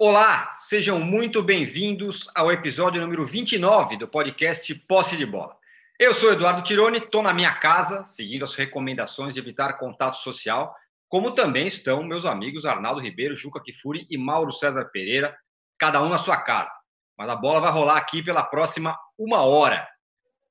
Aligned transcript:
Olá, 0.00 0.52
sejam 0.54 1.00
muito 1.00 1.42
bem-vindos 1.42 2.30
ao 2.32 2.52
episódio 2.52 3.00
número 3.00 3.26
29 3.26 3.96
do 3.96 4.06
podcast 4.06 4.72
Posse 4.72 5.16
de 5.16 5.26
Bola. 5.26 5.56
Eu 5.98 6.14
sou 6.14 6.32
Eduardo 6.32 6.62
Tironi, 6.62 6.98
estou 6.98 7.20
na 7.20 7.34
minha 7.34 7.52
casa, 7.56 8.04
seguindo 8.04 8.44
as 8.44 8.54
recomendações 8.54 9.34
de 9.34 9.40
evitar 9.40 9.72
contato 9.72 10.18
social, 10.18 10.72
como 11.08 11.32
também 11.32 11.66
estão 11.66 12.04
meus 12.04 12.24
amigos 12.24 12.64
Arnaldo 12.64 13.00
Ribeiro, 13.00 13.34
Juca 13.34 13.60
Kifuri 13.60 14.06
e 14.08 14.16
Mauro 14.16 14.52
César 14.52 14.84
Pereira, 14.92 15.36
cada 15.76 16.00
um 16.00 16.08
na 16.08 16.18
sua 16.18 16.36
casa. 16.36 16.72
Mas 17.18 17.28
a 17.28 17.34
bola 17.34 17.58
vai 17.58 17.72
rolar 17.72 17.96
aqui 17.96 18.22
pela 18.22 18.44
próxima 18.44 18.96
uma 19.18 19.42
hora. 19.42 19.84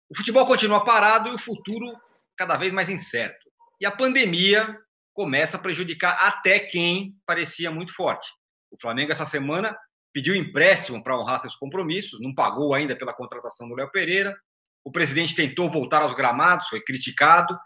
O 0.10 0.18
futebol 0.18 0.46
continua 0.46 0.84
parado 0.84 1.30
e 1.30 1.34
o 1.34 1.40
futuro 1.40 1.96
cada 2.36 2.58
vez 2.58 2.74
mais 2.74 2.90
incerto. 2.90 3.50
E 3.80 3.86
a 3.86 3.92
pandemia 3.92 4.78
começa 5.14 5.56
a 5.56 5.62
prejudicar 5.62 6.18
até 6.20 6.60
quem 6.60 7.16
parecia 7.26 7.72
muito 7.72 7.96
forte. 7.96 8.28
O 8.72 8.78
Flamengo, 8.80 9.12
essa 9.12 9.26
semana, 9.26 9.78
pediu 10.14 10.36
empréstimo 10.36 11.04
para 11.04 11.18
honrar 11.18 11.40
seus 11.40 11.56
compromissos, 11.56 12.20
não 12.20 12.34
pagou 12.34 12.74
ainda 12.74 12.96
pela 12.96 13.14
contratação 13.14 13.68
do 13.68 13.76
Léo 13.76 13.92
Pereira. 13.92 14.36
O 14.84 14.92
presidente 14.92 15.36
tentou 15.36 15.70
voltar 15.70 16.02
aos 16.02 16.14
gramados, 16.14 16.70
foi 16.70 16.82
criticado. 16.82 17.58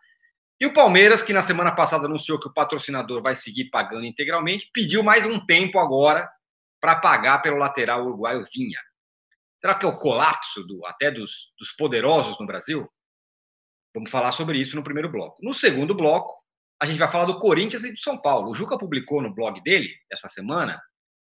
E 0.59 0.65
o 0.65 0.73
Palmeiras, 0.73 1.21
que 1.21 1.33
na 1.33 1.41
semana 1.41 1.73
passada 1.73 2.05
anunciou 2.05 2.39
que 2.39 2.47
o 2.47 2.53
patrocinador 2.53 3.21
vai 3.21 3.35
seguir 3.35 3.69
pagando 3.69 4.05
integralmente, 4.05 4.69
pediu 4.73 5.01
mais 5.01 5.25
um 5.25 5.43
tempo 5.45 5.79
agora 5.79 6.29
para 6.79 6.95
pagar 6.95 7.39
pelo 7.41 7.57
lateral 7.57 8.05
uruguaio 8.05 8.45
Vinha. 8.53 8.79
Será 9.59 9.75
que 9.75 9.85
é 9.85 9.89
o 9.89 9.97
colapso 9.97 10.63
do, 10.63 10.85
até 10.85 11.11
dos, 11.11 11.53
dos 11.57 11.71
poderosos 11.71 12.39
no 12.39 12.45
Brasil? 12.45 12.91
Vamos 13.93 14.09
falar 14.09 14.31
sobre 14.31 14.57
isso 14.57 14.75
no 14.75 14.83
primeiro 14.83 15.11
bloco. 15.11 15.37
No 15.43 15.53
segundo 15.53 15.93
bloco, 15.93 16.33
a 16.81 16.85
gente 16.85 16.97
vai 16.97 17.11
falar 17.11 17.25
do 17.25 17.37
Corinthians 17.37 17.83
e 17.83 17.93
do 17.93 17.99
São 17.99 18.19
Paulo. 18.19 18.49
O 18.49 18.55
Juca 18.55 18.77
publicou 18.77 19.21
no 19.21 19.33
blog 19.33 19.61
dele, 19.61 19.89
essa 20.11 20.29
semana, 20.29 20.81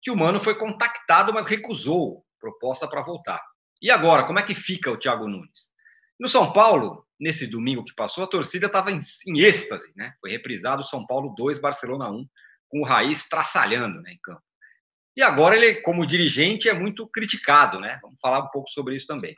que 0.08 0.12
o 0.12 0.16
Mano 0.16 0.42
foi 0.42 0.56
contactado, 0.56 1.34
mas 1.34 1.46
recusou 1.46 2.26
proposta 2.40 2.88
para 2.88 3.02
voltar. 3.02 3.44
E 3.82 3.92
agora, 3.92 4.24
como 4.24 4.40
é 4.40 4.42
que 4.42 4.56
fica 4.56 4.90
o 4.90 4.96
Thiago 4.96 5.28
Nunes? 5.28 5.74
No 6.18 6.30
São 6.30 6.54
Paulo, 6.54 7.06
nesse 7.20 7.46
domingo 7.46 7.84
que 7.84 7.94
passou, 7.94 8.24
a 8.24 8.28
torcida 8.28 8.68
estava 8.68 8.90
em, 8.90 9.02
em, 9.28 9.40
êxtase, 9.42 9.92
né? 9.98 10.14
Foi 10.22 10.32
reprisado 10.32 10.82
São 10.82 11.06
Paulo 11.06 11.36
2, 11.36 11.60
Barcelona 11.60 12.10
1, 12.10 12.26
com 12.70 12.80
o 12.80 12.86
Raiz 12.86 13.28
traçalhando 13.28 14.02
né, 14.02 14.14
em 14.14 14.20
campo. 14.24 14.42
E 15.14 15.22
agora 15.22 15.58
ele, 15.58 15.82
como 15.82 16.08
dirigente, 16.08 16.70
é 16.70 16.74
muito 16.74 17.06
criticado, 17.10 17.78
né? 17.82 18.00
Vamos 18.02 18.18
falar 18.22 18.40
um 18.40 18.48
pouco 18.48 18.70
sobre 18.70 18.96
isso 18.96 19.08
também. 19.08 19.36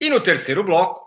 E 0.00 0.08
no 0.08 0.20
terceiro 0.20 0.62
bloco, 0.62 1.04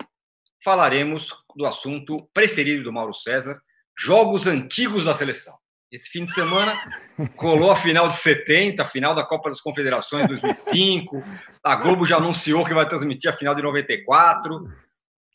falaremos 0.61 1.29
do 1.55 1.65
assunto 1.65 2.29
preferido 2.33 2.83
do 2.83 2.91
Mauro 2.91 3.13
César, 3.13 3.61
jogos 3.97 4.45
antigos 4.45 5.05
da 5.05 5.13
seleção. 5.13 5.57
Esse 5.93 6.09
fim 6.09 6.25
de 6.25 6.33
semana 6.33 6.75
colou 7.37 7.69
a 7.69 7.75
final 7.75 8.09
de 8.09 8.15
70, 8.15 8.81
a 8.81 8.87
final 8.87 9.13
da 9.13 9.23
Copa 9.23 9.51
das 9.51 9.61
Confederações 9.61 10.27
2005. 10.27 11.23
A 11.63 11.75
Globo 11.75 12.03
já 12.03 12.17
anunciou 12.17 12.65
que 12.65 12.73
vai 12.73 12.89
transmitir 12.89 13.29
a 13.29 13.37
final 13.37 13.53
de 13.53 13.61
94. 13.61 14.67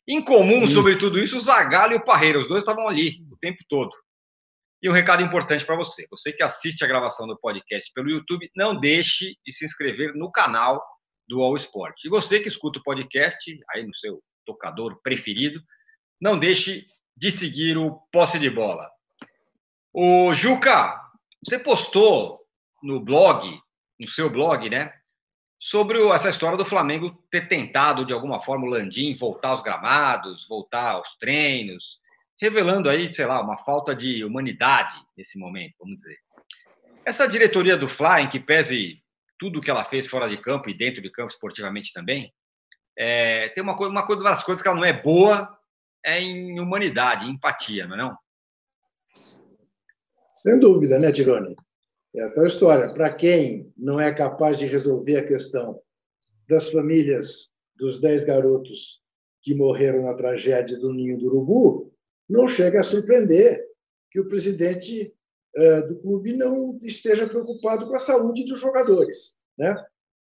Em 0.08 0.20
comum 0.20 0.66
sobre 0.66 0.96
tudo 0.96 1.16
isso, 1.16 1.36
o 1.36 1.40
Zagallo 1.40 1.92
e 1.92 1.96
o 1.96 2.04
Parreira, 2.04 2.40
os 2.40 2.48
dois 2.48 2.64
estavam 2.64 2.88
ali 2.88 3.24
o 3.30 3.36
tempo 3.36 3.62
todo. 3.68 3.92
E 4.82 4.90
um 4.90 4.92
recado 4.92 5.22
importante 5.22 5.64
para 5.64 5.76
você: 5.76 6.08
você 6.10 6.32
que 6.32 6.42
assiste 6.42 6.82
a 6.82 6.88
gravação 6.88 7.28
do 7.28 7.38
podcast 7.38 7.92
pelo 7.94 8.10
YouTube, 8.10 8.50
não 8.56 8.80
deixe 8.80 9.36
de 9.46 9.52
se 9.52 9.64
inscrever 9.64 10.12
no 10.16 10.28
canal 10.32 10.84
do 11.28 11.40
All 11.40 11.56
Sport. 11.56 12.04
E 12.04 12.08
você 12.08 12.40
que 12.40 12.48
escuta 12.48 12.80
o 12.80 12.82
podcast 12.82 13.56
aí 13.70 13.86
no 13.86 13.94
seu 13.94 14.20
tocador 14.44 15.00
preferido, 15.04 15.62
não 16.20 16.36
deixe 16.36 16.84
de 17.16 17.30
seguir 17.30 17.78
o 17.78 18.00
posse 18.10 18.40
de 18.40 18.50
bola. 18.50 18.97
O 20.00 20.32
Juca, 20.32 20.94
você 21.44 21.58
postou 21.58 22.46
no 22.80 23.00
blog, 23.00 23.60
no 23.98 24.08
seu 24.08 24.30
blog, 24.30 24.70
né, 24.70 24.92
sobre 25.58 26.00
essa 26.10 26.30
história 26.30 26.56
do 26.56 26.64
Flamengo 26.64 27.20
ter 27.28 27.48
tentado 27.48 28.06
de 28.06 28.12
alguma 28.12 28.40
forma 28.40 28.64
o 28.64 28.70
Landim 28.70 29.16
voltar 29.16 29.48
aos 29.48 29.60
gramados, 29.60 30.46
voltar 30.46 30.92
aos 30.92 31.16
treinos, 31.16 31.98
revelando 32.40 32.88
aí, 32.88 33.12
sei 33.12 33.26
lá, 33.26 33.42
uma 33.42 33.58
falta 33.58 33.92
de 33.92 34.24
humanidade 34.24 34.94
nesse 35.16 35.36
momento, 35.36 35.74
vamos 35.80 35.96
dizer. 35.96 36.18
Essa 37.04 37.26
diretoria 37.26 37.76
do 37.76 37.88
Fly, 37.88 38.22
em 38.22 38.28
que 38.28 38.38
pese 38.38 39.02
tudo 39.36 39.60
que 39.60 39.68
ela 39.68 39.84
fez 39.84 40.06
fora 40.06 40.28
de 40.28 40.36
campo 40.36 40.70
e 40.70 40.78
dentro 40.78 41.02
de 41.02 41.10
campo 41.10 41.32
esportivamente 41.32 41.92
também, 41.92 42.32
é, 42.96 43.48
tem 43.48 43.64
uma 43.64 43.76
coisa, 43.76 43.90
uma 43.90 44.06
das 44.22 44.44
coisas 44.44 44.62
que 44.62 44.68
ela 44.68 44.76
não 44.76 44.84
é 44.84 44.92
boa 44.92 45.58
é 46.04 46.20
em 46.20 46.60
humanidade, 46.60 47.26
em 47.26 47.30
empatia, 47.30 47.84
não 47.88 47.96
é 47.96 47.98
não? 47.98 48.18
Sem 50.42 50.60
dúvida, 50.60 51.00
né, 51.00 51.10
Tirone? 51.10 51.56
É 52.14 52.22
a 52.22 52.30
tua 52.30 52.46
história. 52.46 52.94
Para 52.94 53.12
quem 53.12 53.72
não 53.76 53.98
é 53.98 54.14
capaz 54.14 54.56
de 54.56 54.66
resolver 54.66 55.16
a 55.16 55.26
questão 55.26 55.80
das 56.48 56.70
famílias 56.70 57.50
dos 57.76 58.00
dez 58.00 58.24
garotos 58.24 59.02
que 59.42 59.52
morreram 59.52 60.04
na 60.04 60.14
tragédia 60.14 60.78
do 60.78 60.92
Ninho 60.92 61.18
do 61.18 61.26
Urubu, 61.26 61.92
não 62.28 62.46
chega 62.46 62.78
a 62.78 62.84
surpreender 62.84 63.64
que 64.12 64.20
o 64.20 64.28
presidente 64.28 65.12
uh, 65.56 65.88
do 65.88 65.96
clube 65.96 66.32
não 66.36 66.78
esteja 66.82 67.28
preocupado 67.28 67.88
com 67.88 67.96
a 67.96 67.98
saúde 67.98 68.44
dos 68.44 68.60
jogadores. 68.60 69.36
Né? 69.58 69.74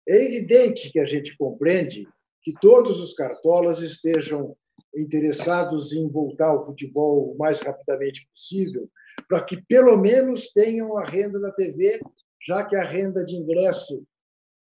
É 0.08 0.16
evidente 0.24 0.92
que 0.92 1.00
a 1.00 1.04
gente 1.04 1.36
compreende 1.36 2.06
que 2.40 2.54
todos 2.60 3.00
os 3.00 3.14
cartolas 3.14 3.80
estejam 3.80 4.56
interessados 4.96 5.92
em 5.92 6.08
voltar 6.08 6.50
ao 6.50 6.64
futebol 6.64 7.32
o 7.32 7.36
mais 7.36 7.60
rapidamente 7.60 8.28
possível, 8.28 8.88
para 9.28 9.42
que 9.42 9.60
pelo 9.62 9.96
menos 9.96 10.52
tenham 10.52 10.96
a 10.96 11.04
renda 11.04 11.40
da 11.40 11.50
TV, 11.52 12.00
já 12.46 12.64
que 12.64 12.76
a 12.76 12.84
renda 12.84 13.24
de 13.24 13.34
ingresso 13.34 14.04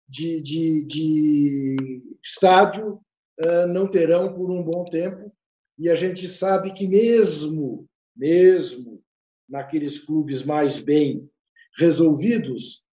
de, 0.08 0.40
de, 0.42 0.84
de 0.84 2.02
estádio 2.22 3.00
uh, 3.40 3.66
não 3.68 3.86
terão 3.86 4.34
por 4.34 4.50
um 4.50 4.62
bom 4.62 4.84
tempo. 4.84 5.32
E 5.78 5.88
a 5.88 5.94
gente 5.94 6.28
sabe 6.28 6.72
que 6.72 6.86
mesmo, 6.86 7.88
mesmo 8.14 9.02
naqueles 9.48 9.98
clubes 9.98 10.44
mais 10.44 10.78
bem 10.78 11.28
resolvidos, 11.78 12.84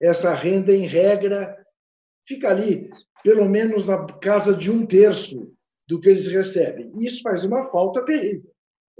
essa 0.00 0.32
renda, 0.32 0.72
em 0.72 0.86
regra, 0.86 1.56
fica 2.24 2.48
ali, 2.48 2.88
pelo 3.24 3.48
menos 3.48 3.84
na 3.84 4.06
casa 4.06 4.54
de 4.54 4.70
um 4.70 4.86
terço 4.86 5.52
do 5.88 6.00
que 6.00 6.08
eles 6.08 6.28
recebem. 6.28 6.92
Isso 6.98 7.22
faz 7.22 7.44
uma 7.44 7.70
falta 7.70 8.04
terrível, 8.04 8.50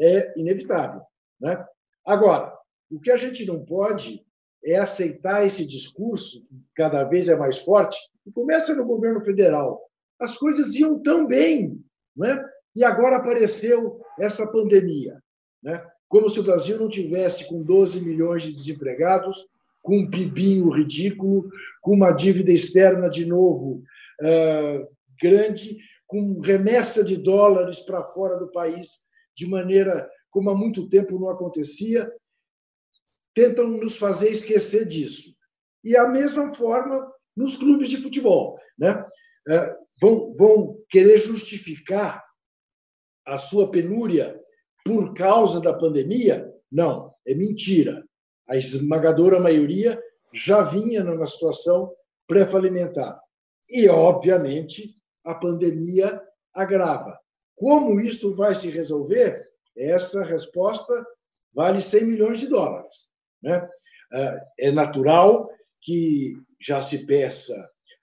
é 0.00 0.32
inevitável. 0.38 1.02
Né? 1.40 1.64
Agora, 2.08 2.56
o 2.90 2.98
que 2.98 3.10
a 3.10 3.18
gente 3.18 3.44
não 3.44 3.62
pode 3.62 4.24
é 4.64 4.78
aceitar 4.78 5.46
esse 5.46 5.66
discurso, 5.66 6.40
que 6.40 6.56
cada 6.74 7.04
vez 7.04 7.28
é 7.28 7.36
mais 7.36 7.58
forte, 7.58 7.98
e 8.26 8.32
começa 8.32 8.74
no 8.74 8.86
governo 8.86 9.20
federal. 9.20 9.78
As 10.18 10.34
coisas 10.34 10.74
iam 10.74 10.98
tão 11.02 11.26
bem, 11.26 11.78
né? 12.16 12.42
e 12.74 12.82
agora 12.82 13.16
apareceu 13.16 14.00
essa 14.18 14.46
pandemia. 14.46 15.22
Né? 15.62 15.84
Como 16.08 16.30
se 16.30 16.40
o 16.40 16.42
Brasil 16.42 16.78
não 16.78 16.88
tivesse 16.88 17.46
com 17.46 17.62
12 17.62 18.00
milhões 18.00 18.42
de 18.42 18.54
desempregados, 18.54 19.46
com 19.82 19.98
um 19.98 20.10
pibinho 20.10 20.70
ridículo, 20.70 21.50
com 21.82 21.92
uma 21.92 22.12
dívida 22.12 22.50
externa 22.50 23.10
de 23.10 23.26
novo 23.26 23.82
uh, 24.22 24.88
grande, 25.20 25.76
com 26.06 26.40
remessa 26.40 27.04
de 27.04 27.18
dólares 27.18 27.80
para 27.80 28.02
fora 28.02 28.38
do 28.38 28.50
país 28.50 29.06
de 29.36 29.46
maneira 29.46 30.08
como 30.30 30.50
há 30.50 30.54
muito 30.54 30.88
tempo 30.88 31.18
não 31.18 31.30
acontecia, 31.30 32.10
tentam 33.34 33.68
nos 33.68 33.96
fazer 33.96 34.30
esquecer 34.30 34.86
disso. 34.86 35.36
E 35.84 35.96
a 35.96 36.08
mesma 36.08 36.54
forma 36.54 37.12
nos 37.36 37.56
clubes 37.56 37.88
de 37.88 37.98
futebol, 37.98 38.58
né? 38.76 39.04
É, 39.48 39.76
vão, 40.00 40.34
vão 40.36 40.78
querer 40.88 41.18
justificar 41.18 42.24
a 43.24 43.36
sua 43.36 43.70
penúria 43.70 44.38
por 44.84 45.14
causa 45.14 45.60
da 45.60 45.72
pandemia? 45.72 46.52
Não, 46.70 47.14
é 47.26 47.34
mentira. 47.34 48.04
A 48.48 48.56
esmagadora 48.56 49.38
maioria 49.38 50.02
já 50.32 50.62
vinha 50.62 51.04
numa 51.04 51.26
situação 51.26 51.92
pré-falimentar. 52.26 53.20
E, 53.68 53.88
obviamente, 53.88 54.96
a 55.24 55.34
pandemia 55.34 56.20
agrava. 56.54 57.18
Como 57.54 58.00
isto 58.00 58.34
vai 58.34 58.54
se 58.54 58.70
resolver? 58.70 59.38
Essa 59.78 60.24
resposta 60.24 60.92
vale 61.54 61.80
100 61.80 62.04
milhões 62.04 62.38
de 62.40 62.48
dólares. 62.48 63.10
Né? 63.42 63.68
Ah, 64.12 64.46
é 64.58 64.70
natural 64.70 65.48
que 65.80 66.34
já 66.60 66.80
se 66.82 67.06
peça 67.06 67.54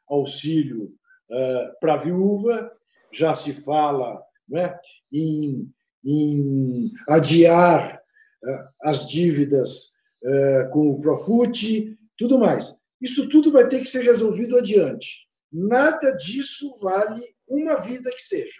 auxílio 0.07 0.93
ah, 1.31 1.73
para 1.79 1.95
a 1.95 1.97
viúva, 1.97 2.71
já 3.11 3.33
se 3.33 3.53
fala 3.53 4.21
né, 4.47 4.77
em, 5.11 5.69
em 6.05 6.91
adiar 7.09 8.01
ah, 8.43 8.69
as 8.83 9.07
dívidas 9.07 9.95
com 10.71 10.89
o 10.89 10.99
Profut, 10.99 11.95
tudo 12.17 12.39
mais. 12.39 12.79
Isso 12.99 13.29
tudo 13.29 13.51
vai 13.51 13.67
ter 13.67 13.79
que 13.81 13.85
ser 13.85 14.01
resolvido 14.01 14.57
adiante. 14.57 15.27
Nada 15.51 16.11
disso 16.13 16.79
vale 16.81 17.21
uma 17.47 17.75
vida 17.75 18.09
que 18.09 18.23
seja. 18.23 18.59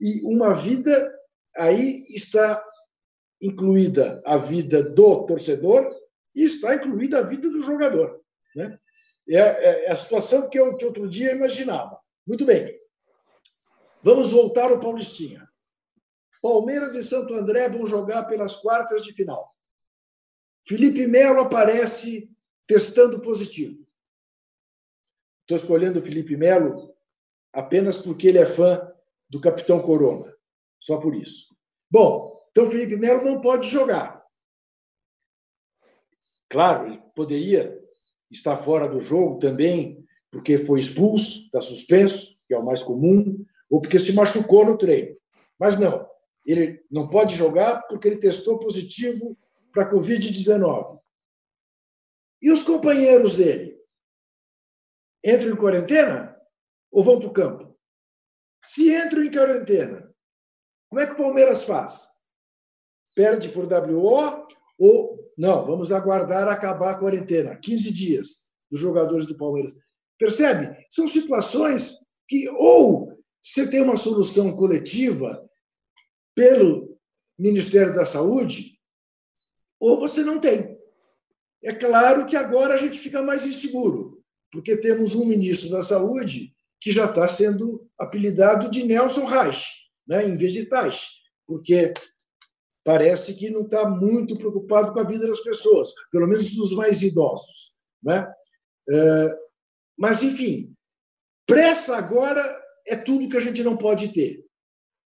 E 0.00 0.20
uma 0.24 0.52
vida, 0.54 1.17
aí 1.58 2.06
está 2.10 2.64
incluída 3.40 4.22
a 4.24 4.36
vida 4.36 4.82
do 4.82 5.26
torcedor 5.26 5.88
e 6.34 6.44
está 6.44 6.74
incluída 6.74 7.18
a 7.18 7.22
vida 7.22 7.50
do 7.50 7.62
jogador. 7.62 8.20
Né? 8.54 8.78
É, 9.28 9.36
é, 9.36 9.84
é 9.86 9.90
a 9.90 9.96
situação 9.96 10.48
que 10.48 10.58
eu 10.58 10.76
que 10.76 10.84
outro 10.84 11.08
dia 11.08 11.34
imaginava. 11.34 11.98
Muito 12.26 12.44
bem. 12.44 12.78
Vamos 14.02 14.30
voltar 14.30 14.70
ao 14.70 14.80
Paulistinha. 14.80 15.48
Palmeiras 16.40 16.94
e 16.94 17.02
Santo 17.02 17.34
André 17.34 17.68
vão 17.68 17.86
jogar 17.86 18.24
pelas 18.24 18.56
quartas 18.56 19.02
de 19.02 19.12
final. 19.12 19.54
Felipe 20.62 21.06
Melo 21.06 21.40
aparece 21.40 22.30
testando 22.66 23.20
positivo. 23.20 23.86
Estou 25.40 25.56
escolhendo 25.56 25.98
o 25.98 26.02
Felipe 26.02 26.36
Melo 26.36 26.94
apenas 27.52 27.96
porque 27.96 28.28
ele 28.28 28.38
é 28.38 28.46
fã 28.46 28.92
do 29.28 29.40
capitão 29.40 29.80
Corona. 29.82 30.37
Só 30.80 31.00
por 31.00 31.14
isso. 31.14 31.56
Bom, 31.90 32.38
então 32.50 32.70
Felipe 32.70 32.96
Melo 32.96 33.24
não 33.24 33.40
pode 33.40 33.68
jogar. 33.68 34.24
Claro, 36.48 36.86
ele 36.86 37.02
poderia 37.14 37.78
estar 38.30 38.56
fora 38.56 38.88
do 38.88 39.00
jogo 39.00 39.38
também, 39.38 40.04
porque 40.30 40.58
foi 40.58 40.80
expulso, 40.80 41.44
está 41.44 41.60
suspenso, 41.60 42.42
que 42.46 42.54
é 42.54 42.58
o 42.58 42.64
mais 42.64 42.82
comum, 42.82 43.44
ou 43.70 43.80
porque 43.80 43.98
se 43.98 44.12
machucou 44.12 44.64
no 44.64 44.78
treino. 44.78 45.16
Mas 45.58 45.78
não, 45.78 46.08
ele 46.44 46.82
não 46.90 47.08
pode 47.08 47.34
jogar 47.34 47.82
porque 47.88 48.08
ele 48.08 48.18
testou 48.18 48.58
positivo 48.58 49.36
para 49.72 49.84
a 49.84 49.90
Covid-19. 49.90 50.98
E 52.40 52.50
os 52.50 52.62
companheiros 52.62 53.36
dele? 53.36 53.76
Entram 55.24 55.52
em 55.52 55.56
quarentena 55.56 56.36
ou 56.90 57.02
vão 57.02 57.18
para 57.18 57.28
o 57.28 57.32
campo? 57.32 57.76
Se 58.64 58.94
entram 58.94 59.24
em 59.24 59.30
quarentena, 59.30 60.07
como 60.88 61.00
é 61.00 61.06
que 61.06 61.12
o 61.12 61.16
Palmeiras 61.16 61.64
faz? 61.64 62.08
Perde 63.14 63.48
por 63.48 63.64
WO 63.64 64.46
ou 64.78 65.32
não? 65.36 65.66
Vamos 65.66 65.92
aguardar 65.92 66.48
acabar 66.48 66.92
a 66.92 66.98
quarentena, 66.98 67.56
15 67.56 67.92
dias 67.92 68.48
dos 68.70 68.80
jogadores 68.80 69.26
do 69.26 69.36
Palmeiras. 69.36 69.74
Percebe? 70.18 70.76
São 70.90 71.06
situações 71.06 71.94
que 72.26 72.48
ou 72.50 73.18
você 73.42 73.68
tem 73.68 73.80
uma 73.80 73.96
solução 73.96 74.54
coletiva 74.56 75.48
pelo 76.34 76.98
Ministério 77.38 77.94
da 77.94 78.04
Saúde, 78.04 78.78
ou 79.80 79.98
você 79.98 80.22
não 80.22 80.40
tem. 80.40 80.76
É 81.62 81.72
claro 81.72 82.26
que 82.26 82.36
agora 82.36 82.74
a 82.74 82.76
gente 82.76 82.98
fica 82.98 83.22
mais 83.22 83.46
inseguro, 83.46 84.22
porque 84.50 84.76
temos 84.76 85.14
um 85.14 85.24
ministro 85.24 85.70
da 85.70 85.82
Saúde 85.82 86.52
que 86.80 86.90
já 86.90 87.06
está 87.06 87.28
sendo 87.28 87.88
apelidado 87.98 88.70
de 88.70 88.84
Nelson 88.84 89.24
Reich, 89.24 89.77
né, 90.08 90.26
em 90.26 90.36
vez 90.36 90.54
de 90.54 90.66
Tais, 90.66 91.20
porque 91.46 91.92
parece 92.82 93.34
que 93.34 93.50
não 93.50 93.62
está 93.62 93.88
muito 93.88 94.34
preocupado 94.34 94.92
com 94.94 95.00
a 95.00 95.04
vida 95.04 95.26
das 95.26 95.40
pessoas, 95.40 95.92
pelo 96.10 96.26
menos 96.26 96.54
dos 96.54 96.72
mais 96.72 97.02
idosos. 97.02 97.76
Né? 98.02 98.26
É, 98.88 99.38
mas, 99.98 100.22
enfim, 100.22 100.74
pressa 101.46 101.96
agora 101.96 102.42
é 102.86 102.96
tudo 102.96 103.28
que 103.28 103.36
a 103.36 103.40
gente 103.40 103.62
não 103.62 103.76
pode 103.76 104.12
ter. 104.14 104.42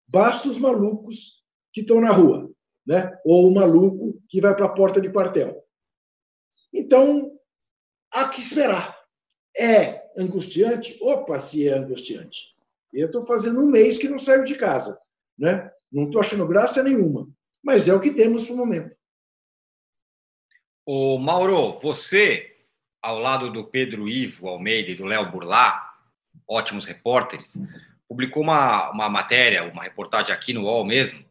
Basta 0.07 0.48
os 0.48 0.59
malucos 0.59 1.44
que 1.74 1.81
estão 1.81 2.00
na 2.00 2.12
rua, 2.12 2.51
né? 2.86 3.18
ou 3.25 3.47
o 3.47 3.54
maluco 3.54 4.21
que 4.30 4.39
vai 4.39 4.56
para 4.56 4.65
a 4.65 4.74
porta 4.74 5.01
de 5.01 5.12
quartel. 5.12 5.65
Então, 6.71 7.36
há 8.12 8.30
que 8.30 8.42
esperar. 8.42 9.00
É 9.57 10.09
angustiante? 10.18 10.97
Opa, 11.01 11.39
se 11.39 11.68
é 11.68 11.74
angustiante. 11.74 12.56
Eu 12.93 13.07
estou 13.07 13.25
fazendo 13.25 13.61
um 13.61 13.69
mês 13.69 13.97
que 13.97 14.09
não 14.09 14.19
saio 14.19 14.43
de 14.43 14.55
casa. 14.55 14.99
Né? 15.38 15.71
Não 15.91 16.05
estou 16.05 16.21
achando 16.21 16.47
graça 16.47 16.83
nenhuma. 16.83 17.27
Mas 17.63 17.88
é 17.88 17.93
o 17.93 17.99
que 17.99 18.11
temos 18.11 18.43
para 18.43 18.53
o 18.53 18.57
momento. 18.57 18.95
O 20.85 21.17
Mauro, 21.17 21.79
você, 21.79 22.55
ao 23.01 23.19
lado 23.19 23.51
do 23.51 23.63
Pedro 23.63 24.09
Ivo 24.09 24.47
Almeida 24.47 24.91
e 24.91 24.95
do 24.95 25.05
Léo 25.05 25.31
Burlá, 25.31 25.93
ótimos 26.49 26.85
repórteres, 26.85 27.53
publicou 28.07 28.43
uma, 28.43 28.91
uma 28.91 29.09
matéria, 29.09 29.63
uma 29.63 29.83
reportagem 29.83 30.33
aqui 30.33 30.53
no 30.53 30.63
UOL 30.63 30.83
mesmo, 30.83 31.23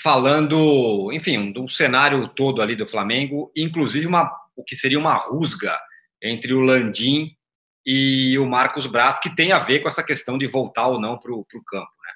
falando, 0.00 1.12
enfim, 1.12 1.52
do 1.52 1.68
cenário 1.68 2.28
todo 2.28 2.62
ali 2.62 2.76
do 2.76 2.86
Flamengo, 2.86 3.52
inclusive 3.54 4.06
uma, 4.06 4.30
o 4.56 4.62
que 4.62 4.76
seria 4.76 4.98
uma 4.98 5.14
rusga 5.14 5.78
entre 6.22 6.54
o 6.54 6.60
Landim 6.60 7.36
e 7.84 8.38
o 8.38 8.46
Marcos 8.46 8.86
Braz, 8.86 9.18
que 9.18 9.34
tem 9.34 9.52
a 9.52 9.58
ver 9.58 9.80
com 9.80 9.88
essa 9.88 10.02
questão 10.02 10.36
de 10.36 10.46
voltar 10.46 10.88
ou 10.88 11.00
não 11.00 11.18
para 11.18 11.32
o 11.32 11.44
campo. 11.66 11.90
Né? 12.04 12.12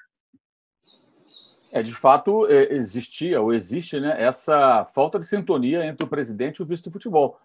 É, 1.71 1.83
de 1.83 1.93
fato, 1.93 2.45
é, 2.47 2.73
existia 2.73 3.41
ou 3.41 3.53
existe 3.53 3.99
né, 3.99 4.21
essa 4.21 4.85
falta 4.93 5.17
de 5.17 5.25
sintonia 5.25 5.85
entre 5.85 6.05
o 6.05 6.09
presidente 6.09 6.57
e 6.57 6.63
o 6.63 6.65
vice 6.65 6.83
de 6.83 6.91
futebol. 6.91 7.39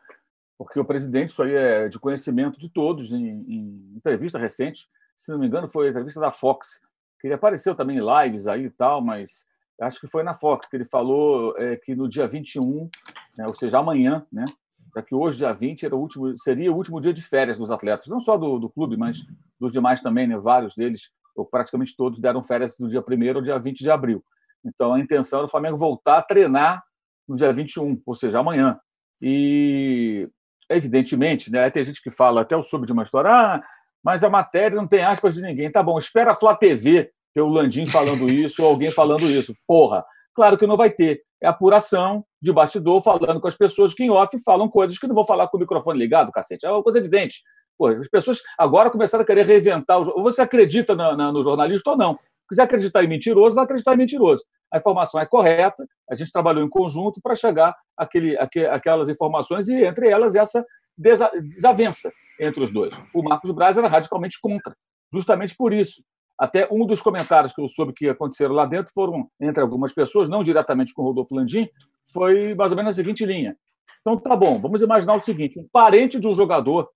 Porque 0.58 0.78
o 0.78 0.84
presidente, 0.84 1.30
isso 1.30 1.42
aí 1.42 1.54
é 1.54 1.88
de 1.88 1.98
conhecimento 1.98 2.58
de 2.58 2.68
todos, 2.68 3.12
em, 3.12 3.26
em 3.26 3.94
entrevista 3.96 4.38
recente, 4.38 4.88
se 5.16 5.32
não 5.32 5.38
me 5.38 5.46
engano, 5.46 5.68
foi 5.68 5.86
a 5.86 5.90
entrevista 5.90 6.20
da 6.20 6.30
Fox, 6.30 6.80
que 7.20 7.26
ele 7.26 7.34
apareceu 7.34 7.74
também 7.74 7.98
em 7.98 8.24
lives 8.24 8.46
aí 8.46 8.64
e 8.64 8.70
tal, 8.70 9.00
mas 9.00 9.46
acho 9.80 10.00
que 10.00 10.06
foi 10.06 10.22
na 10.22 10.34
Fox 10.34 10.68
que 10.68 10.76
ele 10.76 10.84
falou 10.84 11.56
é, 11.56 11.76
que 11.76 11.94
no 11.94 12.08
dia 12.08 12.28
21, 12.28 12.88
né, 13.36 13.46
ou 13.46 13.54
seja, 13.54 13.78
amanhã, 13.78 14.26
né, 14.32 14.44
para 14.92 15.02
que 15.02 15.14
hoje, 15.14 15.38
dia 15.38 15.52
20, 15.52 15.86
era 15.86 15.96
o 15.96 16.00
último, 16.00 16.36
seria 16.38 16.72
o 16.72 16.76
último 16.76 17.00
dia 17.00 17.12
de 17.12 17.22
férias 17.22 17.58
dos 17.58 17.70
atletas, 17.70 18.06
não 18.08 18.20
só 18.20 18.36
do, 18.36 18.58
do 18.58 18.68
clube, 18.68 18.96
mas 18.96 19.18
dos 19.60 19.72
demais 19.72 20.00
também, 20.00 20.26
né, 20.26 20.36
vários 20.38 20.74
deles, 20.74 21.10
ou 21.36 21.44
praticamente 21.44 21.94
todos, 21.96 22.20
deram 22.20 22.42
férias 22.42 22.76
do 22.78 22.88
dia 22.88 23.00
1 23.00 23.36
ao 23.36 23.42
dia 23.42 23.58
20 23.58 23.78
de 23.78 23.90
abril. 23.90 24.24
Então, 24.64 24.94
a 24.94 25.00
intenção 25.00 25.42
do 25.42 25.48
Flamengo 25.48 25.76
voltar 25.76 26.18
a 26.18 26.22
treinar 26.22 26.82
no 27.28 27.36
dia 27.36 27.52
21, 27.52 28.00
ou 28.04 28.14
seja, 28.14 28.40
amanhã. 28.40 28.78
E, 29.22 30.28
evidentemente, 30.68 31.50
né, 31.50 31.70
tem 31.70 31.84
gente 31.84 32.02
que 32.02 32.10
fala, 32.10 32.40
até 32.40 32.54
eu 32.54 32.62
soube 32.62 32.86
de 32.86 32.92
uma 32.92 33.02
história, 33.02 33.30
ah, 33.30 33.62
mas 34.02 34.24
a 34.24 34.30
matéria 34.30 34.76
não 34.76 34.86
tem 34.86 35.04
aspas 35.04 35.34
de 35.34 35.42
ninguém. 35.42 35.70
Tá 35.70 35.82
bom, 35.82 35.98
espera 35.98 36.32
a 36.32 36.36
Flá 36.36 36.56
TV 36.56 37.10
ter 37.34 37.40
o 37.40 37.48
Landim 37.48 37.86
falando 37.86 38.28
isso 38.28 38.62
ou 38.62 38.68
alguém 38.68 38.90
falando 38.90 39.30
isso. 39.30 39.54
Porra, 39.66 40.04
claro 40.38 40.56
que 40.56 40.68
não 40.68 40.76
vai 40.76 40.88
ter. 40.88 41.20
É 41.42 41.48
apuração 41.48 42.24
de 42.40 42.52
bastidor 42.52 43.02
falando 43.02 43.40
com 43.40 43.48
as 43.48 43.56
pessoas 43.56 43.92
que 43.92 44.04
em 44.04 44.10
off 44.10 44.36
falam 44.44 44.68
coisas 44.68 44.96
que 44.96 45.06
não 45.08 45.14
vão 45.16 45.26
falar 45.26 45.48
com 45.48 45.56
o 45.56 45.60
microfone 45.60 45.98
ligado, 45.98 46.30
cacete. 46.30 46.64
É 46.64 46.70
uma 46.70 46.82
coisa 46.82 46.98
evidente. 46.98 47.42
Pô, 47.76 47.88
as 47.88 48.08
pessoas 48.08 48.40
agora 48.56 48.88
começaram 48.88 49.22
a 49.22 49.26
querer 49.26 49.44
reinventar. 49.44 50.00
O... 50.00 50.22
Você 50.22 50.40
acredita 50.40 50.94
na, 50.94 51.16
na, 51.16 51.32
no 51.32 51.42
jornalista 51.42 51.90
ou 51.90 51.96
não? 51.96 52.12
Se 52.12 52.50
quiser 52.50 52.62
acreditar 52.62 53.02
em 53.02 53.08
mentiroso, 53.08 53.56
vai 53.56 53.64
acreditar 53.64 53.94
em 53.94 53.96
mentiroso. 53.96 54.44
A 54.72 54.78
informação 54.78 55.20
é 55.20 55.26
correta, 55.26 55.84
a 56.08 56.14
gente 56.14 56.30
trabalhou 56.30 56.64
em 56.64 56.68
conjunto 56.68 57.20
para 57.20 57.34
chegar 57.34 57.74
àquele, 57.96 58.38
àquelas 58.38 59.08
informações 59.08 59.68
e, 59.68 59.84
entre 59.84 60.08
elas, 60.08 60.36
essa 60.36 60.64
desavença 60.96 62.12
entre 62.38 62.62
os 62.62 62.70
dois. 62.70 62.94
O 63.12 63.24
Marcos 63.24 63.50
Braz 63.50 63.76
era 63.76 63.88
radicalmente 63.88 64.38
contra, 64.40 64.76
justamente 65.12 65.56
por 65.56 65.72
isso. 65.72 66.00
Até 66.38 66.68
um 66.70 66.86
dos 66.86 67.02
comentários 67.02 67.52
que 67.52 67.60
eu 67.60 67.68
soube 67.68 67.92
que 67.92 68.08
aconteceram 68.08 68.54
lá 68.54 68.64
dentro 68.64 68.92
foram 68.92 69.28
entre 69.40 69.62
algumas 69.62 69.92
pessoas, 69.92 70.28
não 70.28 70.42
diretamente 70.42 70.94
com 70.94 71.02
o 71.02 71.06
Rodolfo 71.06 71.34
Landim, 71.34 71.68
foi 72.12 72.54
mais 72.54 72.70
ou 72.70 72.76
menos 72.76 72.92
a 72.92 72.94
seguinte 72.94 73.24
linha. 73.26 73.56
Então, 74.00 74.16
tá 74.16 74.36
bom, 74.36 74.60
vamos 74.60 74.80
imaginar 74.80 75.14
o 75.14 75.20
seguinte: 75.20 75.58
um 75.58 75.66
parente 75.72 76.20
de 76.20 76.28
um 76.28 76.34
jogador 76.34 76.88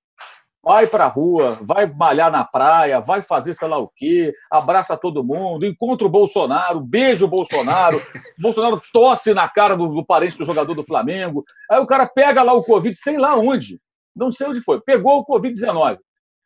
vai 0.65 0.87
para 0.87 1.07
a 1.07 1.09
rua, 1.09 1.59
vai 1.61 1.87
malhar 1.87 2.31
na 2.31 2.45
praia, 2.45 3.01
vai 3.01 3.21
fazer 3.21 3.53
sei 3.53 3.67
lá 3.67 3.79
o 3.79 3.91
quê, 3.97 4.33
abraça 4.49 4.97
todo 4.97 5.25
mundo, 5.25 5.67
encontra 5.67 6.07
o 6.07 6.11
Bolsonaro, 6.11 6.81
beija 6.81 7.25
o 7.25 7.29
Bolsonaro, 7.29 7.99
o 8.39 8.43
Bolsonaro 8.43 8.81
tosse 8.93 9.35
na 9.35 9.49
cara 9.49 9.77
do, 9.77 9.89
do, 9.89 10.07
parente 10.07 10.39
do 10.39 10.45
jogador 10.45 10.73
do 10.75 10.85
Flamengo, 10.85 11.45
aí 11.69 11.81
o 11.81 11.87
cara 11.87 12.07
pega 12.07 12.45
lá 12.45 12.53
o 12.53 12.63
Covid, 12.63 12.97
sei 12.97 13.19
lá 13.19 13.37
onde, 13.37 13.81
não 14.15 14.31
sei 14.31 14.47
onde 14.47 14.63
foi, 14.63 14.81
pegou 14.81 15.19
o 15.19 15.27
Covid-19. 15.27 15.99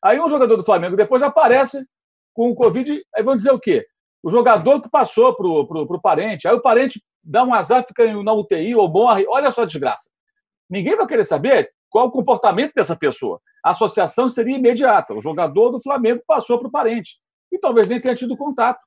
Aí 0.02 0.18
um 0.18 0.28
jogador 0.28 0.56
do 0.56 0.64
Flamengo 0.64 0.96
depois 0.96 1.22
aparece 1.22 1.84
com 2.37 2.50
o 2.50 2.55
Covid, 2.55 3.02
aí 3.14 3.23
vão 3.23 3.35
dizer 3.35 3.50
o 3.50 3.59
quê? 3.59 3.87
O 4.23 4.31
jogador 4.31 4.83
que 4.83 4.90
passou 4.90 5.35
para 5.35 5.47
o 5.47 6.00
parente, 6.00 6.47
aí 6.47 6.55
o 6.55 6.61
parente 6.61 7.02
dá 7.25 7.43
um 7.43 7.55
azar, 7.55 7.83
fica 7.88 8.12
na 8.23 8.35
UTI 8.35 8.75
ou 8.75 8.90
morre, 8.90 9.25
olha 9.26 9.50
só 9.50 9.62
a 9.62 9.66
desgraça. 9.66 10.11
Ninguém 10.69 10.95
vai 10.97 11.07
querer 11.07 11.25
saber 11.25 11.71
qual 11.88 12.09
o 12.09 12.11
comportamento 12.11 12.75
dessa 12.75 12.95
pessoa. 12.95 13.40
A 13.64 13.71
associação 13.71 14.28
seria 14.28 14.57
imediata. 14.57 15.14
O 15.14 15.21
jogador 15.21 15.71
do 15.71 15.81
Flamengo 15.81 16.23
passou 16.26 16.59
para 16.59 16.69
o 16.69 16.71
parente. 16.71 17.16
E 17.50 17.59
talvez 17.59 17.88
nem 17.88 18.00
tenha 18.00 18.14
tido 18.14 18.37
contato, 18.37 18.81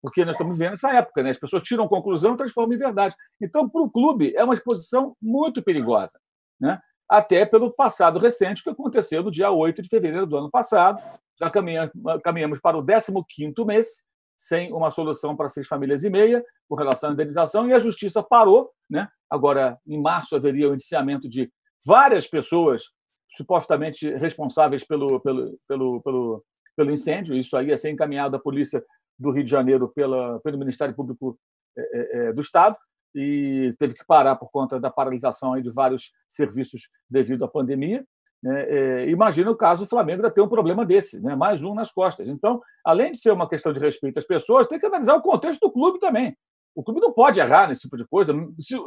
porque 0.00 0.24
nós 0.24 0.34
estamos 0.34 0.56
vendo 0.56 0.74
essa 0.74 0.92
época, 0.92 1.24
né? 1.24 1.30
as 1.30 1.38
pessoas 1.38 1.62
tiram 1.62 1.88
conclusão 1.88 2.34
e 2.34 2.36
transformam 2.36 2.74
em 2.74 2.78
verdade. 2.78 3.16
Então, 3.40 3.68
para 3.68 3.82
o 3.82 3.90
clube, 3.90 4.32
é 4.36 4.44
uma 4.44 4.54
exposição 4.54 5.16
muito 5.20 5.60
perigosa. 5.62 6.20
Né? 6.60 6.78
até 7.12 7.44
pelo 7.44 7.70
passado 7.70 8.18
recente, 8.18 8.62
que 8.62 8.70
aconteceu 8.70 9.22
no 9.22 9.30
dia 9.30 9.50
8 9.50 9.82
de 9.82 9.88
fevereiro 9.90 10.26
do 10.26 10.38
ano 10.38 10.50
passado. 10.50 10.98
Já 11.42 11.50
caminhamos, 11.50 11.92
caminhamos 12.22 12.60
para 12.60 12.78
o 12.78 12.84
15 12.84 13.64
mês, 13.66 14.04
sem 14.38 14.72
uma 14.72 14.92
solução 14.92 15.36
para 15.36 15.48
seis 15.48 15.66
famílias 15.66 16.04
e 16.04 16.10
meia, 16.10 16.44
com 16.68 16.76
relação 16.76 17.10
à 17.10 17.12
indenização, 17.12 17.68
e 17.68 17.74
a 17.74 17.80
justiça 17.80 18.22
parou. 18.22 18.70
Né? 18.88 19.08
Agora, 19.28 19.76
em 19.84 20.00
março, 20.00 20.36
haveria 20.36 20.70
o 20.70 20.74
indiciamento 20.74 21.28
de 21.28 21.50
várias 21.84 22.28
pessoas 22.28 22.84
supostamente 23.28 24.08
responsáveis 24.14 24.84
pelo, 24.84 25.18
pelo, 25.20 25.58
pelo, 25.66 26.02
pelo, 26.02 26.44
pelo 26.76 26.90
incêndio. 26.92 27.36
Isso 27.36 27.56
aí 27.56 27.68
ia 27.68 27.76
ser 27.76 27.90
encaminhado 27.90 28.36
à 28.36 28.38
polícia 28.38 28.84
do 29.18 29.32
Rio 29.32 29.44
de 29.44 29.50
Janeiro 29.50 29.88
pela, 29.88 30.38
pelo 30.40 30.58
Ministério 30.58 30.94
Público 30.94 31.36
é, 31.76 32.18
é, 32.28 32.32
do 32.32 32.40
Estado 32.40 32.76
e 33.14 33.74
teve 33.78 33.94
que 33.94 34.04
parar 34.06 34.36
por 34.36 34.50
conta 34.50 34.78
da 34.78 34.90
paralisação 34.90 35.60
de 35.60 35.70
vários 35.70 36.12
serviços 36.28 36.88
devido 37.10 37.44
à 37.44 37.48
pandemia. 37.48 38.04
É, 38.44 39.04
é, 39.04 39.10
imagina 39.10 39.50
o 39.50 39.56
caso 39.56 39.84
do 39.84 39.88
Flamengo 39.88 40.28
ter 40.30 40.40
um 40.40 40.48
problema 40.48 40.84
desse, 40.84 41.20
né? 41.20 41.36
mais 41.36 41.62
um 41.62 41.74
nas 41.74 41.92
costas. 41.92 42.28
Então, 42.28 42.60
além 42.84 43.12
de 43.12 43.18
ser 43.18 43.30
uma 43.30 43.48
questão 43.48 43.72
de 43.72 43.78
respeito 43.78 44.18
às 44.18 44.26
pessoas, 44.26 44.66
tem 44.66 44.80
que 44.80 44.86
analisar 44.86 45.14
o 45.14 45.22
contexto 45.22 45.60
do 45.60 45.70
clube 45.70 45.98
também. 46.00 46.36
O 46.74 46.82
clube 46.82 47.00
não 47.00 47.12
pode 47.12 47.38
errar 47.38 47.68
nesse 47.68 47.82
tipo 47.82 47.96
de 47.96 48.06
coisa. 48.06 48.32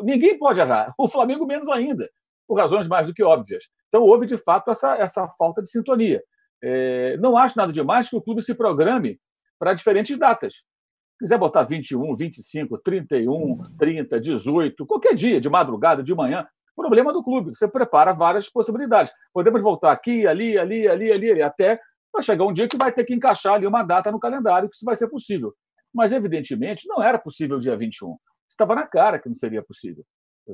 Ninguém 0.04 0.38
pode 0.38 0.60
errar. 0.60 0.94
O 1.00 1.08
Flamengo 1.08 1.46
menos 1.46 1.70
ainda, 1.70 2.10
por 2.48 2.58
razões 2.58 2.88
mais 2.88 3.08
do 3.08 3.14
que 3.14 3.24
óbvias. 3.24 3.66
Então, 3.88 4.04
houve, 4.04 4.26
de 4.26 4.38
fato, 4.38 4.72
essa, 4.72 4.96
essa 4.96 5.28
falta 5.38 5.62
de 5.62 5.70
sintonia. 5.70 6.22
É, 6.62 7.16
não 7.18 7.38
acho 7.38 7.58
nada 7.58 7.72
demais 7.72 8.10
que 8.10 8.16
o 8.16 8.22
clube 8.22 8.42
se 8.42 8.56
programe 8.56 9.20
para 9.58 9.74
diferentes 9.74 10.18
datas. 10.18 10.56
Se 10.56 11.20
quiser 11.20 11.38
botar 11.38 11.64
21, 11.64 12.14
25, 12.16 12.78
31, 12.80 13.58
30, 13.78 14.20
18, 14.20 14.86
qualquer 14.86 15.16
dia, 15.16 15.40
de 15.40 15.50
madrugada, 15.50 16.04
de 16.04 16.14
manhã, 16.14 16.46
problema 16.76 17.14
do 17.14 17.24
clube. 17.24 17.56
Você 17.56 17.68
prepara 17.68 18.14
várias 18.14 18.50
possibilidades. 18.50 19.12
Podemos 19.34 19.62
voltar 19.62 19.92
aqui, 19.92 20.28
ali, 20.28 20.58
ali, 20.58 20.88
ali, 20.88 21.12
ali, 21.12 21.42
até 21.42 21.80
vai 22.14 22.22
chegar 22.22 22.46
um 22.46 22.54
dia 22.54 22.68
que 22.68 22.78
vai 22.78 22.92
ter 22.92 23.04
que 23.04 23.14
encaixar 23.14 23.54
ali 23.54 23.66
uma 23.66 23.84
data 23.84 24.12
no 24.12 24.20
calendário, 24.20 24.70
que 24.70 24.76
isso 24.76 24.86
vai 24.86 24.96
ser 24.96 25.08
possível. 25.08 25.54
Mas, 25.94 26.12
evidentemente, 26.12 26.88
não 26.88 27.02
era 27.02 27.18
possível 27.18 27.60
dia 27.60 27.76
21. 27.76 28.18
Estava 28.50 28.76
na 28.76 28.86
cara 28.86 29.20
que 29.20 29.28
não 29.28 29.36
seria 29.36 29.64
possível 29.64 30.04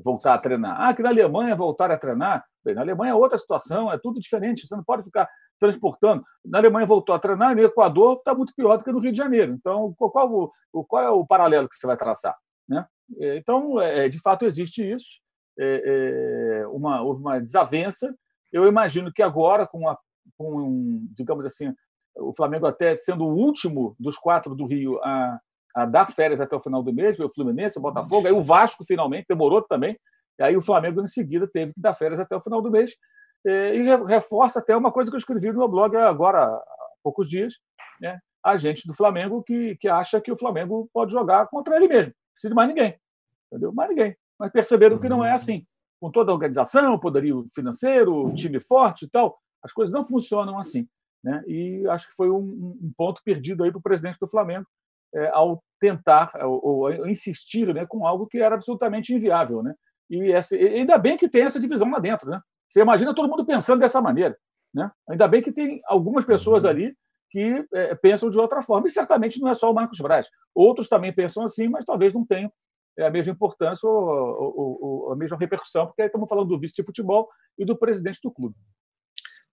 voltar 0.03 0.35
a 0.35 0.37
treinar. 0.37 0.79
Ah, 0.79 0.93
que 0.93 1.01
na 1.01 1.09
Alemanha 1.09 1.55
voltar 1.55 1.91
a 1.91 1.97
treinar. 1.97 2.45
Bem, 2.63 2.75
na 2.75 2.81
Alemanha 2.81 3.11
é 3.11 3.15
outra 3.15 3.37
situação, 3.37 3.91
é 3.91 3.97
tudo 3.97 4.19
diferente. 4.19 4.65
Você 4.65 4.75
não 4.75 4.83
pode 4.83 5.03
ficar 5.03 5.27
transportando. 5.59 6.23
Na 6.45 6.59
Alemanha 6.59 6.85
voltou 6.85 7.13
a 7.13 7.19
treinar, 7.19 7.55
no 7.55 7.63
Equador 7.63 8.17
está 8.17 8.33
muito 8.33 8.53
pior 8.55 8.77
do 8.77 8.83
que 8.83 8.91
no 8.91 8.99
Rio 8.99 9.11
de 9.11 9.17
Janeiro. 9.17 9.53
Então, 9.53 9.93
qual, 9.97 10.53
qual 10.87 11.03
é 11.03 11.09
o 11.09 11.25
paralelo 11.25 11.67
que 11.67 11.75
você 11.75 11.85
vai 11.85 11.97
traçar? 11.97 12.35
Né? 12.67 12.85
Então, 13.35 13.81
é, 13.81 14.07
de 14.07 14.19
fato, 14.19 14.45
existe 14.45 14.89
isso 14.89 15.20
é, 15.59 16.61
é, 16.61 16.67
uma, 16.67 17.01
uma 17.01 17.39
desavença. 17.39 18.13
Eu 18.51 18.67
imagino 18.67 19.11
que 19.11 19.21
agora, 19.21 19.67
com, 19.67 19.87
a, 19.87 19.97
com, 20.37 21.07
digamos 21.15 21.45
assim, 21.45 21.73
o 22.15 22.33
Flamengo 22.33 22.65
até 22.65 22.95
sendo 22.95 23.25
o 23.25 23.33
último 23.33 23.95
dos 23.99 24.17
quatro 24.17 24.55
do 24.55 24.65
Rio 24.65 24.99
a, 25.03 25.39
a 25.75 25.85
dar 25.85 26.11
férias 26.11 26.41
até 26.41 26.55
o 26.55 26.59
final 26.59 26.83
do 26.83 26.93
mês, 26.93 27.17
o 27.19 27.29
Fluminense, 27.29 27.77
o 27.77 27.81
Botafogo, 27.81 28.27
aí 28.27 28.33
o 28.33 28.41
Vasco 28.41 28.83
finalmente 28.83 29.25
demorou 29.29 29.61
também, 29.61 29.97
e 30.39 30.43
aí 30.43 30.57
o 30.57 30.61
Flamengo 30.61 31.01
em 31.01 31.07
seguida 31.07 31.47
teve 31.47 31.73
que 31.73 31.79
dar 31.79 31.93
férias 31.93 32.19
até 32.19 32.35
o 32.35 32.41
final 32.41 32.61
do 32.61 32.71
mês, 32.71 32.95
é, 33.45 33.75
e 33.75 33.83
reforça 34.05 34.59
até 34.59 34.75
uma 34.75 34.91
coisa 34.91 35.09
que 35.09 35.15
eu 35.15 35.19
escrevi 35.19 35.51
no 35.51 35.59
meu 35.59 35.67
blog 35.67 35.95
agora 35.95 36.43
há 36.43 36.63
poucos 37.01 37.29
dias, 37.29 37.55
né? 37.99 38.19
a 38.43 38.57
gente 38.57 38.87
do 38.87 38.93
Flamengo 38.93 39.43
que, 39.43 39.77
que 39.77 39.87
acha 39.87 40.19
que 40.19 40.31
o 40.31 40.37
Flamengo 40.37 40.89
pode 40.93 41.11
jogar 41.11 41.47
contra 41.47 41.75
ele 41.77 41.87
mesmo, 41.87 42.11
não 42.11 42.33
precisa 42.33 42.49
de 42.49 42.55
mais 42.55 42.67
ninguém, 42.67 42.99
entendeu? 43.49 43.71
Mais 43.71 43.89
ninguém 43.89 44.15
mas 44.41 44.51
perceberam 44.51 44.97
que 44.97 45.07
não 45.07 45.23
é 45.23 45.31
assim. 45.31 45.63
Com 46.01 46.09
toda 46.09 46.31
a 46.31 46.33
organização, 46.33 46.97
poderio 46.97 47.45
financeiro, 47.53 48.33
time 48.33 48.59
forte 48.59 49.05
e 49.05 49.07
tal, 49.07 49.37
as 49.63 49.71
coisas 49.71 49.93
não 49.93 50.03
funcionam 50.03 50.57
assim. 50.57 50.87
Né? 51.23 51.43
E 51.45 51.87
acho 51.87 52.09
que 52.09 52.15
foi 52.15 52.31
um, 52.31 52.75
um 52.81 52.91
ponto 52.97 53.21
perdido 53.23 53.63
aí 53.63 53.69
para 53.69 53.77
o 53.77 53.83
presidente 53.83 54.17
do 54.19 54.27
Flamengo 54.27 54.65
é, 55.13 55.27
ao 55.27 55.63
tentar, 55.79 56.31
ou, 56.43 56.65
ou 56.65 57.07
insistir 57.07 57.71
né, 57.71 57.85
com 57.85 58.07
algo 58.07 58.25
que 58.25 58.39
era 58.39 58.55
absolutamente 58.55 59.13
inviável. 59.13 59.61
Né? 59.61 59.75
E 60.09 60.31
essa, 60.31 60.55
ainda 60.55 60.97
bem 60.97 61.15
que 61.15 61.29
tem 61.29 61.43
essa 61.43 61.59
divisão 61.59 61.91
lá 61.91 61.99
dentro. 61.99 62.27
Né? 62.27 62.41
Você 62.67 62.81
imagina 62.81 63.13
todo 63.13 63.29
mundo 63.29 63.45
pensando 63.45 63.79
dessa 63.79 64.01
maneira. 64.01 64.35
Né? 64.73 64.89
Ainda 65.07 65.27
bem 65.27 65.43
que 65.43 65.51
tem 65.51 65.81
algumas 65.85 66.25
pessoas 66.25 66.65
ali 66.65 66.95
que 67.29 67.63
é, 67.75 67.93
pensam 67.93 68.31
de 68.31 68.39
outra 68.39 68.63
forma. 68.63 68.87
E 68.87 68.89
certamente 68.89 69.39
não 69.39 69.49
é 69.49 69.53
só 69.53 69.69
o 69.69 69.75
Marcos 69.75 69.99
Braz. 69.99 70.27
Outros 70.55 70.89
também 70.89 71.13
pensam 71.13 71.43
assim, 71.43 71.67
mas 71.67 71.85
talvez 71.85 72.11
não 72.11 72.25
tenham 72.25 72.51
é 72.51 72.51
a 72.99 73.09
mesma 73.09 73.31
importância 73.31 73.87
ou, 73.87 73.95
ou, 73.95 74.79
ou, 74.81 75.13
a 75.13 75.15
mesma 75.15 75.37
repercussão, 75.37 75.87
porque 75.87 76.01
aí 76.01 76.07
estamos 76.07 76.27
falando 76.27 76.47
do 76.47 76.59
vice 76.59 76.75
de 76.75 76.83
futebol 76.83 77.29
e 77.57 77.65
do 77.65 77.77
presidente 77.77 78.19
do 78.23 78.31
clube. 78.31 78.55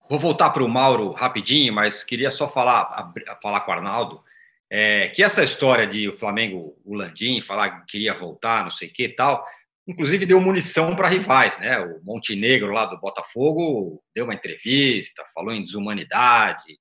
Vou 0.09 0.19
voltar 0.19 0.51
para 0.51 0.65
o 0.65 0.69
Mauro 0.69 1.13
rapidinho, 1.13 1.73
mas 1.73 2.03
queria 2.03 2.31
só 2.31 2.49
falar, 2.49 3.13
falar 3.43 3.61
com 3.61 3.71
o 3.71 3.75
Arnaldo, 3.75 4.23
é, 4.71 5.09
que 5.09 5.23
essa 5.23 5.45
história 5.45 5.87
de 5.87 6.09
o 6.09 6.17
Flamengo, 6.17 6.77
o 6.85 6.95
Landim, 6.95 7.41
falar 7.41 7.81
que 7.81 7.93
queria 7.93 8.15
voltar, 8.15 8.65
não 8.65 8.71
sei 8.71 8.89
o 8.89 8.93
que 8.93 9.05
e 9.05 9.15
tal, 9.15 9.47
inclusive 9.87 10.27
deu 10.27 10.41
munição 10.41 10.95
para 10.95 11.09
rivais, 11.09 11.59
né? 11.59 11.79
O 11.79 12.03
Montenegro 12.05 12.73
lá 12.73 12.87
do 12.87 12.99
Botafogo 12.99 14.03
deu 14.15 14.25
uma 14.25 14.35
entrevista, 14.35 15.25
falou 15.35 15.53
em 15.53 15.63
desumanidade 15.63 16.79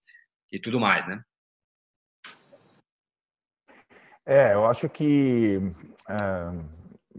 e 0.51 0.59
tudo 0.59 0.79
mais, 0.79 1.05
né? 1.07 1.21
É, 4.25 4.53
eu 4.53 4.65
acho 4.65 4.89
que 4.89 5.57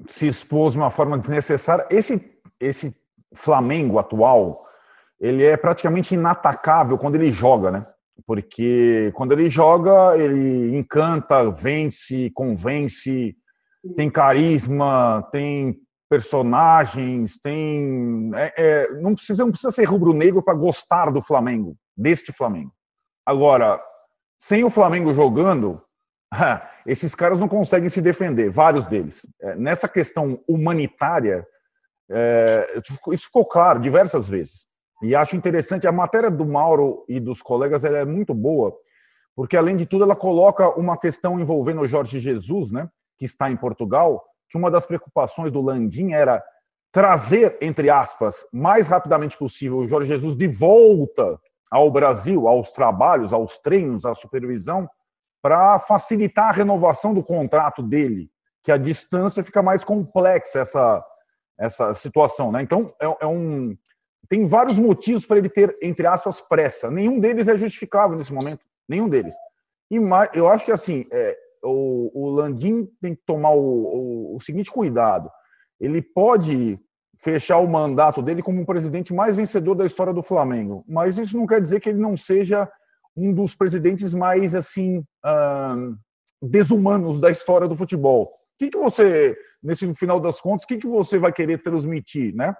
se 0.07 0.27
expôs 0.27 0.73
de 0.73 0.79
uma 0.79 0.91
forma 0.91 1.19
desnecessária. 1.19 1.87
Esse, 1.91 2.39
esse 2.61 2.95
Flamengo 3.35 3.99
atual, 3.99 4.65
ele 5.21 5.45
é 5.45 5.57
praticamente 5.57 6.15
inatacável 6.15 6.97
quando 6.99 7.17
ele 7.17 7.33
joga, 7.33 7.71
né? 7.71 7.87
Porque 8.27 9.13
quando 9.15 9.33
ele 9.33 9.49
joga, 9.49 10.17
ele 10.17 10.77
encanta, 10.77 11.51
vence, 11.51 12.31
convence, 12.35 13.37
tem 13.97 14.11
carisma, 14.11 15.27
tem 15.31 15.77
personagens, 16.09 17.39
tem. 17.41 18.31
É, 18.35 18.55
é, 18.57 18.93
não, 19.01 19.15
precisa, 19.15 19.45
não 19.45 19.51
precisa 19.51 19.71
ser 19.71 19.85
rubro-negro 19.85 20.43
para 20.43 20.55
gostar 20.55 21.11
do 21.11 21.23
Flamengo, 21.23 21.77
deste 21.97 22.33
Flamengo. 22.33 22.73
Agora, 23.25 23.81
sem 24.39 24.65
o 24.65 24.71
Flamengo 24.71 25.13
jogando, 25.13 25.81
esses 26.87 27.15
caras 27.15 27.41
não 27.41 27.49
conseguem 27.49 27.89
se 27.89 28.01
defender, 28.01 28.51
vários 28.51 28.87
deles. 28.87 29.27
É, 29.41 29.55
nessa 29.57 29.89
questão 29.89 30.41
humanitária, 30.47 31.47
é, 32.11 32.81
isso 33.13 33.27
ficou 33.27 33.45
claro 33.45 33.81
diversas 33.81 34.29
vezes. 34.29 34.67
E 35.03 35.15
acho 35.15 35.37
interessante, 35.37 35.87
a 35.87 35.93
matéria 35.93 36.31
do 36.31 36.45
Mauro 36.45 37.05
e 37.09 37.21
dos 37.21 37.41
colegas 37.41 37.85
é 37.85 38.05
muito 38.05 38.35
boa, 38.35 38.77
porque, 39.35 39.57
além 39.57 39.77
de 39.77 39.87
tudo, 39.87 40.03
ela 40.03 40.17
coloca 40.17 40.69
uma 40.71 40.99
questão 40.99 41.39
envolvendo 41.39 41.83
o 41.83 41.87
Jorge 41.87 42.19
Jesus, 42.19 42.73
né, 42.73 42.89
que 43.17 43.25
está 43.25 43.49
em 43.51 43.57
Portugal, 43.57 44.25
que 44.51 44.59
uma 44.59 44.71
das 44.71 44.85
preocupações 44.85 45.53
do 45.53 45.61
Landim 45.61 46.13
era 46.13 46.43
trazer, 46.91 47.57
entre 47.61 47.91
aspas, 47.91 48.45
mais 48.53 48.89
rapidamente 48.89 49.37
possível 49.37 49.79
o 49.79 49.87
Jorge 49.87 50.09
Jesus 50.09 50.37
de 50.37 50.49
volta 50.49 51.39
ao 51.71 51.91
Brasil, 51.91 52.49
aos 52.49 52.71
trabalhos, 52.73 53.33
aos 53.33 53.59
treinos, 53.59 54.05
à 54.05 54.15
supervisão, 54.15 54.89
para 55.43 55.79
facilitar 55.79 56.49
a 56.49 56.53
renovação 56.53 57.15
do 57.15 57.23
contrato 57.23 57.83
dele, 57.83 58.31
que 58.63 58.73
a 58.73 58.77
distância 58.77 59.43
fica 59.43 59.63
mais 59.63 59.85
complexa 59.85 60.61
essa, 60.61 61.05
essa 61.59 61.95
situação. 61.95 62.53
Né? 62.53 62.63
Então, 62.63 62.95
é, 63.01 63.07
é 63.21 63.27
um, 63.27 63.77
tem 64.29 64.47
vários 64.47 64.79
motivos 64.79 65.25
para 65.25 65.39
ele 65.39 65.49
ter, 65.49 65.77
entre 65.81 66.07
aspas, 66.07 66.41
pressa. 66.41 66.91
Nenhum 66.91 67.19
deles 67.19 67.49
é 67.49 67.57
justificável 67.57 68.17
nesse 68.17 68.33
momento. 68.33 68.65
Nenhum 68.89 69.09
deles. 69.09 69.35
E 69.91 69.99
mais, 69.99 70.29
eu 70.35 70.49
acho 70.49 70.65
que 70.65 70.73
assim, 70.73 71.07
é, 71.11 71.37
o, 71.63 72.11
o 72.15 72.31
Landim 72.31 72.87
tem 73.01 73.15
que 73.15 73.23
tomar 73.25 73.51
o, 73.51 73.61
o, 73.61 74.37
o 74.37 74.41
seguinte 74.41 74.71
cuidado. 74.71 75.31
Ele 75.81 76.03
pode 76.03 76.79
fechar 77.19 77.59
o 77.59 77.69
mandato 77.69 78.23
dele 78.23 78.43
como 78.43 78.63
o 78.63 78.67
presidente 78.67 79.15
mais 79.15 79.37
vencedor 79.37 79.75
da 79.75 79.87
história 79.87 80.13
do 80.13 80.23
Flamengo, 80.23 80.85
mas 80.87 81.19
isso 81.19 81.37
não 81.37 81.47
quer 81.47 81.61
dizer 81.61 81.81
que 81.81 81.89
ele 81.89 81.99
não 81.99 82.17
seja 82.17 82.71
um 83.19 83.33
dos 83.33 83.55
presidentes 83.55 84.15
mais 84.15 84.55
assim 84.55 84.99
uh, 84.99 85.97
desumanos 86.41 87.21
da 87.21 87.31
história 87.31 87.67
do 87.67 87.77
futebol. 87.77 88.25
O 88.25 88.59
que, 88.59 88.71
que 88.71 88.79
você, 88.79 89.37
nesse 89.63 89.93
final 89.95 90.21
das 90.21 90.41
contas, 90.41 90.65
o 90.65 90.69
que, 90.69 90.79
que 90.79 90.87
você 90.87 91.19
vai 91.19 91.33
querer 91.33 91.63
transmitir, 91.63 92.35
né? 92.35 92.55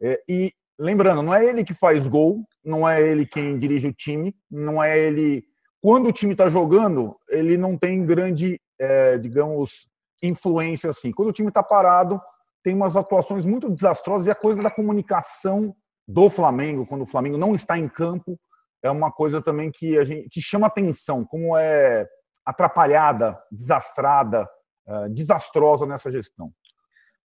É, 0.00 0.20
e 0.28 0.52
lembrando, 0.78 1.22
não 1.22 1.34
é 1.34 1.44
ele 1.44 1.64
que 1.64 1.74
faz 1.74 2.06
gol, 2.06 2.42
não 2.64 2.88
é 2.88 3.00
ele 3.02 3.26
quem 3.26 3.58
dirige 3.58 3.88
o 3.88 3.92
time, 3.92 4.34
não 4.50 4.82
é 4.82 4.98
ele. 4.98 5.44
Quando 5.80 6.08
o 6.08 6.12
time 6.12 6.32
está 6.32 6.48
jogando, 6.48 7.16
ele 7.28 7.56
não 7.56 7.76
tem 7.76 8.04
grande, 8.04 8.60
é, 8.78 9.18
digamos, 9.18 9.88
influência 10.22 10.90
assim. 10.90 11.12
Quando 11.12 11.28
o 11.28 11.32
time 11.32 11.48
está 11.48 11.62
parado, 11.62 12.20
tem 12.62 12.74
umas 12.74 12.96
atuações 12.96 13.44
muito 13.44 13.70
desastrosas 13.70 14.26
e 14.26 14.30
a 14.30 14.34
coisa 14.34 14.62
da 14.62 14.70
comunicação 14.70 15.74
do 16.06 16.28
Flamengo, 16.28 16.86
quando 16.86 17.02
o 17.02 17.06
Flamengo 17.06 17.38
não 17.38 17.54
está 17.54 17.78
em 17.78 17.88
campo, 17.88 18.38
é 18.82 18.90
uma 18.90 19.10
coisa 19.10 19.42
também 19.42 19.70
que 19.70 19.98
a 19.98 20.04
gente 20.04 20.28
que 20.30 20.40
chama 20.40 20.66
atenção, 20.66 21.24
como 21.24 21.56
é 21.56 22.08
atrapalhada, 22.44 23.38
desastrada, 23.50 24.48
é, 24.86 25.08
desastrosa 25.08 25.86
nessa 25.86 26.10
gestão. 26.10 26.50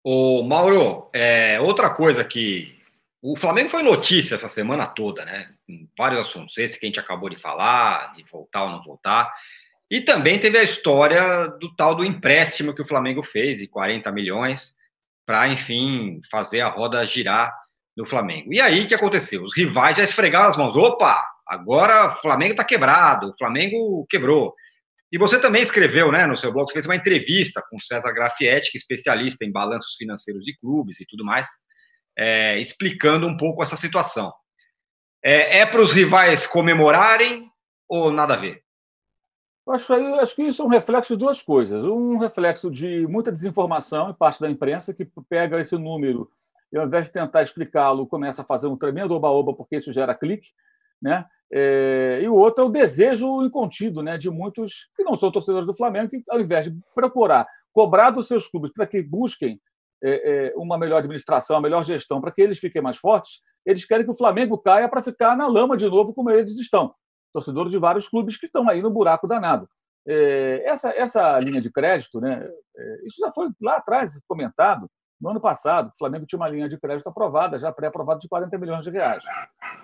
O 0.03 0.43
Mauro, 0.43 1.09
é, 1.13 1.59
outra 1.59 1.89
coisa 1.89 2.23
que 2.23 2.77
o 3.21 3.35
Flamengo 3.35 3.69
foi 3.69 3.81
notícia 3.81 4.35
essa 4.35 4.47
semana 4.47 4.85
toda, 4.85 5.25
né? 5.25 5.49
Em 5.67 5.89
vários 5.97 6.21
assuntos, 6.21 6.55
esse 6.59 6.79
que 6.79 6.85
a 6.85 6.89
gente 6.89 6.99
acabou 6.99 7.27
de 7.27 7.37
falar, 7.37 8.13
de 8.13 8.23
voltar 8.31 8.65
ou 8.65 8.69
não 8.69 8.83
voltar. 8.83 9.33
E 9.89 10.01
também 10.01 10.39
teve 10.39 10.59
a 10.59 10.63
história 10.63 11.47
do 11.59 11.75
tal 11.75 11.95
do 11.95 12.05
empréstimo 12.05 12.73
que 12.73 12.81
o 12.81 12.87
Flamengo 12.87 13.23
fez, 13.23 13.59
de 13.59 13.67
40 13.67 14.11
milhões, 14.11 14.75
para, 15.25 15.47
enfim, 15.47 16.19
fazer 16.29 16.61
a 16.61 16.69
roda 16.69 17.05
girar 17.05 17.51
no 17.97 18.05
Flamengo. 18.05 18.53
E 18.53 18.61
aí, 18.61 18.83
o 18.83 18.87
que 18.87 18.93
aconteceu? 18.93 19.43
Os 19.43 19.55
rivais 19.55 19.97
já 19.97 20.03
esfregaram 20.03 20.49
as 20.49 20.57
mãos. 20.57 20.75
Opa, 20.75 21.34
Agora 21.47 22.07
o 22.07 22.21
Flamengo 22.21 22.51
está 22.51 22.63
quebrado, 22.63 23.29
o 23.29 23.37
Flamengo 23.37 24.05
quebrou. 24.09 24.53
E 25.11 25.17
você 25.17 25.39
também 25.39 25.61
escreveu, 25.61 26.11
né, 26.11 26.25
no 26.25 26.37
seu 26.37 26.51
blog, 26.51 26.67
você 26.67 26.73
fez 26.73 26.85
uma 26.85 26.95
entrevista 26.95 27.63
com 27.69 27.79
César 27.79 28.11
Grafietti, 28.11 28.71
que 28.71 28.77
é 28.77 28.79
especialista 28.79 29.45
em 29.45 29.51
balanços 29.51 29.95
financeiros 29.95 30.43
de 30.43 30.55
clubes 30.57 30.99
e 30.99 31.05
tudo 31.05 31.23
mais, 31.23 31.47
é, 32.17 32.59
explicando 32.59 33.27
um 33.27 33.37
pouco 33.37 33.61
essa 33.61 33.77
situação. 33.77 34.33
É, 35.23 35.59
é 35.59 35.65
para 35.65 35.81
os 35.81 35.91
rivais 35.91 36.45
comemorarem 36.45 37.49
ou 37.87 38.11
nada 38.11 38.33
a 38.33 38.37
ver? 38.37 38.63
Acho, 39.67 39.93
acho 39.93 40.35
que 40.35 40.43
isso 40.43 40.61
é 40.61 40.65
um 40.65 40.69
reflexo 40.69 41.15
de 41.15 41.19
duas 41.19 41.41
coisas. 41.41 41.83
Um 41.83 42.17
reflexo 42.17 42.69
de 42.69 43.07
muita 43.07 43.31
desinformação 43.31 44.09
em 44.09 44.13
parte 44.13 44.39
da 44.39 44.49
imprensa, 44.49 44.93
que 44.93 45.07
pega 45.27 45.59
esse 45.59 45.75
número 45.75 46.29
e, 46.71 46.77
ao 46.77 46.85
invés 46.85 47.07
de 47.07 47.13
tentar 47.13 47.41
explicá-lo, 47.41 48.05
começa 48.05 48.41
a 48.41 48.45
fazer 48.45 48.67
um 48.67 48.77
tremendo 48.77 49.15
oba-oba, 49.15 49.53
porque 49.53 49.77
isso 49.77 49.91
gera 49.91 50.13
clique. 50.13 50.49
Né? 51.01 51.25
É, 51.51 52.19
e 52.23 52.27
o 52.27 52.35
outro 52.35 52.63
é 52.63 52.67
o 52.67 52.71
desejo 52.71 53.43
incontido 53.43 54.01
né, 54.01 54.17
de 54.17 54.29
muitos 54.29 54.89
que 54.95 55.03
não 55.03 55.15
são 55.15 55.31
torcedores 55.31 55.67
do 55.67 55.75
Flamengo, 55.75 56.09
que, 56.09 56.23
ao 56.29 56.39
invés 56.39 56.65
de 56.65 56.77
procurar 56.93 57.47
cobrar 57.75 58.09
dos 58.09 58.27
seus 58.27 58.47
clubes 58.47 58.71
para 58.71 58.87
que 58.87 59.03
busquem 59.03 59.59
é, 60.01 60.47
é, 60.47 60.53
uma 60.55 60.77
melhor 60.77 60.99
administração, 60.99 61.57
uma 61.57 61.61
melhor 61.61 61.83
gestão, 61.83 62.21
para 62.21 62.31
que 62.31 62.41
eles 62.41 62.57
fiquem 62.57 62.81
mais 62.81 62.95
fortes, 62.95 63.41
eles 63.65 63.83
querem 63.85 64.05
que 64.05 64.11
o 64.11 64.15
Flamengo 64.15 64.57
caia 64.57 64.87
para 64.87 65.03
ficar 65.03 65.35
na 65.35 65.45
lama 65.45 65.75
de 65.75 65.85
novo, 65.89 66.13
como 66.13 66.31
eles 66.31 66.57
estão 66.57 66.95
torcedores 67.33 67.69
de 67.69 67.77
vários 67.77 68.07
clubes 68.07 68.37
que 68.37 68.45
estão 68.45 68.69
aí 68.69 68.81
no 68.81 68.89
buraco 68.89 69.27
danado. 69.27 69.67
É, 70.07 70.63
essa, 70.65 70.89
essa 70.91 71.37
linha 71.39 71.59
de 71.59 71.69
crédito, 71.69 72.21
né, 72.21 72.47
é, 72.77 73.05
isso 73.05 73.19
já 73.19 73.29
foi 73.29 73.49
lá 73.61 73.75
atrás 73.75 74.17
comentado, 74.25 74.89
no 75.19 75.29
ano 75.29 75.39
passado, 75.39 75.87
o 75.87 75.97
Flamengo 75.97 76.25
tinha 76.25 76.37
uma 76.37 76.49
linha 76.49 76.67
de 76.67 76.77
crédito 76.77 77.07
aprovada, 77.07 77.57
já 77.57 77.71
pré-aprovada, 77.71 78.19
de 78.19 78.27
40 78.27 78.57
milhões 78.57 78.83
de 78.83 78.91
reais. 78.91 79.23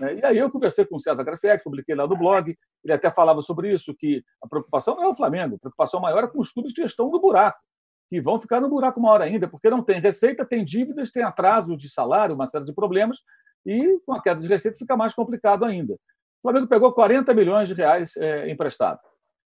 É, 0.02 0.16
e 0.16 0.26
aí 0.26 0.38
eu 0.38 0.52
conversei 0.52 0.86
com 0.86 0.98
o 0.98 1.00
César 1.00 1.24
Grafetti, 1.24 1.64
publiquei 1.64 1.96
lá 1.96 2.06
no 2.06 2.18
blog, 2.18 2.56
ele 2.84 2.94
até 2.94 3.10
falava 3.10 3.42
sobre 3.42 3.74
isso, 3.74 3.96
que 3.96 4.24
a 4.44 4.48
preocupação 4.48 4.96
não 4.96 5.04
é 5.04 5.08
o 5.08 5.16
Flamengo, 5.16 5.56
a 5.56 5.60
preocupação 5.60 6.02
maior 6.02 6.24
é 6.24 6.28
com 6.28 6.40
os 6.40 6.52
clubes 6.52 6.74
que 6.74 6.82
estão 6.82 7.10
no 7.10 7.20
buraco, 7.20 7.60
que 8.10 8.20
vão 8.20 8.38
ficar 8.38 8.60
no 8.60 8.70
buraco 8.70 9.00
uma 9.00 9.12
hora 9.12 9.24
ainda, 9.24 9.48
porque 9.48 9.70
não 9.70 9.82
tem 9.82 10.02
receita, 10.02 10.46
tem 10.46 10.66
dívidas, 10.66 11.12
tem 11.12 11.24
atraso 11.24 11.78
de 11.78 11.90
salário, 11.90 12.36
uma 12.36 12.48
série 12.48 12.66
de 12.66 12.74
problemas, 12.74 13.20
e 13.66 14.00
com 14.06 14.14
a 14.14 14.22
queda 14.22 14.42
de 14.42 14.48
receita 14.48 14.78
fica 14.78 14.98
mais 14.98 15.14
complicado 15.14 15.64
ainda. 15.64 15.94
O 15.94 16.42
Flamengo 16.42 16.68
pegou 16.68 16.92
40 16.92 17.34
milhões 17.34 17.70
de 17.70 17.76
reais 17.76 18.18
é, 18.18 18.50
emprestado. 18.50 19.00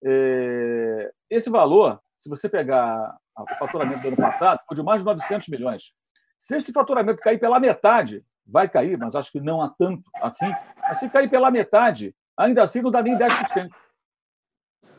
É, 0.05 1.11
esse 1.29 1.49
valor, 1.49 1.99
se 2.17 2.29
você 2.29 2.47
pegar 2.47 3.17
o 3.37 3.55
faturamento 3.57 4.01
do 4.01 4.07
ano 4.09 4.17
passado, 4.17 4.59
foi 4.67 4.75
de 4.75 4.83
mais 4.83 5.01
de 5.01 5.05
900 5.05 5.47
milhões. 5.47 5.93
Se 6.39 6.57
esse 6.57 6.71
faturamento 6.71 7.21
cair 7.21 7.39
pela 7.39 7.59
metade, 7.59 8.23
vai 8.45 8.67
cair, 8.69 8.97
mas 8.97 9.15
acho 9.15 9.31
que 9.31 9.39
não 9.39 9.61
há 9.61 9.69
tanto 9.69 10.03
assim, 10.21 10.51
mas 10.81 10.99
se 10.99 11.09
cair 11.09 11.29
pela 11.29 11.49
metade, 11.49 12.13
ainda 12.37 12.63
assim 12.63 12.81
não 12.81 12.91
dá 12.91 13.01
nem 13.01 13.17
10%. 13.17 13.69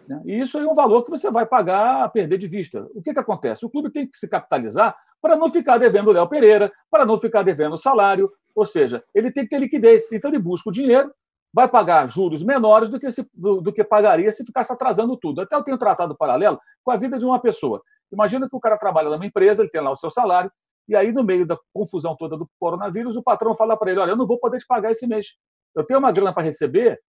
Né? 0.08 0.22
E 0.24 0.40
isso 0.40 0.58
é 0.58 0.66
um 0.66 0.74
valor 0.74 1.04
que 1.04 1.10
você 1.10 1.30
vai 1.30 1.46
pagar 1.46 2.04
a 2.04 2.08
perder 2.08 2.38
de 2.38 2.48
vista. 2.48 2.86
O 2.94 3.02
que, 3.02 3.12
que 3.12 3.20
acontece? 3.20 3.64
O 3.64 3.70
clube 3.70 3.90
tem 3.90 4.06
que 4.06 4.16
se 4.16 4.28
capitalizar 4.28 4.96
para 5.20 5.36
não 5.36 5.48
ficar 5.48 5.78
devendo 5.78 6.08
o 6.08 6.12
Léo 6.12 6.28
Pereira, 6.28 6.72
para 6.90 7.06
não 7.06 7.18
ficar 7.18 7.42
devendo 7.42 7.74
o 7.74 7.78
salário, 7.78 8.30
ou 8.54 8.64
seja, 8.64 9.02
ele 9.14 9.30
tem 9.30 9.44
que 9.44 9.50
ter 9.50 9.58
liquidez. 9.58 10.12
Então 10.12 10.30
ele 10.30 10.38
busca 10.38 10.68
o 10.68 10.72
dinheiro 10.72 11.12
vai 11.54 11.68
pagar 11.68 12.08
juros 12.08 12.42
menores 12.42 12.88
do 12.88 12.98
que, 12.98 13.08
se, 13.12 13.24
do, 13.32 13.60
do, 13.60 13.72
que 13.72 13.84
pagaria 13.84 14.32
se 14.32 14.44
ficasse 14.44 14.72
atrasando 14.72 15.16
tudo. 15.16 15.40
Até 15.40 15.54
eu 15.54 15.62
tenho 15.62 15.78
traçado 15.78 16.16
paralelo 16.16 16.58
com 16.82 16.90
a 16.90 16.96
vida 16.96 17.16
de 17.16 17.24
uma 17.24 17.40
pessoa. 17.40 17.80
Imagina 18.12 18.48
que 18.48 18.56
o 18.56 18.60
cara 18.60 18.76
trabalha 18.78 19.10
numa 19.10 19.26
empresa, 19.26 19.62
ele 19.62 19.70
tem 19.70 19.80
lá 19.80 19.90
o 19.90 19.96
seu 19.96 20.10
salário, 20.10 20.50
e 20.88 20.94
aí, 20.94 21.12
no 21.12 21.24
meio 21.24 21.46
da 21.46 21.56
confusão 21.72 22.14
toda 22.16 22.36
do 22.36 22.48
coronavírus, 22.60 23.16
o 23.16 23.22
patrão 23.22 23.54
fala 23.54 23.76
para 23.76 23.90
ele: 23.90 24.00
Olha, 24.00 24.10
eu 24.10 24.16
não 24.16 24.26
vou 24.26 24.38
poder 24.38 24.58
te 24.58 24.66
pagar 24.66 24.90
esse 24.90 25.06
mês. 25.06 25.28
Eu 25.74 25.84
tenho 25.84 25.98
uma 25.98 26.12
grana 26.12 26.32
para 26.32 26.42
receber 26.42 27.00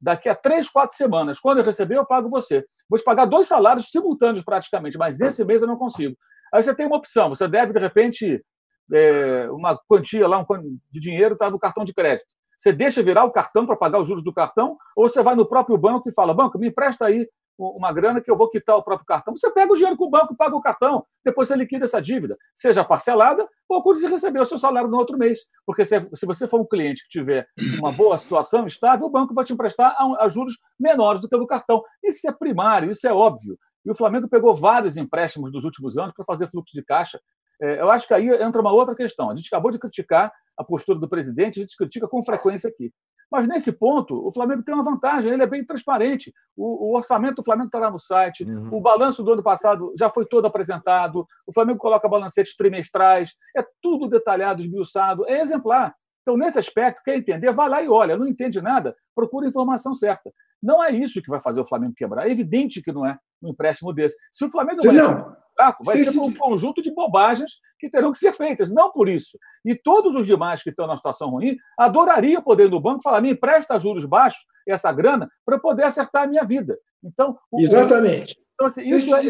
daqui 0.00 0.28
a 0.28 0.34
três, 0.34 0.68
quatro 0.68 0.96
semanas. 0.96 1.38
Quando 1.38 1.58
eu 1.58 1.64
receber, 1.64 1.96
eu 1.96 2.06
pago 2.06 2.28
você. 2.28 2.64
Vou 2.88 2.98
te 2.98 3.04
pagar 3.04 3.26
dois 3.26 3.46
salários 3.46 3.90
simultâneos 3.90 4.44
praticamente, 4.44 4.98
mas 4.98 5.18
nesse 5.18 5.44
mês 5.44 5.62
eu 5.62 5.68
não 5.68 5.76
consigo. 5.76 6.16
Aí 6.52 6.62
você 6.62 6.74
tem 6.74 6.86
uma 6.86 6.96
opção: 6.96 7.28
você 7.28 7.46
deve, 7.46 7.72
de 7.72 7.78
repente, 7.78 8.44
é, 8.92 9.48
uma 9.50 9.78
quantia 9.88 10.26
lá 10.26 10.38
um, 10.38 10.78
de 10.90 11.00
dinheiro 11.00 11.34
está 11.34 11.48
no 11.48 11.58
cartão 11.58 11.84
de 11.84 11.94
crédito. 11.94 12.26
Você 12.58 12.72
deixa 12.72 13.02
virar 13.02 13.24
o 13.24 13.30
cartão 13.30 13.64
para 13.64 13.76
pagar 13.76 14.00
os 14.00 14.06
juros 14.06 14.24
do 14.24 14.34
cartão, 14.34 14.76
ou 14.96 15.08
você 15.08 15.22
vai 15.22 15.34
no 15.36 15.46
próprio 15.46 15.78
banco 15.78 16.08
e 16.08 16.12
fala: 16.12 16.34
banco, 16.34 16.58
me 16.58 16.68
empresta 16.68 17.06
aí 17.06 17.28
uma 17.58 17.92
grana 17.92 18.20
que 18.20 18.30
eu 18.30 18.36
vou 18.36 18.48
quitar 18.48 18.76
o 18.76 18.82
próprio 18.82 19.06
cartão. 19.06 19.36
Você 19.36 19.50
pega 19.50 19.72
o 19.72 19.76
dinheiro 19.76 19.96
com 19.96 20.06
o 20.06 20.10
banco, 20.10 20.34
paga 20.36 20.56
o 20.56 20.60
cartão, 20.60 21.04
depois 21.24 21.48
você 21.48 21.56
liquida 21.56 21.84
essa 21.84 22.00
dívida, 22.00 22.36
seja 22.54 22.84
parcelada 22.84 23.46
ou 23.68 23.82
quando 23.82 24.00
você 24.00 24.08
receber 24.08 24.40
o 24.40 24.46
seu 24.46 24.58
salário 24.58 24.88
no 24.88 24.96
outro 24.96 25.18
mês. 25.18 25.40
Porque 25.66 25.84
se, 25.84 26.00
se 26.14 26.26
você 26.26 26.48
for 26.48 26.60
um 26.60 26.66
cliente 26.66 27.02
que 27.04 27.10
tiver 27.10 27.46
uma 27.78 27.92
boa 27.92 28.16
situação 28.18 28.66
estável, 28.66 29.06
o 29.06 29.10
banco 29.10 29.34
vai 29.34 29.44
te 29.44 29.52
emprestar 29.52 29.94
a, 30.18 30.28
juros 30.28 30.54
menores 30.78 31.20
do 31.20 31.28
que 31.28 31.36
o 31.36 31.38
do 31.38 31.46
cartão. 31.46 31.82
Isso 32.02 32.28
é 32.28 32.32
primário, 32.32 32.90
isso 32.90 33.06
é 33.06 33.12
óbvio. 33.12 33.58
E 33.84 33.90
o 33.90 33.94
Flamengo 33.94 34.28
pegou 34.28 34.54
vários 34.54 34.96
empréstimos 34.96 35.52
dos 35.52 35.64
últimos 35.64 35.96
anos 35.96 36.14
para 36.14 36.24
fazer 36.24 36.50
fluxo 36.50 36.74
de 36.74 36.82
caixa. 36.82 37.20
É, 37.60 37.80
eu 37.80 37.90
acho 37.90 38.06
que 38.06 38.14
aí 38.14 38.28
entra 38.42 38.60
uma 38.60 38.72
outra 38.72 38.94
questão. 38.94 39.30
A 39.30 39.36
gente 39.36 39.48
acabou 39.48 39.70
de 39.70 39.78
criticar 39.78 40.32
a 40.56 40.64
postura 40.64 40.98
do 40.98 41.08
presidente, 41.08 41.58
a 41.58 41.62
gente 41.62 41.76
critica 41.76 42.08
com 42.08 42.22
frequência 42.22 42.68
aqui. 42.68 42.92
Mas 43.30 43.46
nesse 43.46 43.70
ponto, 43.70 44.26
o 44.26 44.32
Flamengo 44.32 44.62
tem 44.62 44.74
uma 44.74 44.82
vantagem, 44.82 45.32
ele 45.32 45.42
é 45.42 45.46
bem 45.46 45.64
transparente. 45.64 46.34
O, 46.56 46.90
o 46.90 46.96
orçamento 46.96 47.36
do 47.36 47.44
Flamengo 47.44 47.66
está 47.66 47.78
lá 47.78 47.90
no 47.90 47.98
site, 47.98 48.44
uhum. 48.44 48.68
o 48.72 48.80
balanço 48.80 49.22
do 49.22 49.32
ano 49.32 49.42
passado 49.42 49.94
já 49.96 50.10
foi 50.10 50.26
todo 50.26 50.46
apresentado, 50.46 51.26
o 51.46 51.52
Flamengo 51.52 51.78
coloca 51.78 52.08
balancetes 52.08 52.56
trimestrais, 52.56 53.36
é 53.56 53.64
tudo 53.80 54.08
detalhado, 54.08 54.60
esmiuçado, 54.60 55.24
é 55.28 55.40
exemplar. 55.40 55.94
Então, 56.22 56.36
nesse 56.36 56.58
aspecto, 56.58 57.02
quer 57.04 57.16
entender, 57.16 57.52
vai 57.52 57.68
lá 57.68 57.82
e 57.82 57.88
olha. 57.88 58.16
Não 58.16 58.26
entende 58.26 58.60
nada, 58.60 58.94
procura 59.14 59.46
a 59.46 59.48
informação 59.48 59.94
certa. 59.94 60.30
Não 60.62 60.82
é 60.82 60.90
isso 60.90 61.22
que 61.22 61.30
vai 61.30 61.40
fazer 61.40 61.60
o 61.60 61.66
Flamengo 61.66 61.94
quebrar. 61.96 62.28
É 62.28 62.30
evidente 62.30 62.82
que 62.82 62.92
não 62.92 63.06
é 63.06 63.18
um 63.42 63.50
empréstimo 63.50 63.92
desse. 63.92 64.16
Se 64.30 64.44
o 64.44 64.50
Flamengo 64.50 64.80
vai 64.84 64.94
não 64.94 65.36
fraco, 65.60 65.84
vai 65.84 65.96
ser 65.96 66.12
sim. 66.12 66.20
um 66.20 66.32
conjunto 66.34 66.80
de 66.80 66.92
bobagens 66.92 67.52
que 67.78 67.90
terão 67.90 68.12
que 68.12 68.18
ser 68.18 68.32
feitas, 68.32 68.70
não 68.70 68.90
por 68.90 69.08
isso. 69.08 69.38
E 69.64 69.74
todos 69.74 70.14
os 70.14 70.26
demais 70.26 70.62
que 70.62 70.70
estão 70.70 70.86
na 70.86 70.96
situação 70.96 71.30
ruim 71.30 71.56
adoraria 71.78 72.40
poder 72.40 72.70
no 72.70 72.80
banco 72.80 73.02
falar: 73.02 73.20
me 73.20 73.32
empresta 73.32 73.78
juros 73.78 74.04
baixos 74.04 74.40
essa 74.66 74.90
grana 74.92 75.28
para 75.44 75.56
eu 75.56 75.60
poder 75.60 75.84
acertar 75.84 76.24
a 76.24 76.26
minha 76.26 76.44
vida. 76.44 76.78
Então, 77.04 77.36
o, 77.50 77.60
Exatamente. 77.60 78.36
Então, 78.54 78.66
assim, 78.66 78.84
isso, 78.84 79.14
é, 79.16 79.20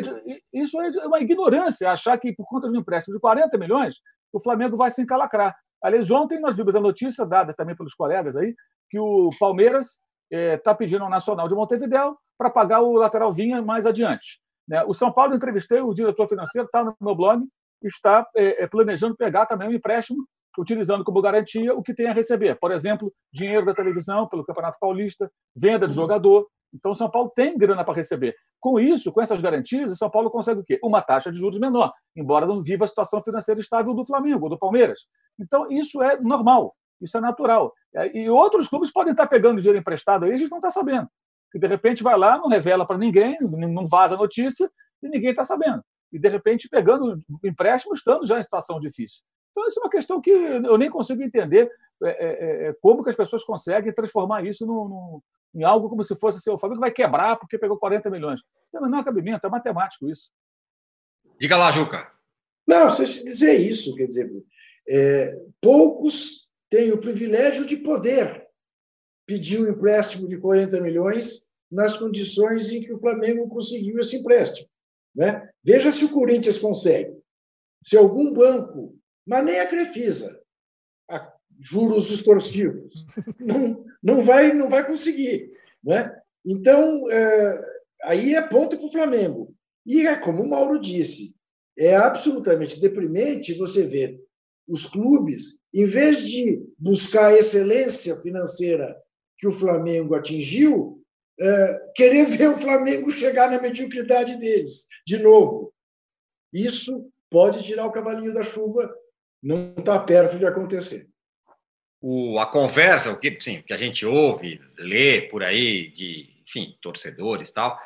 isso 0.52 0.80
é 0.80 1.06
uma 1.06 1.20
ignorância, 1.20 1.90
achar 1.90 2.18
que 2.18 2.32
por 2.32 2.46
conta 2.46 2.68
de 2.68 2.76
um 2.76 2.80
empréstimo 2.80 3.14
de 3.14 3.20
40 3.20 3.56
milhões, 3.58 3.96
o 4.32 4.40
Flamengo 4.40 4.76
vai 4.76 4.90
se 4.90 5.02
encalacrar. 5.02 5.56
Aliás, 5.82 6.10
ontem 6.10 6.40
nós 6.40 6.56
vimos 6.56 6.74
a 6.74 6.80
notícia 6.80 7.24
dada 7.24 7.54
também 7.54 7.76
pelos 7.76 7.94
colegas 7.94 8.36
aí, 8.36 8.54
que 8.90 8.98
o 8.98 9.30
Palmeiras 9.38 10.00
está 10.30 10.72
eh, 10.72 10.74
pedindo 10.74 11.04
ao 11.04 11.10
Nacional 11.10 11.48
de 11.48 11.54
Montevideo 11.54 12.16
para 12.40 12.48
pagar 12.48 12.80
o 12.80 12.94
lateral 12.94 13.30
Vinha 13.30 13.60
mais 13.60 13.84
adiante. 13.84 14.40
Né? 14.66 14.82
O 14.84 14.94
São 14.94 15.12
Paulo, 15.12 15.34
entrevistei 15.34 15.82
o 15.82 15.92
diretor 15.92 16.26
financeiro, 16.26 16.64
está 16.64 16.82
no 16.82 16.96
meu 16.98 17.14
blog, 17.14 17.46
está 17.82 18.26
é, 18.34 18.64
é, 18.64 18.66
planejando 18.66 19.14
pegar 19.14 19.44
também 19.44 19.68
um 19.68 19.72
empréstimo, 19.72 20.26
utilizando 20.58 21.04
como 21.04 21.20
garantia 21.20 21.74
o 21.74 21.82
que 21.82 21.92
tem 21.92 22.08
a 22.08 22.14
receber. 22.14 22.58
Por 22.58 22.72
exemplo, 22.72 23.12
dinheiro 23.30 23.66
da 23.66 23.74
televisão 23.74 24.26
pelo 24.26 24.42
Campeonato 24.42 24.78
Paulista, 24.80 25.30
venda 25.54 25.86
de 25.86 25.94
jogador. 25.94 26.48
Então, 26.72 26.92
o 26.92 26.94
São 26.94 27.10
Paulo 27.10 27.30
tem 27.36 27.58
grana 27.58 27.84
para 27.84 27.92
receber. 27.92 28.34
Com 28.58 28.80
isso, 28.80 29.12
com 29.12 29.20
essas 29.20 29.40
garantias, 29.42 29.90
o 29.90 29.94
São 29.94 30.08
Paulo 30.08 30.30
consegue 30.30 30.60
o 30.60 30.64
quê? 30.64 30.80
Uma 30.82 31.02
taxa 31.02 31.30
de 31.30 31.38
juros 31.38 31.60
menor, 31.60 31.92
embora 32.16 32.46
não 32.46 32.62
viva 32.62 32.86
a 32.86 32.88
situação 32.88 33.22
financeira 33.22 33.60
estável 33.60 33.92
do 33.92 34.04
Flamengo, 34.06 34.48
do 34.48 34.58
Palmeiras. 34.58 35.00
Então, 35.38 35.70
isso 35.70 36.02
é 36.02 36.18
normal, 36.18 36.74
isso 37.02 37.18
é 37.18 37.20
natural. 37.20 37.74
E 38.14 38.30
outros 38.30 38.66
clubes 38.66 38.90
podem 38.90 39.10
estar 39.10 39.26
pegando 39.26 39.60
dinheiro 39.60 39.78
emprestado 39.78 40.24
aí, 40.24 40.32
a 40.32 40.36
gente 40.38 40.50
não 40.50 40.58
está 40.58 40.70
sabendo 40.70 41.06
que 41.50 41.58
de 41.58 41.66
repente 41.66 42.02
vai 42.02 42.16
lá, 42.16 42.38
não 42.38 42.48
revela 42.48 42.86
para 42.86 42.98
ninguém, 42.98 43.38
não 43.40 43.86
vaza 43.86 44.14
a 44.14 44.18
notícia 44.18 44.70
e 45.02 45.08
ninguém 45.08 45.30
está 45.30 45.44
sabendo. 45.44 45.82
E 46.12 46.18
de 46.18 46.28
repente 46.28 46.68
pegando 46.68 47.18
empréstimo, 47.44 47.94
estando 47.94 48.26
já 48.26 48.38
em 48.38 48.42
situação 48.42 48.80
difícil. 48.80 49.22
Então, 49.50 49.66
isso 49.66 49.80
é 49.80 49.82
uma 49.82 49.90
questão 49.90 50.20
que 50.20 50.30
eu 50.30 50.78
nem 50.78 50.90
consigo 50.90 51.22
entender 51.22 51.70
é, 52.02 52.08
é, 52.08 52.12
é, 52.12 52.68
é 52.68 52.72
como 52.80 53.02
que 53.02 53.10
as 53.10 53.16
pessoas 53.16 53.44
conseguem 53.44 53.92
transformar 53.92 54.44
isso 54.44 54.64
no, 54.64 54.88
no, 54.88 55.22
em 55.54 55.64
algo 55.64 55.88
como 55.88 56.04
se 56.04 56.16
fosse 56.16 56.38
assim, 56.38 56.50
o 56.50 56.58
Flamengo 56.58 56.80
vai 56.80 56.90
quebrar 56.90 57.36
porque 57.36 57.58
pegou 57.58 57.78
40 57.78 58.08
milhões. 58.10 58.40
Não, 58.72 58.88
não 58.88 59.00
é 59.00 59.04
cabimento, 59.04 59.46
é 59.46 59.50
matemático 59.50 60.08
isso. 60.08 60.30
Diga 61.38 61.56
lá, 61.56 61.70
Juca. 61.72 62.10
Não, 62.66 62.88
você 62.88 63.04
dizer 63.04 63.58
isso, 63.58 63.94
quer 63.96 64.06
dizer, 64.06 64.30
é, 64.88 65.32
poucos 65.60 66.48
têm 66.70 66.92
o 66.92 67.00
privilégio 67.00 67.66
de 67.66 67.76
poder 67.76 68.46
pediu 69.30 69.62
um 69.62 69.70
empréstimo 69.70 70.26
de 70.26 70.38
40 70.38 70.80
milhões 70.80 71.48
nas 71.70 71.96
condições 71.96 72.72
em 72.72 72.82
que 72.82 72.92
o 72.92 72.98
Flamengo 72.98 73.48
conseguiu 73.48 74.00
esse 74.00 74.16
empréstimo. 74.16 74.68
Né? 75.14 75.48
Veja 75.62 75.92
se 75.92 76.04
o 76.04 76.10
Corinthians 76.10 76.58
consegue. 76.58 77.16
Se 77.80 77.96
algum 77.96 78.34
banco, 78.34 78.98
mas 79.24 79.44
nem 79.44 79.60
a 79.60 79.68
Crefisa, 79.68 80.42
a 81.08 81.32
juros 81.60 82.10
extorsivos, 82.10 83.06
não, 83.38 83.84
não, 84.02 84.20
vai, 84.20 84.52
não 84.52 84.68
vai 84.68 84.84
conseguir. 84.84 85.52
Né? 85.84 86.12
Então, 86.44 87.08
é, 87.08 87.64
aí 88.02 88.34
é 88.34 88.42
ponto 88.42 88.76
para 88.76 88.86
o 88.86 88.90
Flamengo. 88.90 89.54
E 89.86 90.08
é 90.08 90.16
como 90.18 90.42
o 90.42 90.50
Mauro 90.50 90.80
disse, 90.80 91.36
é 91.78 91.94
absolutamente 91.94 92.80
deprimente 92.80 93.54
você 93.54 93.86
ver 93.86 94.20
os 94.66 94.86
clubes, 94.86 95.60
em 95.72 95.84
vez 95.84 96.26
de 96.26 96.64
buscar 96.76 97.32
excelência 97.32 98.16
financeira 98.16 99.00
que 99.40 99.48
o 99.48 99.52
Flamengo 99.52 100.14
atingiu, 100.14 101.02
é, 101.40 101.92
querer 101.96 102.26
ver 102.26 102.50
o 102.50 102.58
Flamengo 102.58 103.10
chegar 103.10 103.50
na 103.50 103.60
mediocridade 103.60 104.36
deles, 104.36 104.86
de 105.06 105.18
novo. 105.18 105.72
Isso 106.52 107.10
pode 107.30 107.64
tirar 107.64 107.86
o 107.86 107.92
cavalinho 107.92 108.34
da 108.34 108.42
chuva, 108.42 108.92
não 109.42 109.74
está 109.78 109.98
perto 109.98 110.38
de 110.38 110.44
acontecer. 110.44 111.08
o, 112.00 112.38
a 112.38 112.46
conversa, 112.46 113.10
o 113.10 113.18
que, 113.18 113.38
sim, 113.40 113.62
que 113.62 113.72
a 113.72 113.78
gente 113.78 114.06
ouve, 114.06 114.60
lê 114.78 115.22
por 115.22 115.42
aí, 115.42 115.90
de, 115.90 116.42
enfim, 116.46 116.76
torcedores 116.82 117.48
e 117.48 117.54
tal, 117.54 117.78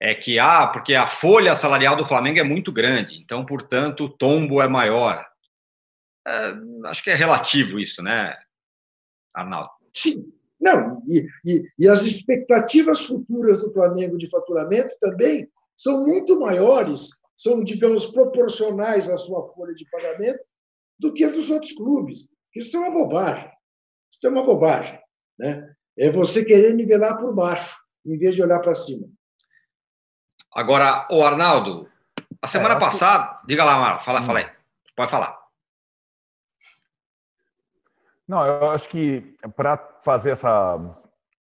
é 0.00 0.14
que, 0.14 0.38
ah, 0.38 0.66
porque 0.66 0.94
a 0.94 1.06
folha 1.06 1.54
salarial 1.56 1.96
do 1.96 2.06
Flamengo 2.06 2.38
é 2.38 2.44
muito 2.44 2.72
grande, 2.72 3.16
então, 3.18 3.46
portanto, 3.46 4.04
o 4.04 4.08
tombo 4.08 4.60
é 4.60 4.68
maior. 4.68 5.26
É, 6.26 6.54
acho 6.86 7.02
que 7.02 7.10
é 7.10 7.14
relativo 7.14 7.78
isso, 7.78 8.02
né, 8.02 8.36
Arnaldo? 9.34 9.70
Sim. 9.94 10.35
Não, 10.60 11.02
e, 11.06 11.26
e, 11.44 11.64
e 11.78 11.88
as 11.88 12.02
expectativas 12.02 13.04
futuras 13.04 13.60
do 13.60 13.72
Flamengo 13.72 14.16
de 14.16 14.28
faturamento 14.28 14.96
também 14.98 15.48
são 15.76 16.04
muito 16.04 16.40
maiores, 16.40 17.10
são, 17.36 17.62
digamos, 17.62 18.06
proporcionais 18.06 19.08
à 19.10 19.16
sua 19.16 19.46
folha 19.48 19.74
de 19.74 19.88
pagamento 19.90 20.40
do 20.98 21.12
que 21.12 21.24
as 21.24 21.34
dos 21.34 21.50
outros 21.50 21.72
clubes. 21.72 22.30
Isso 22.54 22.76
é 22.76 22.80
uma 22.80 22.90
bobagem. 22.90 23.50
Isso 24.10 24.26
é 24.26 24.28
uma 24.30 24.44
bobagem. 24.44 24.98
Né? 25.38 25.74
É 25.98 26.10
você 26.10 26.42
querer 26.42 26.74
nivelar 26.74 27.18
por 27.18 27.34
baixo, 27.34 27.76
em 28.06 28.16
vez 28.16 28.34
de 28.34 28.42
olhar 28.42 28.60
para 28.60 28.74
cima. 28.74 29.06
Agora, 30.52 31.06
o 31.10 31.22
Arnaldo, 31.22 31.86
a 32.40 32.48
semana 32.48 32.76
é, 32.76 32.80
passada. 32.80 33.40
Que... 33.40 33.48
Diga 33.48 33.64
lá, 33.64 33.74
Amaro, 33.74 34.02
fala, 34.02 34.22
hum. 34.22 34.26
fala 34.26 34.38
aí. 34.38 34.50
Pode 34.96 35.10
falar. 35.10 35.45
Não, 38.28 38.44
eu 38.44 38.70
acho 38.70 38.88
que 38.88 39.36
para 39.54 39.76
fazer 40.04 40.30
essa. 40.30 40.76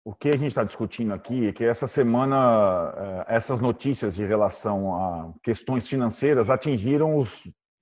O 0.04 0.14
que 0.14 0.30
a 0.30 0.34
gente 0.34 0.50
está 0.50 0.64
discutindo 0.64 1.14
aqui 1.16 1.48
é 1.48 1.52
que 1.52 1.64
essa 1.66 1.88
semana 1.88 2.94
eh, 2.96 3.36
essas 3.36 3.60
notícias 3.60 4.14
de 4.14 4.24
relação 4.24 4.94
a 4.94 5.34
questões 5.42 5.88
financeiras 5.88 6.48
atingiram 6.48 7.18
os 7.18 7.42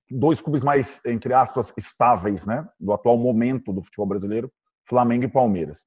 dois 0.10 0.40
clubes 0.40 0.64
mais, 0.64 1.02
entre 1.06 1.34
aspas, 1.34 1.74
estáveis 1.76 2.46
né, 2.46 2.66
do 2.80 2.94
atual 2.94 3.18
momento 3.18 3.74
do 3.74 3.84
futebol 3.84 4.06
brasileiro, 4.06 4.50
Flamengo 4.88 5.26
e 5.26 5.28
Palmeiras. 5.28 5.80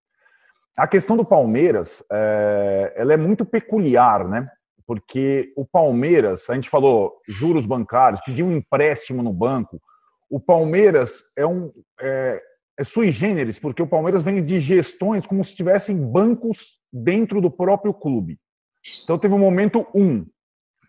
A 0.77 0.87
questão 0.87 1.17
do 1.17 1.25
Palmeiras 1.25 2.05
é, 2.13 2.93
ela 2.97 3.15
é 3.15 3.17
muito 3.17 3.47
peculiar, 3.47 4.29
né? 4.29 4.47
Porque 4.87 5.53
o 5.57 5.65
Palmeiras, 5.65 6.51
a 6.51 6.55
gente 6.55 6.69
falou 6.69 7.19
juros 7.27 7.65
bancários, 7.65 8.21
pediu 8.21 8.45
um 8.45 8.57
empréstimo 8.57 9.23
no 9.23 9.33
banco. 9.33 9.81
O 10.29 10.39
Palmeiras 10.39 11.25
é 11.35 11.47
um 11.47 11.73
é, 11.99 12.43
é 12.79 12.85
sui 12.85 13.11
generis, 13.11 13.59
porque 13.59 13.83
o 13.83 13.87
Palmeiras 13.87 14.23
vem 14.23 14.45
de 14.45 14.61
gestões 14.61 15.27
como 15.27 15.43
se 15.43 15.55
tivessem 15.55 15.97
bancos 15.97 16.79
dentro 16.93 17.41
do 17.41 17.51
próprio 17.51 17.95
clube. 17.95 18.39
Então 19.03 19.19
teve 19.19 19.35
um 19.35 19.39
momento 19.39 19.87
um, 19.95 20.27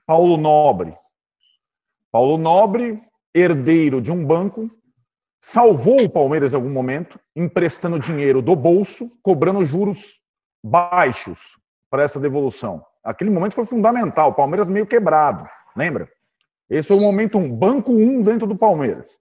Paulo 0.05 0.37
Nobre. 0.37 0.95
Paulo 2.11 2.37
Nobre, 2.37 3.01
herdeiro 3.33 4.01
de 4.01 4.11
um 4.11 4.25
banco, 4.25 4.69
salvou 5.41 6.01
o 6.01 6.09
Palmeiras 6.09 6.53
em 6.53 6.55
algum 6.55 6.69
momento, 6.69 7.19
emprestando 7.35 7.99
dinheiro 7.99 8.41
do 8.41 8.55
bolso, 8.55 9.09
cobrando 9.21 9.65
juros 9.65 10.19
baixos 10.63 11.57
para 11.89 12.03
essa 12.03 12.19
devolução. 12.19 12.83
Aquele 13.03 13.29
momento 13.29 13.53
foi 13.53 13.65
fundamental, 13.65 14.31
o 14.31 14.33
Palmeiras 14.33 14.69
meio 14.69 14.85
quebrado, 14.85 15.47
lembra? 15.75 16.09
Esse 16.69 16.89
foi 16.89 16.97
o 16.97 17.01
momento 17.01 17.37
um, 17.37 17.49
banco 17.49 17.93
um 17.93 18.21
dentro 18.21 18.45
do 18.45 18.57
Palmeiras. 18.57 19.17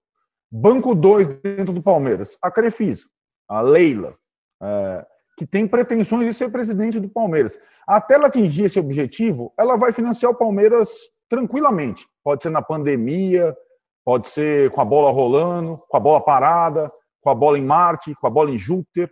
Banco 0.57 0.95
2 0.95 1.43
dentro 1.43 1.75
do 1.75 1.83
Palmeiras, 1.83 2.39
a 2.41 2.51
Crefisa, 2.51 3.05
a 3.47 3.61
Leila, 3.61 4.15
é, 4.63 5.07
que 5.37 5.47
tem 5.47 5.69
pretensões 5.69 6.27
de 6.27 6.33
ser 6.33 6.51
presidente 6.51 6.99
do 6.99 7.11
Palmeiras. 7.11 7.59
Até 7.87 8.15
ela 8.15 8.29
atingir 8.29 8.65
esse 8.65 8.81
objetivo, 8.81 9.53
ela 9.59 9.77
vai 9.77 9.93
financiar 9.93 10.33
o 10.33 10.35
Palmeiras 10.35 10.89
tranquilamente. 11.29 12.07
Pode 12.25 12.43
ser 12.43 12.49
na 12.49 12.63
pandemia, 12.63 13.55
pode 14.03 14.31
ser 14.31 14.71
com 14.71 14.81
a 14.81 14.85
bola 14.85 15.11
rolando, 15.11 15.79
com 15.91 15.97
a 15.99 16.01
bola 16.01 16.23
parada, 16.23 16.91
com 17.21 17.29
a 17.29 17.35
bola 17.35 17.59
em 17.59 17.65
Marte, 17.65 18.15
com 18.15 18.27
a 18.27 18.31
bola 18.31 18.51
em 18.51 18.57
Júpiter. 18.57 19.11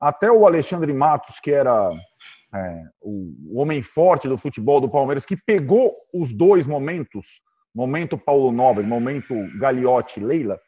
Até 0.00 0.32
o 0.32 0.46
Alexandre 0.46 0.92
Matos, 0.94 1.38
que 1.38 1.50
era 1.50 1.90
é, 2.54 2.82
o 3.02 3.60
homem 3.60 3.82
forte 3.82 4.26
do 4.26 4.38
futebol 4.38 4.80
do 4.80 4.88
Palmeiras, 4.88 5.26
que 5.26 5.36
pegou 5.36 5.94
os 6.14 6.32
dois 6.32 6.66
momentos, 6.66 7.42
momento 7.74 8.16
Paulo 8.16 8.50
Nobre, 8.50 8.86
momento 8.86 9.34
Gagliotti 9.58 10.20
Leila, 10.20 10.58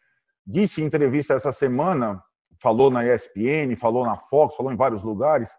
disse 0.50 0.82
em 0.82 0.86
entrevista 0.86 1.34
essa 1.34 1.52
semana, 1.52 2.22
falou 2.60 2.90
na 2.90 3.04
ESPN, 3.04 3.74
falou 3.76 4.04
na 4.04 4.16
Fox, 4.16 4.56
falou 4.56 4.72
em 4.72 4.76
vários 4.76 5.02
lugares, 5.02 5.56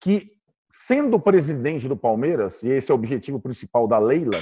que 0.00 0.30
sendo 0.70 1.20
presidente 1.20 1.86
do 1.86 1.96
Palmeiras, 1.96 2.62
e 2.62 2.70
esse 2.70 2.90
é 2.90 2.94
o 2.94 2.96
objetivo 2.96 3.38
principal 3.38 3.86
da 3.86 3.98
Leila, 3.98 4.40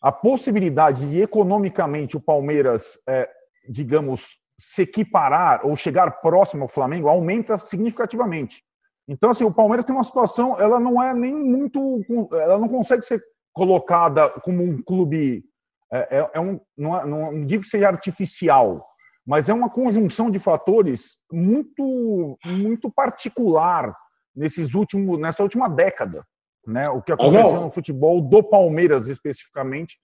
a 0.00 0.12
possibilidade 0.12 1.08
de 1.10 1.20
economicamente 1.20 2.16
o 2.16 2.20
Palmeiras, 2.20 3.02
é, 3.08 3.28
digamos, 3.68 4.36
se 4.58 4.82
equiparar 4.82 5.66
ou 5.66 5.76
chegar 5.76 6.20
próximo 6.20 6.62
ao 6.62 6.68
Flamengo 6.68 7.08
aumenta 7.08 7.58
significativamente. 7.58 8.62
Então, 9.08 9.30
assim, 9.30 9.44
o 9.44 9.52
Palmeiras 9.52 9.84
tem 9.84 9.94
uma 9.94 10.04
situação, 10.04 10.58
ela 10.58 10.78
não 10.78 11.02
é 11.02 11.12
nem 11.12 11.34
muito, 11.34 12.04
ela 12.32 12.58
não 12.58 12.68
consegue 12.68 13.02
ser 13.02 13.22
colocada 13.52 14.30
como 14.40 14.62
um 14.62 14.82
clube, 14.82 15.44
é, 15.92 16.18
é, 16.18 16.30
é 16.34 16.40
um, 16.40 16.60
não, 16.76 16.98
é, 16.98 17.06
não 17.06 17.44
digo 17.44 17.62
que 17.62 17.68
seja 17.68 17.88
artificial, 17.88 18.86
mas 19.26 19.48
é 19.48 19.54
uma 19.54 19.68
conjunção 19.68 20.30
de 20.30 20.38
fatores 20.38 21.18
muito 21.32 22.38
muito 22.44 22.90
particular 22.90 23.96
nesses 24.34 24.74
últimos 24.74 25.18
nessa 25.18 25.42
última 25.42 25.68
década, 25.68 26.24
né? 26.66 26.88
O 26.88 27.02
que 27.02 27.12
aconteceu 27.12 27.60
no 27.60 27.70
futebol 27.70 28.20
do 28.20 28.42
Palmeiras 28.42 29.08
especificamente. 29.08 29.98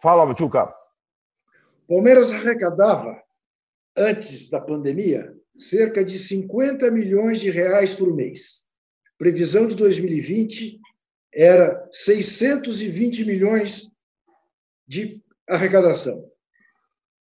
Fala, 0.00 0.32
Tchuca. 0.34 0.72
Palmeiras 1.86 2.32
arrecadava 2.32 3.20
antes 3.96 4.48
da 4.48 4.60
pandemia 4.60 5.34
cerca 5.54 6.02
de 6.02 6.18
50 6.18 6.90
milhões 6.90 7.40
de 7.40 7.50
reais 7.50 7.92
por 7.92 8.14
mês. 8.14 8.66
Previsão 9.18 9.66
de 9.66 9.76
2020 9.76 10.80
era 11.34 11.88
620 11.92 13.24
milhões 13.24 13.92
de 14.86 15.22
arrecadação. 15.48 16.31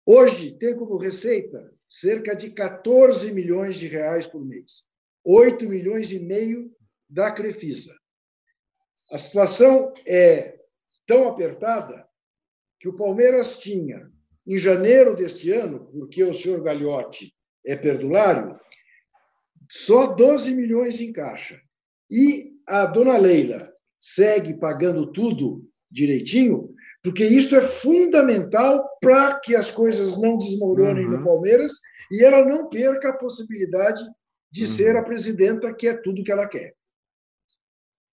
Hoje 0.08 0.56
tem 0.56 0.76
como 0.76 0.96
receita 0.96 1.74
cerca 1.90 2.36
de 2.36 2.50
14 2.50 3.32
milhões 3.32 3.74
de 3.74 3.88
reais 3.88 4.24
por 4.24 4.44
mês, 4.44 4.86
8 5.24 5.68
milhões 5.68 6.12
e 6.12 6.20
meio 6.20 6.72
da 7.08 7.32
Crefisa. 7.32 7.92
A 9.10 9.18
situação 9.18 9.92
é 10.06 10.60
tão 11.06 11.26
apertada 11.26 12.06
que 12.78 12.88
o 12.88 12.96
Palmeiras 12.96 13.58
tinha, 13.58 14.08
em 14.46 14.56
janeiro 14.56 15.16
deste 15.16 15.50
ano, 15.50 15.86
porque 15.86 16.22
o 16.22 16.32
senhor 16.32 16.62
Gagliotti 16.62 17.34
é 17.64 17.74
perdulário, 17.74 18.56
só 19.68 20.06
12 20.06 20.54
milhões 20.54 21.00
em 21.00 21.12
caixa. 21.12 21.60
E 22.08 22.52
a 22.64 22.86
dona 22.86 23.16
Leila 23.16 23.72
segue 23.98 24.54
pagando 24.54 25.10
tudo 25.10 25.68
direitinho, 25.90 26.75
porque 27.06 27.24
isso 27.24 27.54
é 27.54 27.62
fundamental 27.62 28.84
para 29.00 29.38
que 29.38 29.54
as 29.54 29.70
coisas 29.70 30.20
não 30.20 30.36
desmoronem 30.36 31.04
uhum. 31.04 31.12
no 31.12 31.24
Palmeiras 31.24 31.70
e 32.10 32.24
ela 32.24 32.44
não 32.44 32.68
perca 32.68 33.10
a 33.10 33.16
possibilidade 33.16 34.02
de 34.50 34.62
uhum. 34.62 34.68
ser 34.68 34.96
a 34.96 35.04
presidenta, 35.04 35.72
que 35.72 35.86
é 35.86 35.96
tudo 35.96 36.24
que 36.24 36.32
ela 36.32 36.48
quer. 36.48 36.74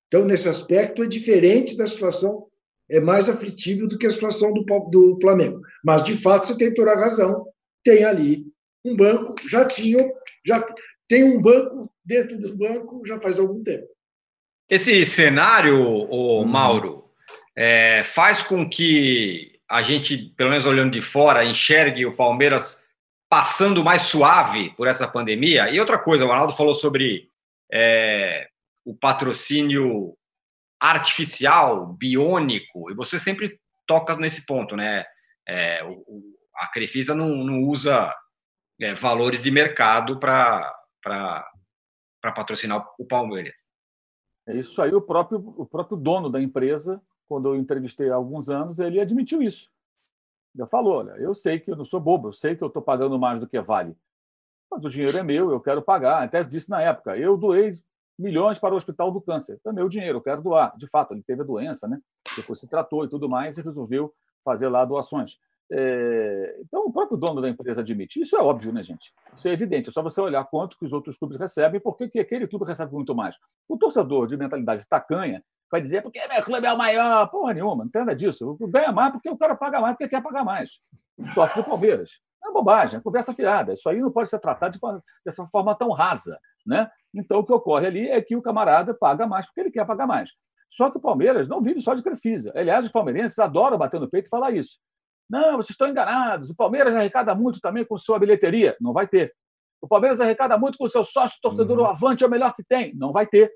Então, 0.05 0.23
nesse 0.23 0.47
aspecto, 0.47 1.01
é 1.01 1.07
diferente 1.07 1.75
da 1.75 1.87
situação, 1.87 2.45
é 2.87 2.99
mais 2.99 3.27
aflitível 3.27 3.87
do 3.87 3.97
que 3.97 4.05
a 4.05 4.11
situação 4.11 4.53
do, 4.53 4.63
do 4.91 5.19
Flamengo. 5.19 5.59
Mas, 5.83 6.03
de 6.03 6.15
fato, 6.15 6.49
você 6.49 6.55
tem 6.55 6.71
toda 6.71 6.91
a 6.91 6.99
razão. 6.99 7.47
Tem 7.83 8.03
ali 8.03 8.45
um 8.85 8.95
banco, 8.95 9.33
já 9.49 9.65
tinha, 9.65 10.07
já 10.45 10.63
tem 11.07 11.23
um 11.23 11.41
banco 11.41 11.91
dentro 12.05 12.39
do 12.39 12.55
banco 12.55 13.01
já 13.07 13.19
faz 13.19 13.39
algum 13.39 13.63
tempo. 13.63 13.87
Esse 14.69 15.03
cenário, 15.07 15.79
o 15.79 16.41
uhum. 16.41 16.45
Mauro, 16.45 17.02
é, 17.55 18.03
faz 18.03 18.41
com 18.41 18.67
que 18.67 19.59
a 19.69 19.81
gente, 19.81 20.17
pelo 20.35 20.49
menos 20.49 20.65
olhando 20.65 20.91
de 20.91 21.01
fora, 21.01 21.45
enxergue 21.45 22.05
o 22.05 22.15
Palmeiras 22.15 22.83
passando 23.29 23.83
mais 23.83 24.03
suave 24.03 24.69
por 24.75 24.87
essa 24.87 25.07
pandemia. 25.07 25.69
E 25.69 25.79
outra 25.79 25.97
coisa, 25.97 26.25
o 26.25 26.31
Arnaldo 26.31 26.55
falou 26.55 26.75
sobre 26.75 27.29
é, 27.71 28.47
o 28.85 28.95
patrocínio 28.95 30.15
artificial, 30.79 31.87
biônico, 31.87 32.91
e 32.91 32.93
você 32.93 33.19
sempre 33.19 33.59
toca 33.87 34.15
nesse 34.17 34.45
ponto, 34.45 34.75
né? 34.75 35.05
É, 35.47 35.83
o, 35.83 36.21
a 36.55 36.67
Crefisa 36.67 37.15
não, 37.15 37.29
não 37.43 37.63
usa 37.63 38.13
é, 38.79 38.93
valores 38.93 39.41
de 39.41 39.49
mercado 39.49 40.19
para 40.19 40.71
patrocinar 42.21 42.85
o 42.99 43.05
Palmeiras. 43.05 43.71
É 44.47 44.55
isso 44.55 44.81
aí, 44.81 44.93
o 44.93 45.01
próprio, 45.01 45.39
o 45.39 45.65
próprio 45.65 45.97
dono 45.97 46.29
da 46.29 46.41
empresa 46.41 47.01
quando 47.33 47.47
eu 47.47 47.55
entrevistei 47.55 48.11
há 48.11 48.15
alguns 48.15 48.47
anos, 48.47 48.79
ele 48.79 48.99
admitiu 48.99 49.41
isso. 49.41 49.67
Ele 50.55 50.67
falou: 50.67 50.97
olha, 50.97 51.13
eu 51.13 51.33
sei 51.33 51.59
que 51.59 51.71
eu 51.71 51.75
não 51.75 51.83
sou 51.83 51.99
bobo, 51.99 52.27
eu 52.27 52.31
sei 52.31 52.55
que 52.55 52.63
eu 52.63 52.67
estou 52.67 52.79
pagando 52.81 53.17
mais 53.17 53.39
do 53.39 53.47
que 53.47 53.59
vale. 53.59 53.97
Mas 54.69 54.85
o 54.85 54.89
dinheiro 54.89 55.17
é 55.17 55.23
meu, 55.23 55.49
eu 55.49 55.59
quero 55.59 55.81
pagar. 55.81 56.21
Até 56.21 56.43
disse 56.43 56.69
na 56.69 56.79
época: 56.79 57.17
eu 57.17 57.35
doei 57.35 57.73
milhões 58.19 58.59
para 58.59 58.75
o 58.75 58.77
Hospital 58.77 59.11
do 59.11 59.19
Câncer. 59.19 59.59
É 59.65 59.71
meu 59.71 59.89
dinheiro, 59.89 60.19
eu 60.19 60.21
quero 60.21 60.43
doar. 60.43 60.77
De 60.77 60.87
fato, 60.87 61.15
ele 61.15 61.23
teve 61.23 61.41
a 61.41 61.45
doença, 61.45 61.87
né? 61.87 61.99
Depois 62.37 62.59
se 62.59 62.69
tratou 62.69 63.03
e 63.03 63.09
tudo 63.09 63.27
mais 63.27 63.57
e 63.57 63.63
resolveu 63.63 64.13
fazer 64.45 64.69
lá 64.69 64.85
doações. 64.85 65.39
É, 65.71 66.57
então, 66.59 66.85
o 66.85 66.93
próprio 66.93 67.17
dono 67.17 67.41
da 67.41 67.49
empresa 67.49 67.81
admite. 67.81 68.21
Isso 68.21 68.37
é 68.37 68.39
óbvio, 68.39 68.71
né, 68.71 68.83
gente? 68.83 69.11
Isso 69.33 69.47
é 69.47 69.53
evidente. 69.53 69.89
É 69.89 69.91
só 69.91 70.03
você 70.03 70.21
olhar 70.21 70.43
quanto 70.45 70.77
que 70.77 70.85
os 70.85 70.93
outros 70.93 71.17
clubes 71.17 71.39
recebem, 71.39 71.81
porque 71.81 72.07
que 72.07 72.19
aquele 72.19 72.47
clube 72.47 72.65
recebe 72.65 72.93
muito 72.93 73.15
mais. 73.15 73.35
O 73.67 73.75
torcedor 73.75 74.27
de 74.27 74.37
mentalidade 74.37 74.87
tacanha 74.87 75.43
vai 75.73 75.81
dizer 75.81 76.03
porque 76.03 76.21
meu 76.27 76.43
clube 76.43 76.67
é 76.67 76.71
o 76.71 76.77
maior. 76.77 77.27
Porra 77.31 77.51
nenhuma, 77.51 77.83
não 77.83 77.89
tem 77.89 78.01
nada 78.01 78.15
disso. 78.15 78.55
Ganha 78.69 78.91
mais 78.91 79.11
porque 79.11 79.27
o 79.27 79.35
cara 79.35 79.55
paga 79.55 79.81
mais 79.81 79.93
porque 79.95 80.07
quer 80.07 80.21
pagar 80.21 80.45
mais. 80.45 80.79
Sócio 81.33 81.63
do 81.63 81.67
Palmeiras. 81.67 82.11
É 82.45 82.51
bobagem, 82.51 82.99
é 82.99 83.01
conversa 83.01 83.33
fiada. 83.33 83.73
Isso 83.73 83.89
aí 83.89 83.99
não 83.99 84.11
pode 84.11 84.29
ser 84.29 84.37
tratado 84.37 84.73
de 84.73 84.79
forma, 84.79 85.03
dessa 85.25 85.47
forma 85.47 85.73
tão 85.73 85.89
rasa. 85.89 86.37
Né? 86.63 86.87
Então, 87.11 87.39
o 87.39 87.43
que 87.43 87.51
ocorre 87.51 87.87
ali 87.87 88.07
é 88.07 88.21
que 88.21 88.35
o 88.35 88.41
camarada 88.41 88.93
paga 88.93 89.25
mais 89.25 89.47
porque 89.47 89.61
ele 89.61 89.71
quer 89.71 89.83
pagar 89.85 90.05
mais. 90.05 90.29
Só 90.69 90.91
que 90.91 90.97
o 90.97 91.01
Palmeiras 91.01 91.47
não 91.47 91.59
vive 91.59 91.81
só 91.81 91.95
de 91.95 92.03
Crefisa. 92.03 92.51
Aliás, 92.55 92.85
os 92.85 92.91
palmeirenses 92.91 93.39
adoram 93.39 93.77
bater 93.77 93.99
no 93.99 94.09
peito 94.09 94.27
e 94.27 94.29
falar 94.29 94.51
isso. 94.51 94.77
Não, 95.27 95.53
vocês 95.53 95.71
estão 95.71 95.87
enganados. 95.87 96.51
O 96.51 96.55
Palmeiras 96.55 96.95
arrecada 96.95 97.33
muito 97.33 97.59
também 97.59 97.83
com 97.83 97.97
sua 97.97 98.19
bilheteria. 98.19 98.75
Não 98.79 98.93
vai 98.93 99.07
ter. 99.07 99.33
O 99.81 99.87
Palmeiras 99.87 100.21
arrecada 100.21 100.55
muito 100.55 100.77
com 100.77 100.87
seu 100.87 101.03
sócio 101.03 101.39
torcedor 101.41 101.79
uhum. 101.79 101.85
avante, 101.87 102.23
é 102.23 102.27
o 102.27 102.29
melhor 102.29 102.53
que 102.55 102.63
tem. 102.63 102.95
Não 102.95 103.11
vai 103.11 103.25
ter. 103.25 103.51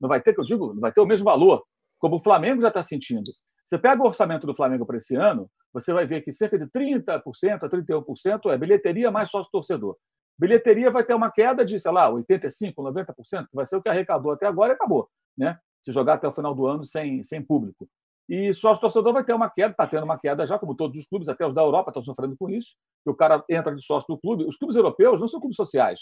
Não 0.00 0.08
vai 0.08 0.20
ter, 0.20 0.34
que 0.34 0.40
eu 0.40 0.44
digo, 0.44 0.74
não 0.74 0.80
vai 0.80 0.92
ter 0.92 1.00
o 1.00 1.06
mesmo 1.06 1.24
valor, 1.24 1.64
como 1.98 2.16
o 2.16 2.20
Flamengo 2.20 2.60
já 2.60 2.68
está 2.68 2.82
sentindo. 2.82 3.30
Você 3.64 3.78
pega 3.78 4.02
o 4.02 4.06
orçamento 4.06 4.46
do 4.46 4.54
Flamengo 4.54 4.86
para 4.86 4.96
esse 4.96 5.16
ano, 5.16 5.50
você 5.72 5.92
vai 5.92 6.06
ver 6.06 6.22
que 6.22 6.32
cerca 6.32 6.58
de 6.58 6.66
30% 6.66 7.64
a 7.64 7.68
31% 7.68 8.52
é 8.52 8.58
bilheteria 8.58 9.10
mais 9.10 9.30
sócio 9.30 9.50
torcedor. 9.50 9.96
Bilheteria 10.38 10.90
vai 10.90 11.04
ter 11.04 11.14
uma 11.14 11.30
queda 11.30 11.64
de, 11.64 11.78
sei 11.80 11.90
lá, 11.90 12.10
85%, 12.10 12.74
90%, 12.74 13.48
que 13.48 13.54
vai 13.54 13.66
ser 13.66 13.76
o 13.76 13.82
que 13.82 13.88
arrecadou 13.88 14.32
até 14.32 14.46
agora 14.46 14.72
e 14.72 14.74
acabou. 14.74 15.08
Né? 15.36 15.58
Se 15.82 15.90
jogar 15.90 16.14
até 16.14 16.28
o 16.28 16.32
final 16.32 16.54
do 16.54 16.66
ano 16.66 16.84
sem, 16.84 17.22
sem 17.24 17.42
público. 17.42 17.88
E 18.28 18.52
sócio 18.52 18.80
torcedor 18.80 19.12
vai 19.12 19.24
ter 19.24 19.32
uma 19.32 19.48
queda, 19.48 19.70
está 19.70 19.86
tendo 19.86 20.04
uma 20.04 20.18
queda 20.18 20.46
já, 20.46 20.58
como 20.58 20.74
todos 20.74 20.96
os 20.96 21.08
clubes, 21.08 21.28
até 21.28 21.46
os 21.46 21.54
da 21.54 21.62
Europa 21.62 21.90
estão 21.90 22.04
sofrendo 22.04 22.36
com 22.36 22.50
isso. 22.50 22.74
Que 23.04 23.10
o 23.10 23.14
cara 23.14 23.42
entra 23.48 23.74
de 23.74 23.82
sócio 23.82 24.14
do 24.14 24.20
clube. 24.20 24.44
Os 24.44 24.56
clubes 24.56 24.76
europeus 24.76 25.20
não 25.20 25.28
são 25.28 25.40
clubes 25.40 25.56
sociais, 25.56 26.00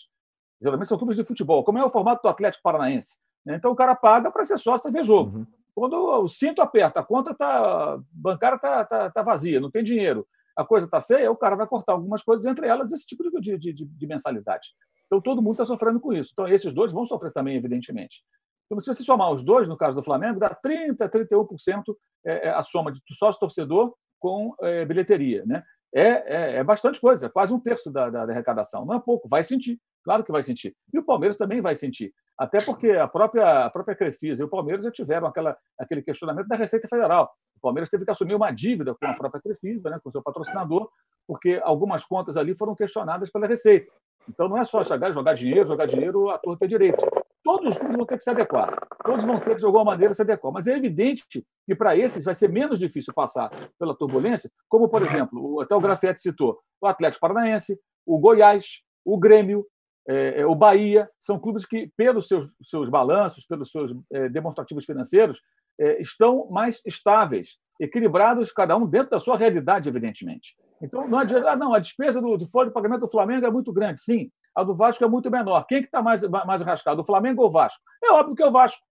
geralmente 0.60 0.88
são 0.88 0.98
clubes 0.98 1.16
de 1.16 1.24
futebol, 1.24 1.62
como 1.62 1.78
é 1.78 1.84
o 1.84 1.90
formato 1.90 2.22
do 2.22 2.28
Atlético 2.28 2.62
Paranaense. 2.62 3.16
Né? 3.44 3.56
Então 3.56 3.72
o 3.72 3.76
cara 3.76 3.94
paga 3.94 4.30
para 4.30 4.44
ser 4.44 4.58
sócio 4.58 4.82
para 4.82 4.90
ver 4.90 5.04
jogo. 5.04 5.38
Uhum. 5.38 5.46
Quando 5.74 5.94
o 5.94 6.28
cinto 6.28 6.62
aperta, 6.62 7.00
a 7.00 7.04
conta 7.04 7.34
tá, 7.34 7.98
bancária 8.12 8.56
está 8.56 8.84
tá, 8.84 9.10
tá 9.10 9.22
vazia, 9.22 9.60
não 9.60 9.70
tem 9.70 9.82
dinheiro, 9.82 10.26
a 10.56 10.64
coisa 10.64 10.86
está 10.86 11.00
feia, 11.00 11.30
o 11.30 11.36
cara 11.36 11.56
vai 11.56 11.66
cortar 11.66 11.92
algumas 11.92 12.22
coisas, 12.22 12.46
entre 12.46 12.68
elas 12.68 12.92
esse 12.92 13.06
tipo 13.06 13.28
de, 13.40 13.58
de, 13.58 13.72
de, 13.72 13.84
de 13.84 14.06
mensalidade. 14.06 14.68
Então 15.06 15.20
todo 15.20 15.42
mundo 15.42 15.54
está 15.54 15.64
sofrendo 15.64 16.00
com 16.00 16.12
isso. 16.12 16.30
Então 16.32 16.46
esses 16.46 16.72
dois 16.72 16.92
vão 16.92 17.04
sofrer 17.04 17.32
também, 17.32 17.56
evidentemente. 17.56 18.22
Então, 18.66 18.80
se 18.80 18.86
você 18.86 19.02
somar 19.02 19.30
os 19.30 19.44
dois, 19.44 19.68
no 19.68 19.76
caso 19.76 19.96
do 19.96 20.02
Flamengo, 20.02 20.40
dá 20.40 20.54
30%, 20.54 20.96
31% 20.96 21.96
é, 22.24 22.48
é, 22.48 22.50
a 22.50 22.62
soma 22.62 22.90
de 22.90 23.00
sócio-torcedor 23.12 23.94
com 24.18 24.54
é, 24.62 24.84
bilheteria. 24.84 25.44
Né? 25.44 25.62
É, 25.94 26.08
é, 26.08 26.56
é, 26.56 26.64
bastante 26.64 27.00
coisa, 27.00 27.26
é 27.26 27.28
quase 27.28 27.52
um 27.52 27.60
terço 27.60 27.90
da, 27.90 28.08
da, 28.08 28.26
da, 28.26 28.32
arrecadação. 28.32 28.84
Não 28.84 28.94
é 28.94 29.00
pouco, 29.00 29.28
vai 29.28 29.44
sentir, 29.44 29.78
claro 30.04 30.22
que 30.22 30.30
vai 30.30 30.42
sentir. 30.42 30.74
E 30.92 30.98
o 30.98 31.04
Palmeiras 31.04 31.36
também 31.36 31.60
vai 31.60 31.74
sentir. 31.74 32.12
Até 32.38 32.58
porque 32.64 32.90
a 32.90 33.08
própria, 33.08 33.64
a 33.64 33.70
própria 33.70 33.96
Crefisa 33.96 34.42
e 34.42 34.46
o 34.46 34.48
Palmeiras 34.48 34.84
já 34.84 34.90
tiveram 34.90 35.26
aquela, 35.26 35.56
aquele 35.78 36.02
questionamento 36.02 36.46
da 36.46 36.56
Receita 36.56 36.88
Federal. 36.88 37.32
O 37.56 37.60
Palmeiras 37.60 37.88
teve 37.88 38.04
que 38.04 38.10
assumir 38.10 38.34
uma 38.34 38.50
dívida 38.50 38.94
com 38.94 39.06
a 39.06 39.14
própria 39.14 39.40
Crefisa, 39.40 39.88
né, 39.88 39.98
com 40.02 40.08
o 40.08 40.12
seu 40.12 40.22
patrocinador, 40.22 40.88
porque 41.26 41.60
algumas 41.62 42.04
contas 42.04 42.36
ali 42.36 42.54
foram 42.54 42.74
questionadas 42.74 43.30
pela 43.30 43.46
Receita. 43.46 43.90
Então 44.28 44.48
não 44.48 44.58
é 44.58 44.64
só 44.64 44.82
chegar 44.82 45.12
jogar 45.12 45.34
dinheiro, 45.34 45.66
jogar 45.66 45.86
dinheiro, 45.86 46.30
a 46.30 46.38
torre 46.38 46.58
tem 46.58 46.68
direito 46.68 47.04
todos 47.44 47.74
os 47.74 47.78
clubes 47.78 47.96
vão 47.96 48.06
ter 48.06 48.16
que 48.16 48.24
se 48.24 48.30
adequar. 48.30 48.74
Todos 49.04 49.24
vão 49.24 49.38
ter 49.38 49.54
que, 49.54 49.60
de 49.60 49.66
alguma 49.66 49.84
maneira, 49.84 50.14
se 50.14 50.22
adequar. 50.22 50.50
Mas 50.50 50.66
é 50.66 50.74
evidente 50.74 51.22
que, 51.66 51.74
para 51.74 51.94
esses, 51.96 52.24
vai 52.24 52.34
ser 52.34 52.48
menos 52.48 52.80
difícil 52.80 53.12
passar 53.12 53.50
pela 53.78 53.94
turbulência, 53.94 54.50
como, 54.68 54.88
por 54.88 55.02
exemplo, 55.02 55.60
até 55.60 55.76
o 55.76 55.80
Grafete 55.80 56.22
citou, 56.22 56.58
o 56.80 56.86
Atlético 56.86 57.20
Paranaense, 57.20 57.78
o 58.06 58.18
Goiás, 58.18 58.82
o 59.04 59.18
Grêmio, 59.18 59.66
é, 60.08 60.40
é, 60.40 60.46
o 60.46 60.54
Bahia, 60.54 61.08
são 61.20 61.38
clubes 61.38 61.64
que, 61.64 61.90
pelos 61.96 62.28
seus, 62.28 62.50
seus 62.62 62.88
balanços, 62.88 63.46
pelos 63.46 63.70
seus 63.70 63.94
é, 64.12 64.28
demonstrativos 64.28 64.84
financeiros, 64.84 65.40
é, 65.78 66.00
estão 66.00 66.48
mais 66.50 66.80
estáveis, 66.86 67.58
equilibrados, 67.80 68.52
cada 68.52 68.76
um 68.76 68.86
dentro 68.86 69.10
da 69.10 69.18
sua 69.18 69.36
realidade, 69.36 69.88
evidentemente. 69.88 70.54
Então, 70.80 71.08
não 71.08 71.18
adianta, 71.18 71.50
ah, 71.50 71.56
não, 71.56 71.74
a 71.74 71.78
despesa 71.78 72.20
do, 72.20 72.36
do 72.36 72.46
folha 72.46 72.68
de 72.68 72.74
pagamento 72.74 73.00
do 73.00 73.10
Flamengo 73.10 73.46
é 73.46 73.50
muito 73.50 73.72
grande. 73.72 74.02
Sim, 74.02 74.30
a 74.54 74.62
do 74.62 74.74
Vasco 74.74 75.02
é 75.02 75.08
muito 75.08 75.30
menor. 75.30 75.66
Quem 75.66 75.80
que 75.80 75.86
está 75.86 76.02
mais, 76.02 76.22
mais 76.22 76.62
rascado, 76.62 77.00
o 77.00 77.06
Flamengo 77.06 77.42
ou 77.42 77.48
o 77.48 77.50
Vasco? 77.50 77.82
É 78.02 78.12
óbvio 78.12 78.36
que 78.36 78.42
é 78.42 78.46
o 78.46 78.52
Vasco. 78.52 78.84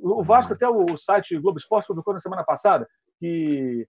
O 0.00 0.22
Vasco, 0.22 0.52
até 0.52 0.68
o 0.68 0.96
site 0.96 1.38
Globo 1.38 1.58
Esporte 1.58 1.86
publicou 1.86 2.14
na 2.14 2.20
semana 2.20 2.44
passada 2.44 2.88
que 3.18 3.86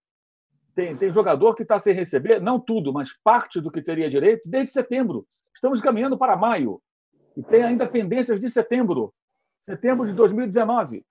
tem, 0.75 0.95
tem 0.95 1.11
jogador 1.11 1.53
que 1.55 1.63
está 1.63 1.77
sem 1.77 1.93
receber, 1.93 2.41
não 2.41 2.59
tudo, 2.59 2.91
mas 2.91 3.13
parte 3.23 3.59
do 3.61 3.71
que 3.71 3.81
teria 3.81 4.09
direito, 4.09 4.49
desde 4.49 4.71
setembro. 4.71 5.25
Estamos 5.59 5.81
caminhando 5.81 6.17
para 6.17 6.37
maio. 6.37 6.81
E 7.35 7.43
tem 7.43 7.63
ainda 7.63 7.85
pendências 7.85 8.39
de 8.39 8.49
setembro. 8.49 9.13
Setembro 9.61 10.07
de 10.07 10.13
2019. 10.13 11.05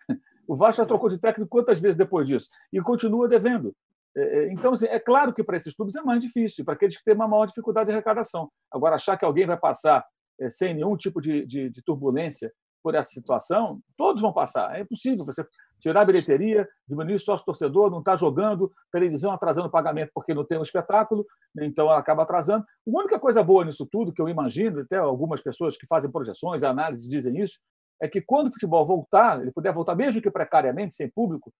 O 0.49 0.57
Vasco 0.57 0.81
já 0.81 0.87
trocou 0.87 1.11
de 1.11 1.19
técnico 1.19 1.51
quantas 1.51 1.79
vezes 1.79 1.99
depois 1.99 2.27
disso? 2.27 2.49
E 2.73 2.81
continua 2.81 3.29
devendo. 3.29 3.77
É, 4.17 4.23
é, 4.23 4.53
então, 4.53 4.73
assim, 4.73 4.87
é 4.87 4.99
claro 4.99 5.35
que 5.35 5.45
para 5.45 5.59
esses 5.59 5.77
clubes 5.77 5.95
é 5.97 6.01
mais 6.01 6.23
difícil, 6.23 6.65
para 6.65 6.73
aqueles 6.73 6.97
que 6.97 7.05
têm 7.05 7.15
uma 7.15 7.29
maior 7.29 7.45
dificuldade 7.45 7.89
de 7.89 7.93
arrecadação. 7.93 8.51
Agora, 8.73 8.95
achar 8.95 9.19
que 9.19 9.25
alguém 9.27 9.47
vai 9.47 9.59
passar 9.59 10.03
é, 10.41 10.49
sem 10.49 10.73
nenhum 10.73 10.97
tipo 10.97 11.21
de, 11.21 11.45
de, 11.45 11.69
de, 11.69 11.83
turbulência 11.83 12.51
por 12.89 12.95
essa 12.95 13.11
situação, 13.11 13.83
todos 13.99 14.23
vão 14.23 14.33
passar. 14.33 14.75
É 14.75 14.81
impossível 14.81 15.23
você 15.23 15.47
tirar 15.79 16.01
a 16.01 16.05
bilheteria, 16.07 16.67
diminuir 16.89 17.19
sócio 17.19 17.45
torcedor, 17.45 17.91
não 17.91 17.99
está 17.99 18.17
jogando, 18.17 18.73
televisão 18.91 19.31
atrasando 19.31 19.69
o 19.69 19.71
pagamento 19.71 20.11
porque 20.15 20.33
não 20.33 20.43
tem 20.43 20.59
um 20.59 20.63
espetáculo, 20.63 21.27
então 21.61 21.91
acaba 21.91 22.23
atrasando. 22.23 22.65
A 22.65 22.99
única 22.99 23.21
coisa 23.21 23.43
boa 23.43 23.63
nisso 23.63 23.87
tudo, 23.93 24.11
que 24.11 24.23
eu 24.23 24.27
imagino, 24.27 24.81
até 24.81 24.97
algumas 24.97 25.43
pessoas 25.43 25.77
que 25.77 25.87
fazem 25.87 26.11
projeções, 26.11 26.65
análises 26.65 27.07
dizem 27.07 27.39
isso, 27.39 27.59
é 28.01 28.09
que 28.09 28.23
quando 28.23 28.47
o 28.47 28.53
futebol 28.53 28.87
voltar, 28.87 29.43
ele 29.43 29.53
puder 29.53 29.75
voltar 29.75 29.95
mesmo 29.95 30.23
que 30.23 30.31
precariamente, 30.31 30.97
sem 30.97 31.11
público, 31.11 31.53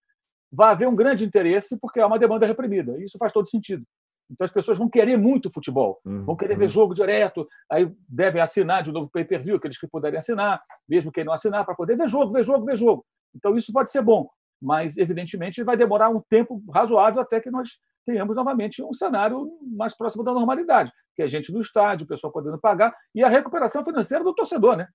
vai 0.51 0.73
haver 0.73 0.89
um 0.89 0.97
grande 0.97 1.27
interesse 1.27 1.79
porque 1.79 2.01
é 2.01 2.07
uma 2.07 2.19
demanda 2.19 2.47
reprimida. 2.47 2.99
E 2.99 3.05
isso 3.05 3.19
faz 3.19 3.35
todo 3.35 3.51
sentido. 3.51 3.85
Então 4.31 4.45
as 4.45 4.51
pessoas 4.51 4.77
vão 4.77 4.89
querer 4.89 5.17
muito 5.17 5.51
futebol, 5.51 6.01
uhum. 6.05 6.25
vão 6.25 6.37
querer 6.37 6.57
ver 6.57 6.69
jogo 6.69 6.95
direto, 6.95 7.47
aí 7.71 7.91
devem 8.09 8.43
assinar 8.43 8.83
de 8.83 8.93
novo 8.93 9.11
pay-per-view, 9.11 9.57
aqueles 9.57 9.79
que 9.79 9.87
puderem 9.87 10.19
assinar, 10.19 10.63
mesmo 10.89 11.11
quem 11.11 11.25
não 11.25 11.33
assinar, 11.33 11.65
para 11.65 11.75
poder 11.75 11.97
ver 11.97 12.09
jogo, 12.09 12.33
ver 12.33 12.45
jogo, 12.45 12.65
ver 12.65 12.77
jogo. 12.77 13.05
Então 13.35 13.57
isso 13.57 13.73
pode 13.73 13.91
ser 13.91 14.03
bom, 14.03 14.29
mas 14.61 14.97
evidentemente 14.99 15.63
vai 15.63 15.77
demorar 15.77 16.11
um 16.11 16.21
tempo 16.29 16.63
razoável 16.71 17.23
até 17.23 17.41
que 17.41 17.51
nós 17.51 17.71
tenhamos 18.05 18.37
novamente 18.37 18.83
um 18.83 18.93
cenário 18.93 19.51
mais 19.77 19.97
próximo 19.97 20.25
da 20.25 20.33
normalidade, 20.33 20.93
que 21.15 21.23
é 21.23 21.29
gente 21.29 21.53
no 21.53 21.61
estádio, 21.61 22.05
o 22.05 22.09
pessoal 22.09 22.33
podendo 22.33 22.59
pagar, 22.59 22.95
e 23.15 23.23
a 23.23 23.29
recuperação 23.29 23.85
financeira 23.85 24.25
do 24.25 24.35
torcedor, 24.35 24.77
né? 24.77 24.89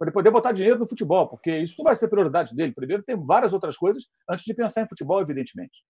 para 0.00 0.06
ele 0.06 0.14
poder 0.14 0.30
botar 0.30 0.52
dinheiro 0.52 0.78
no 0.78 0.86
futebol, 0.86 1.28
porque 1.28 1.58
isso 1.58 1.74
não 1.76 1.84
vai 1.84 1.94
ser 1.94 2.08
prioridade 2.08 2.56
dele. 2.56 2.72
Primeiro 2.72 3.02
tem 3.02 3.14
várias 3.14 3.52
outras 3.52 3.76
coisas 3.76 4.04
antes 4.30 4.46
de 4.46 4.54
pensar 4.54 4.80
em 4.80 4.88
futebol, 4.88 5.20
evidentemente. 5.20 5.84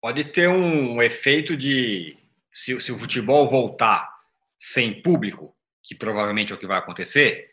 Pode 0.00 0.24
ter 0.24 0.48
um 0.48 1.02
efeito 1.02 1.56
de 1.56 2.16
se, 2.52 2.80
se 2.80 2.92
o 2.92 2.98
futebol 2.98 3.48
voltar 3.50 4.08
sem 4.58 5.02
público, 5.02 5.54
que 5.82 5.94
provavelmente 5.94 6.52
é 6.52 6.54
o 6.54 6.58
que 6.58 6.66
vai 6.66 6.78
acontecer, 6.78 7.48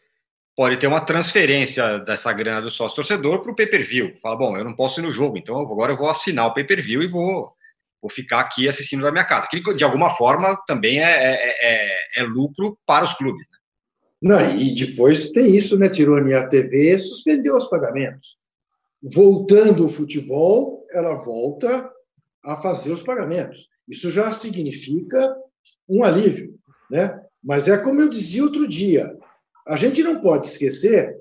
pode 0.56 0.78
ter 0.78 0.88
uma 0.88 1.02
transferência 1.02 2.00
dessa 2.00 2.32
grana 2.34 2.62
do 2.62 2.72
sócio 2.72 2.96
torcedor 2.96 3.42
para 3.42 3.52
o 3.52 3.56
pay-per-view. 3.56 4.16
Fala, 4.22 4.36
bom, 4.36 4.58
eu 4.58 4.64
não 4.64 4.76
posso 4.76 5.00
ir 5.00 5.04
no 5.04 5.12
jogo, 5.12 5.38
então 5.38 5.60
agora 5.60 5.94
eu 5.94 5.98
vou 5.98 6.10
assinar 6.10 6.48
o 6.48 6.54
pay-per-view 6.54 7.04
e 7.04 7.08
vou, 7.08 7.52
vou 8.02 8.10
ficar 8.10 8.40
aqui 8.40 8.68
assistindo 8.68 9.04
da 9.04 9.12
minha 9.12 9.26
casa. 9.26 9.48
Que 9.48 9.62
de 9.74 9.84
alguma 9.84 10.12
forma 10.12 10.56
também 10.66 11.04
é, 11.04 11.12
é, 11.12 11.56
é, 11.62 12.22
é 12.22 12.24
lucro 12.24 12.78
para 12.86 13.06
os 13.06 13.14
clubes. 13.14 13.48
Né? 13.52 13.58
Não, 14.22 14.58
e 14.58 14.74
depois 14.74 15.30
tem 15.32 15.56
isso, 15.56 15.78
né, 15.78 15.90
Tironi? 15.90 16.34
A 16.34 16.48
TV 16.48 16.98
suspendeu 16.98 17.56
os 17.56 17.66
pagamentos. 17.66 18.38
Voltando 19.14 19.86
o 19.86 19.90
futebol, 19.90 20.86
ela 20.92 21.14
volta 21.14 21.92
a 22.46 22.56
fazer 22.58 22.92
os 22.92 23.02
pagamentos. 23.02 23.68
Isso 23.88 24.10
já 24.10 24.32
significa 24.32 25.36
um 25.88 26.04
alívio, 26.04 26.56
né? 26.90 27.20
Mas 27.44 27.68
é 27.68 27.78
como 27.78 28.02
eu 28.02 28.10
dizia 28.10 28.44
outro 28.44 28.68
dia, 28.68 29.16
a 29.68 29.76
gente 29.76 30.02
não 30.02 30.22
pode 30.22 30.48
esquecer, 30.48 31.16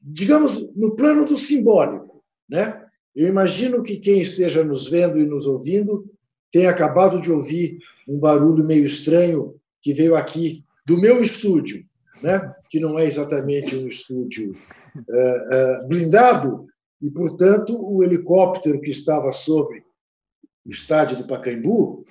digamos, 0.00 0.60
no 0.74 0.96
plano 0.96 1.24
do 1.26 1.36
simbólico, 1.36 2.22
né? 2.48 2.84
Eu 3.14 3.28
imagino 3.28 3.82
que 3.82 3.98
quem 3.98 4.20
esteja 4.20 4.64
nos 4.64 4.88
vendo 4.88 5.18
e 5.18 5.26
nos 5.26 5.46
ouvindo 5.46 6.08
tenha 6.52 6.70
acabado 6.70 7.20
de 7.20 7.30
ouvir 7.30 7.78
um 8.08 8.18
barulho 8.18 8.64
meio 8.64 8.84
estranho 8.84 9.54
que 9.82 9.92
veio 9.92 10.16
aqui 10.16 10.64
do 10.86 10.98
meu 10.98 11.20
estúdio 11.20 11.84
né? 12.22 12.54
que 12.68 12.78
não 12.78 12.98
é 12.98 13.06
exatamente 13.06 13.76
um 13.76 13.86
estúdio 13.86 14.52
uh, 14.52 15.84
uh, 15.84 15.88
blindado, 15.88 16.66
e, 17.02 17.10
portanto, 17.10 17.78
o 17.80 18.04
helicóptero 18.04 18.80
que 18.80 18.90
estava 18.90 19.32
sobre 19.32 19.82
estádio 20.66 21.16
do 21.16 21.26
Pacaembu 21.26 22.04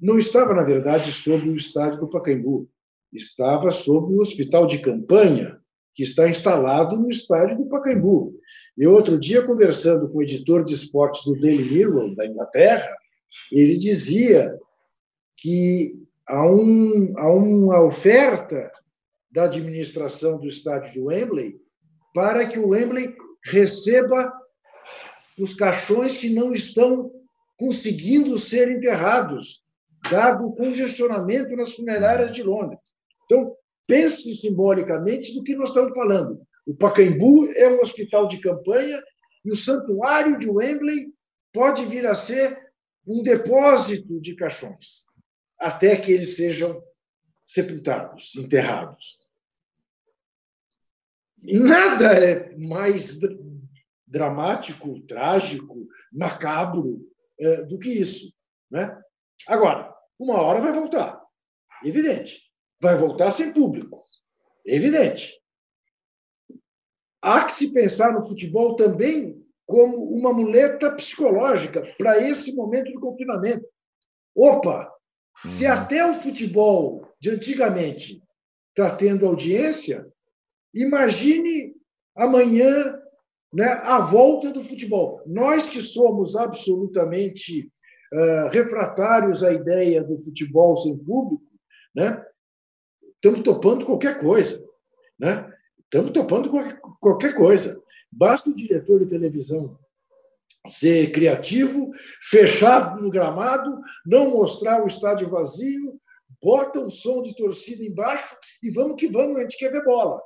não 0.00 0.18
estava, 0.18 0.52
na 0.54 0.64
verdade, 0.64 1.12
sobre 1.12 1.48
o 1.48 1.56
estádio 1.56 2.00
do 2.00 2.08
Pacaembu, 2.08 2.68
estava 3.12 3.70
sobre 3.70 4.14
o 4.14 4.20
hospital 4.20 4.66
de 4.66 4.78
campanha 4.78 5.60
que 5.94 6.02
está 6.02 6.28
instalado 6.28 6.96
no 6.96 7.08
estádio 7.08 7.58
do 7.58 7.68
Pacaembu. 7.68 8.34
E 8.76 8.86
outro 8.86 9.18
dia, 9.18 9.42
conversando 9.42 10.08
com 10.08 10.18
o 10.18 10.22
editor 10.22 10.64
de 10.64 10.74
esportes 10.74 11.24
do 11.24 11.38
Daily 11.38 11.70
Mirror, 11.70 12.14
da 12.14 12.26
Inglaterra, 12.26 12.90
ele 13.52 13.76
dizia 13.76 14.58
que 15.36 15.94
há, 16.26 16.46
um, 16.46 17.12
há 17.16 17.32
uma 17.32 17.82
oferta 17.82 18.72
da 19.30 19.44
administração 19.44 20.38
do 20.38 20.48
estádio 20.48 20.92
de 20.92 21.00
Wembley 21.00 21.56
para 22.14 22.46
que 22.46 22.58
o 22.58 22.68
Wembley 22.68 23.14
receba 23.44 24.32
os 25.38 25.54
caixões 25.54 26.16
que 26.16 26.30
não 26.30 26.52
estão 26.52 27.10
conseguindo 27.62 28.36
ser 28.40 28.68
enterrados, 28.72 29.62
dado 30.10 30.46
o 30.46 30.52
congestionamento 30.52 31.54
nas 31.54 31.72
funerárias 31.72 32.32
de 32.32 32.42
Londres. 32.42 32.80
Então, 33.24 33.56
pense 33.86 34.34
simbolicamente 34.34 35.32
do 35.32 35.44
que 35.44 35.54
nós 35.54 35.68
estamos 35.68 35.96
falando. 35.96 36.44
O 36.66 36.74
Pacaembu 36.74 37.52
é 37.52 37.68
um 37.68 37.80
hospital 37.80 38.26
de 38.26 38.40
campanha 38.40 39.00
e 39.44 39.52
o 39.52 39.56
santuário 39.56 40.40
de 40.40 40.50
Wembley 40.50 41.14
pode 41.52 41.86
vir 41.86 42.04
a 42.04 42.16
ser 42.16 42.60
um 43.06 43.22
depósito 43.22 44.20
de 44.20 44.34
caixões, 44.34 45.04
até 45.56 45.94
que 45.94 46.10
eles 46.10 46.34
sejam 46.34 46.82
sepultados, 47.46 48.34
enterrados. 48.34 49.20
Nada 51.40 52.12
é 52.12 52.56
mais 52.56 53.20
dramático, 54.04 55.00
trágico, 55.02 55.86
macabro 56.12 57.11
do 57.68 57.78
que 57.78 57.88
isso. 57.88 58.32
Né? 58.70 59.00
Agora, 59.46 59.92
uma 60.18 60.40
hora 60.40 60.60
vai 60.60 60.72
voltar, 60.72 61.20
evidente. 61.84 62.50
Vai 62.80 62.96
voltar 62.96 63.30
sem 63.30 63.52
público, 63.52 64.00
evidente. 64.64 65.40
Há 67.20 67.44
que 67.44 67.52
se 67.52 67.72
pensar 67.72 68.12
no 68.12 68.26
futebol 68.26 68.74
também 68.74 69.40
como 69.66 69.96
uma 70.12 70.32
muleta 70.32 70.94
psicológica 70.96 71.82
para 71.96 72.18
esse 72.18 72.52
momento 72.52 72.92
do 72.92 73.00
confinamento. 73.00 73.64
Opa, 74.34 74.92
se 75.46 75.64
uhum. 75.66 75.72
até 75.72 76.04
o 76.04 76.14
futebol 76.14 77.08
de 77.20 77.30
antigamente 77.30 78.22
está 78.70 78.94
tendo 78.94 79.26
audiência, 79.26 80.06
imagine 80.74 81.74
amanhã 82.16 83.01
né, 83.52 83.66
a 83.84 84.00
volta 84.00 84.50
do 84.50 84.64
futebol. 84.64 85.22
Nós 85.26 85.68
que 85.68 85.82
somos 85.82 86.34
absolutamente 86.36 87.70
uh, 88.12 88.48
refratários 88.48 89.42
à 89.42 89.52
ideia 89.52 90.02
do 90.02 90.18
futebol 90.18 90.76
sem 90.76 90.96
público, 90.96 91.44
né, 91.94 92.24
estamos 93.16 93.40
topando 93.40 93.84
qualquer 93.84 94.18
coisa. 94.18 94.62
Né? 95.18 95.52
Estamos 95.84 96.10
topando 96.10 96.50
qualquer, 96.98 97.34
coisa. 97.34 97.80
Basta 98.10 98.50
o 98.50 98.54
diretor 98.54 98.98
de 98.98 99.06
televisão 99.06 99.78
ser 100.66 101.10
criativo, 101.10 101.90
fechar 102.20 102.96
no 102.96 103.10
gramado, 103.10 103.80
não 104.06 104.30
mostrar 104.30 104.82
o 104.82 104.86
estádio 104.86 105.28
vazio, 105.28 106.00
bota 106.40 106.80
um 106.80 106.88
som 106.88 107.22
de 107.22 107.34
torcida 107.34 107.84
embaixo 107.84 108.36
e 108.62 108.70
vamos 108.70 108.96
que 108.96 109.08
vamos, 109.08 109.36
a 109.36 109.40
gente 109.40 109.58
quer 109.58 109.72
ver 109.72 109.84
bola. 109.84 110.20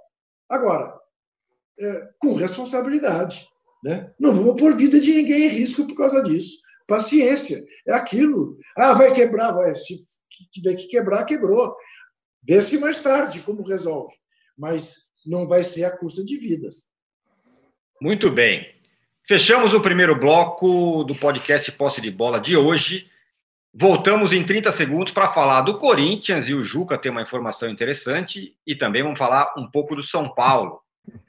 Agora, 0.49 0.95
é, 1.79 2.09
com 2.19 2.35
responsabilidade. 2.35 3.47
Né? 3.83 4.12
Não 4.19 4.33
vamos 4.33 4.61
pôr 4.61 4.77
vida 4.77 4.99
de 4.99 5.12
ninguém 5.12 5.47
em 5.47 5.49
risco 5.49 5.87
por 5.87 5.95
causa 5.95 6.23
disso. 6.23 6.61
Paciência, 6.87 7.62
é 7.87 7.93
aquilo. 7.93 8.59
Ah, 8.77 8.95
vai 8.95 9.12
quebrar, 9.12 9.53
vai. 9.53 9.75
Se 9.75 9.99
tiver 10.53 10.75
que 10.77 10.89
quebrar, 10.89 11.25
quebrou. 11.25 11.75
Vê-se 12.43 12.79
mais 12.79 13.01
tarde 13.01 13.41
como 13.41 13.67
resolve. 13.67 14.15
Mas 14.57 14.95
não 15.25 15.47
vai 15.47 15.65
ser 15.65 15.85
a 15.85 15.97
custa 15.97 16.25
de 16.25 16.37
vidas. 16.37 16.89
Muito 18.01 18.31
bem. 18.31 18.75
Fechamos 19.27 19.75
o 19.75 19.81
primeiro 19.81 20.19
bloco 20.19 21.03
do 21.03 21.15
podcast 21.15 21.73
Posse 21.73 22.01
de 22.01 22.11
Bola 22.11 22.39
de 22.39 22.57
hoje. 22.57 23.11
Voltamos 23.75 24.33
em 24.33 24.45
30 24.45 24.71
segundos 24.71 25.12
para 25.12 25.33
falar 25.33 25.62
do 25.62 25.79
Corinthians 25.79 26.49
e 26.49 26.55
o 26.55 26.62
Juca 26.62 26.97
tem 26.97 27.11
uma 27.11 27.23
informação 27.23 27.69
interessante 27.69 28.57
e 28.67 28.75
também 28.75 29.03
vamos 29.03 29.19
falar 29.19 29.53
um 29.59 29.69
pouco 29.69 29.97
do 29.97 30.03
São 30.03 30.33
Paulo. 30.33 30.81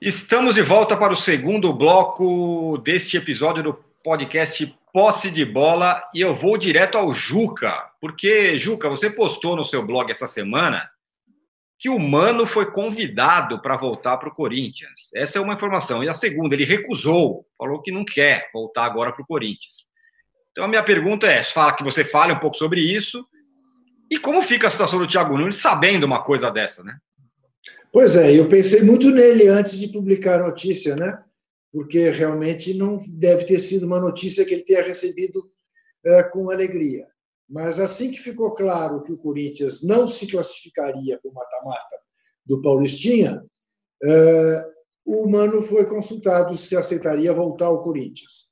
Estamos 0.00 0.54
de 0.54 0.60
volta 0.60 0.94
para 0.94 1.14
o 1.14 1.16
segundo 1.16 1.72
bloco 1.72 2.76
deste 2.84 3.16
episódio 3.16 3.62
do 3.62 3.74
podcast 4.04 4.78
Posse 4.92 5.30
de 5.30 5.42
Bola 5.42 6.04
e 6.14 6.20
eu 6.20 6.36
vou 6.36 6.58
direto 6.58 6.98
ao 6.98 7.14
Juca, 7.14 7.90
porque, 7.98 8.58
Juca, 8.58 8.90
você 8.90 9.08
postou 9.08 9.56
no 9.56 9.64
seu 9.64 9.82
blog 9.82 10.12
essa 10.12 10.28
semana 10.28 10.90
que 11.78 11.88
o 11.88 11.98
Mano 11.98 12.46
foi 12.46 12.70
convidado 12.70 13.62
para 13.62 13.74
voltar 13.78 14.18
para 14.18 14.28
o 14.28 14.34
Corinthians. 14.34 15.10
Essa 15.14 15.38
é 15.38 15.40
uma 15.40 15.54
informação. 15.54 16.04
E 16.04 16.10
a 16.10 16.14
segunda, 16.14 16.54
ele 16.54 16.66
recusou, 16.66 17.46
falou 17.56 17.80
que 17.80 17.90
não 17.90 18.04
quer 18.04 18.50
voltar 18.52 18.84
agora 18.84 19.12
para 19.12 19.22
o 19.22 19.26
Corinthians. 19.26 19.86
Então 20.52 20.64
a 20.64 20.68
minha 20.68 20.82
pergunta 20.82 21.26
é: 21.26 21.42
fala 21.42 21.72
que 21.72 21.82
você 21.82 22.04
fale 22.04 22.34
um 22.34 22.38
pouco 22.38 22.58
sobre 22.58 22.82
isso 22.82 23.26
e 24.10 24.18
como 24.18 24.42
fica 24.42 24.66
a 24.66 24.70
situação 24.70 24.98
do 24.98 25.06
Thiago 25.06 25.38
Nunes 25.38 25.56
sabendo 25.56 26.04
uma 26.04 26.22
coisa 26.22 26.50
dessa, 26.50 26.84
né? 26.84 26.98
Pois 27.96 28.14
é, 28.14 28.38
eu 28.38 28.46
pensei 28.46 28.82
muito 28.82 29.10
nele 29.10 29.48
antes 29.48 29.78
de 29.78 29.88
publicar 29.88 30.38
a 30.38 30.48
notícia, 30.48 30.94
né? 30.94 31.18
Porque 31.72 32.10
realmente 32.10 32.74
não 32.74 32.98
deve 33.14 33.46
ter 33.46 33.58
sido 33.58 33.86
uma 33.86 33.98
notícia 33.98 34.44
que 34.44 34.52
ele 34.52 34.64
tenha 34.64 34.82
recebido 34.82 35.50
é, 36.04 36.22
com 36.24 36.50
alegria. 36.50 37.08
Mas 37.48 37.80
assim 37.80 38.10
que 38.10 38.18
ficou 38.18 38.52
claro 38.52 39.02
que 39.02 39.10
o 39.10 39.16
Corinthians 39.16 39.82
não 39.82 40.06
se 40.06 40.30
classificaria 40.30 41.18
para 41.18 41.30
o 41.30 41.32
mata-mata 41.32 41.96
do 42.44 42.60
Paulistinha, 42.60 43.42
é, 44.04 44.64
o 45.06 45.26
Mano 45.26 45.62
foi 45.62 45.86
consultado 45.86 46.54
se 46.54 46.76
aceitaria 46.76 47.32
voltar 47.32 47.64
ao 47.64 47.82
Corinthians. 47.82 48.50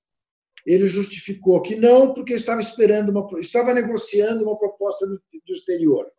Ele 0.65 0.87
justificou 0.87 1.61
que 1.61 1.77
não, 1.77 2.15
porque 2.15 2.33
estava 2.33 2.63
esperando 2.63 3.11
uma, 3.11 3.29
estava 3.39 3.75
negociando 3.75 4.43
uma 4.43 4.59
proposta 4.59 5.07
do, 5.07 5.21
exterior. 5.49 6.11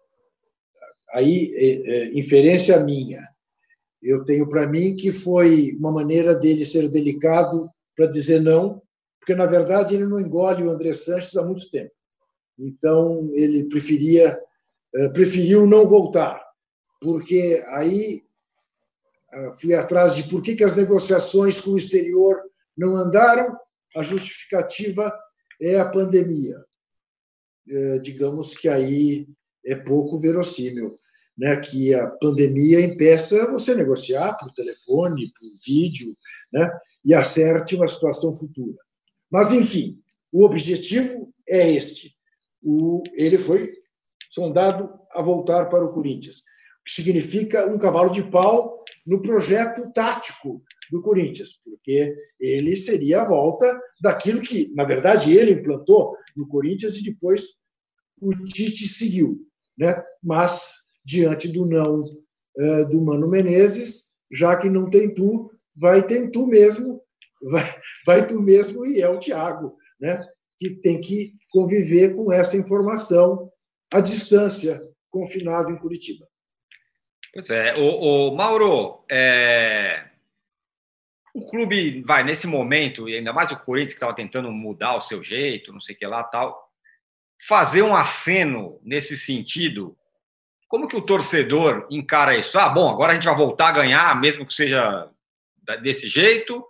Aí, 1.15 1.53
é, 1.55 1.65
é, 1.65 2.19
inferência 2.19 2.77
minha. 2.83 3.25
Eu 4.03 4.25
tenho 4.25 4.49
para 4.49 4.67
mim 4.67 4.97
que 4.97 5.13
foi 5.13 5.71
uma 5.79 5.89
maneira 5.89 6.35
dele 6.35 6.65
ser 6.65 6.89
delicado 6.89 7.69
para 7.95 8.05
dizer 8.05 8.41
não, 8.41 8.81
porque 9.17 9.33
na 9.33 9.45
verdade 9.45 9.95
ele 9.95 10.05
não 10.05 10.19
engole 10.19 10.63
o 10.63 10.69
André 10.69 10.91
Sanches 10.91 11.37
há 11.37 11.45
muito 11.45 11.71
tempo. 11.71 11.93
Então, 12.59 13.31
ele 13.33 13.63
preferia, 13.63 14.37
eh, 14.93 15.09
preferiu 15.09 15.65
não 15.65 15.87
voltar, 15.87 16.45
porque 16.99 17.63
aí 17.69 18.25
ah, 19.31 19.53
fui 19.53 19.73
atrás 19.73 20.17
de 20.17 20.23
por 20.23 20.41
que, 20.41 20.53
que 20.53 20.65
as 20.65 20.75
negociações 20.75 21.61
com 21.61 21.71
o 21.71 21.77
exterior 21.77 22.41
não 22.77 22.93
andaram. 22.93 23.57
A 23.95 24.03
justificativa 24.03 25.13
é 25.61 25.79
a 25.79 25.89
pandemia. 25.89 26.61
É, 27.69 27.99
digamos 27.99 28.53
que 28.53 28.67
aí 28.67 29.27
é 29.65 29.75
pouco 29.75 30.19
verossímil, 30.19 30.93
né? 31.37 31.57
Que 31.57 31.93
a 31.93 32.07
pandemia 32.07 32.81
impeça 32.81 33.49
você 33.49 33.73
negociar 33.75 34.37
por 34.37 34.53
telefone, 34.53 35.31
por 35.39 35.49
vídeo, 35.65 36.15
né? 36.51 36.69
E 37.03 37.13
acerte 37.13 37.75
uma 37.75 37.87
situação 37.87 38.35
futura. 38.35 38.77
Mas 39.29 39.51
enfim, 39.51 39.99
o 40.31 40.45
objetivo 40.45 41.33
é 41.47 41.71
este: 41.71 42.13
o, 42.63 43.03
ele 43.13 43.37
foi 43.37 43.73
sondado 44.29 44.89
a 45.11 45.21
voltar 45.21 45.65
para 45.65 45.85
o 45.85 45.93
Corinthians, 45.93 46.39
o 46.39 46.83
que 46.85 46.91
significa 46.91 47.67
um 47.67 47.77
cavalo 47.77 48.11
de 48.11 48.23
pau 48.23 48.83
no 49.05 49.21
projeto 49.21 49.91
tático 49.93 50.63
do 50.91 51.01
Corinthians, 51.01 51.59
porque 51.63 52.13
ele 52.39 52.75
seria 52.75 53.21
a 53.21 53.27
volta 53.27 53.65
daquilo 54.01 54.41
que, 54.41 54.73
na 54.73 54.83
verdade, 54.83 55.33
ele 55.33 55.51
implantou 55.51 56.15
no 56.35 56.47
Corinthians 56.47 56.97
e 56.97 57.03
depois 57.03 57.57
o 58.19 58.29
Tite 58.45 58.87
seguiu. 58.87 59.39
Né? 59.77 60.03
Mas, 60.23 60.91
diante 61.03 61.47
do 61.47 61.65
não 61.65 62.01
uh, 62.03 62.89
do 62.89 63.01
Mano 63.01 63.29
Menezes, 63.29 64.13
já 64.31 64.55
que 64.55 64.69
não 64.69 64.89
tem 64.89 65.13
tu, 65.13 65.51
vai 65.75 66.05
ter 66.05 66.29
tu 66.31 66.47
mesmo, 66.47 67.01
vai, 67.49 67.63
vai 68.05 68.27
tu 68.27 68.41
mesmo 68.41 68.85
e 68.85 69.01
é 69.01 69.09
o 69.09 69.19
Thiago, 69.19 69.75
né? 69.99 70.25
que 70.57 70.69
tem 70.75 71.01
que 71.01 71.33
conviver 71.49 72.15
com 72.15 72.31
essa 72.31 72.57
informação 72.57 73.51
à 73.93 73.99
distância, 73.99 74.79
confinado 75.09 75.69
em 75.69 75.77
Curitiba. 75.77 76.25
Pois 77.33 77.49
é, 77.49 77.73
o, 77.77 78.29
o 78.29 78.35
Mauro, 78.35 79.03
é... 79.11 80.05
o 81.33 81.45
clube 81.49 82.01
vai 82.03 82.23
nesse 82.23 82.47
momento, 82.47 83.09
e 83.09 83.15
ainda 83.15 83.33
mais 83.33 83.51
o 83.51 83.59
Corinthians 83.59 83.91
que 83.91 83.97
estava 83.97 84.15
tentando 84.15 84.49
mudar 84.51 84.95
o 84.95 85.01
seu 85.01 85.21
jeito, 85.21 85.73
não 85.73 85.81
sei 85.81 85.95
o 85.95 85.97
que 85.97 86.07
lá 86.07 86.23
tal, 86.23 86.64
fazer 87.47 87.81
um 87.81 87.95
aceno 87.95 88.79
nesse 88.83 89.17
sentido 89.17 89.97
como 90.67 90.87
que 90.87 90.95
o 90.97 91.01
torcedor 91.01 91.87
encara 91.89 92.35
isso? 92.35 92.57
Ah, 92.57 92.69
bom, 92.69 92.89
agora 92.89 93.11
a 93.11 93.15
gente 93.15 93.25
vai 93.25 93.35
voltar 93.35 93.69
a 93.69 93.73
ganhar, 93.73 94.19
mesmo 94.19 94.45
que 94.45 94.53
seja 94.53 95.09
desse 95.81 96.07
jeito, 96.09 96.65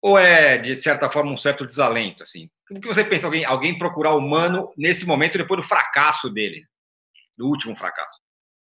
ou 0.00 0.18
é, 0.18 0.58
de 0.58 0.76
certa 0.76 1.08
forma, 1.08 1.32
um 1.32 1.36
certo 1.36 1.66
desalento? 1.66 2.22
Assim? 2.22 2.48
O 2.70 2.80
que 2.80 2.88
você 2.88 3.04
pensa, 3.04 3.26
alguém, 3.26 3.44
alguém 3.44 3.76
procurar 3.76 4.14
o 4.14 4.20
Mano 4.20 4.72
nesse 4.76 5.04
momento, 5.04 5.38
depois 5.38 5.60
do 5.60 5.66
fracasso 5.68 6.30
dele, 6.30 6.64
do 7.36 7.46
último 7.46 7.76
fracasso? 7.76 8.20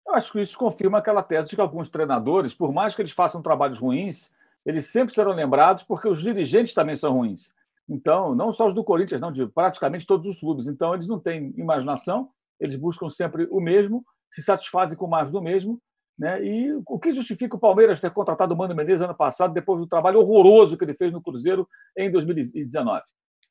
Eu 0.08 0.16
acho 0.16 0.32
que 0.32 0.42
isso 0.42 0.58
confirma 0.58 1.00
aquela 1.00 1.24
tese 1.24 1.50
de 1.50 1.56
que 1.56 1.62
alguns 1.62 1.90
treinadores, 1.90 2.54
por 2.54 2.72
mais 2.72 2.96
que 2.96 3.02
eles 3.02 3.12
façam 3.12 3.42
trabalhos 3.42 3.80
ruins, 3.80 4.32
eles 4.66 4.86
sempre 4.88 5.14
serão 5.14 5.32
lembrados 5.32 5.84
porque 5.84 6.08
os 6.08 6.22
dirigentes 6.22 6.74
também 6.74 6.96
são 6.96 7.14
ruins. 7.14 7.54
Então, 7.92 8.34
não 8.34 8.54
só 8.54 8.68
os 8.68 8.74
do 8.74 8.86
Corinthians, 8.86 9.20
não, 9.20 9.34
de 9.34 9.46
praticamente 9.48 10.08
todos 10.08 10.26
os 10.26 10.40
clubes. 10.40 10.66
Então, 10.66 10.94
eles 10.94 11.10
não 11.10 11.20
têm 11.20 11.54
imaginação, 11.58 12.30
eles 12.58 12.78
buscam 12.78 13.10
sempre 13.10 13.46
o 13.52 13.60
mesmo, 13.60 14.06
se 14.32 14.42
satisfazem 14.42 14.98
com 14.98 15.08
mais 15.08 15.30
do 15.30 15.42
mesmo. 15.42 15.78
Né? 16.18 16.42
E 16.42 16.74
o 16.88 16.98
que 16.98 17.12
justifica 17.12 17.58
o 17.58 17.60
Palmeiras 17.60 18.00
ter 18.00 18.10
contratado 18.12 18.54
o 18.54 18.58
Mano 18.58 18.74
Menezes 18.74 19.02
ano 19.02 19.16
passado, 19.16 19.54
depois 19.54 19.78
do 19.78 19.88
trabalho 19.88 20.20
horroroso 20.20 20.78
que 20.78 20.86
ele 20.86 20.94
fez 20.94 21.12
no 21.12 21.22
Cruzeiro 21.22 21.68
em 21.98 22.10
2019? 22.10 23.02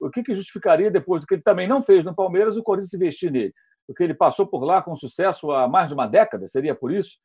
O 0.01 0.09
que, 0.09 0.23
que 0.23 0.33
justificaria, 0.33 0.91
depois 0.91 1.21
do 1.21 1.27
que 1.27 1.35
ele 1.35 1.43
também 1.43 1.69
não 1.69 1.83
fez 1.83 2.03
no 2.07 2.15
Palmeiras, 2.15 2.57
o 2.57 2.63
Corinthians 2.63 2.95
investir 2.95 3.31
nele? 3.31 3.53
Porque 3.87 4.03
ele 4.03 4.15
passou 4.15 4.47
por 4.47 4.65
lá 4.65 4.81
com 4.81 4.97
sucesso 4.97 5.51
há 5.51 5.69
mais 5.69 5.89
de 5.89 5.95
uma 5.95 6.07
década, 6.07 6.49
seria 6.49 6.75
por 6.75 6.91
isso? 6.91 7.19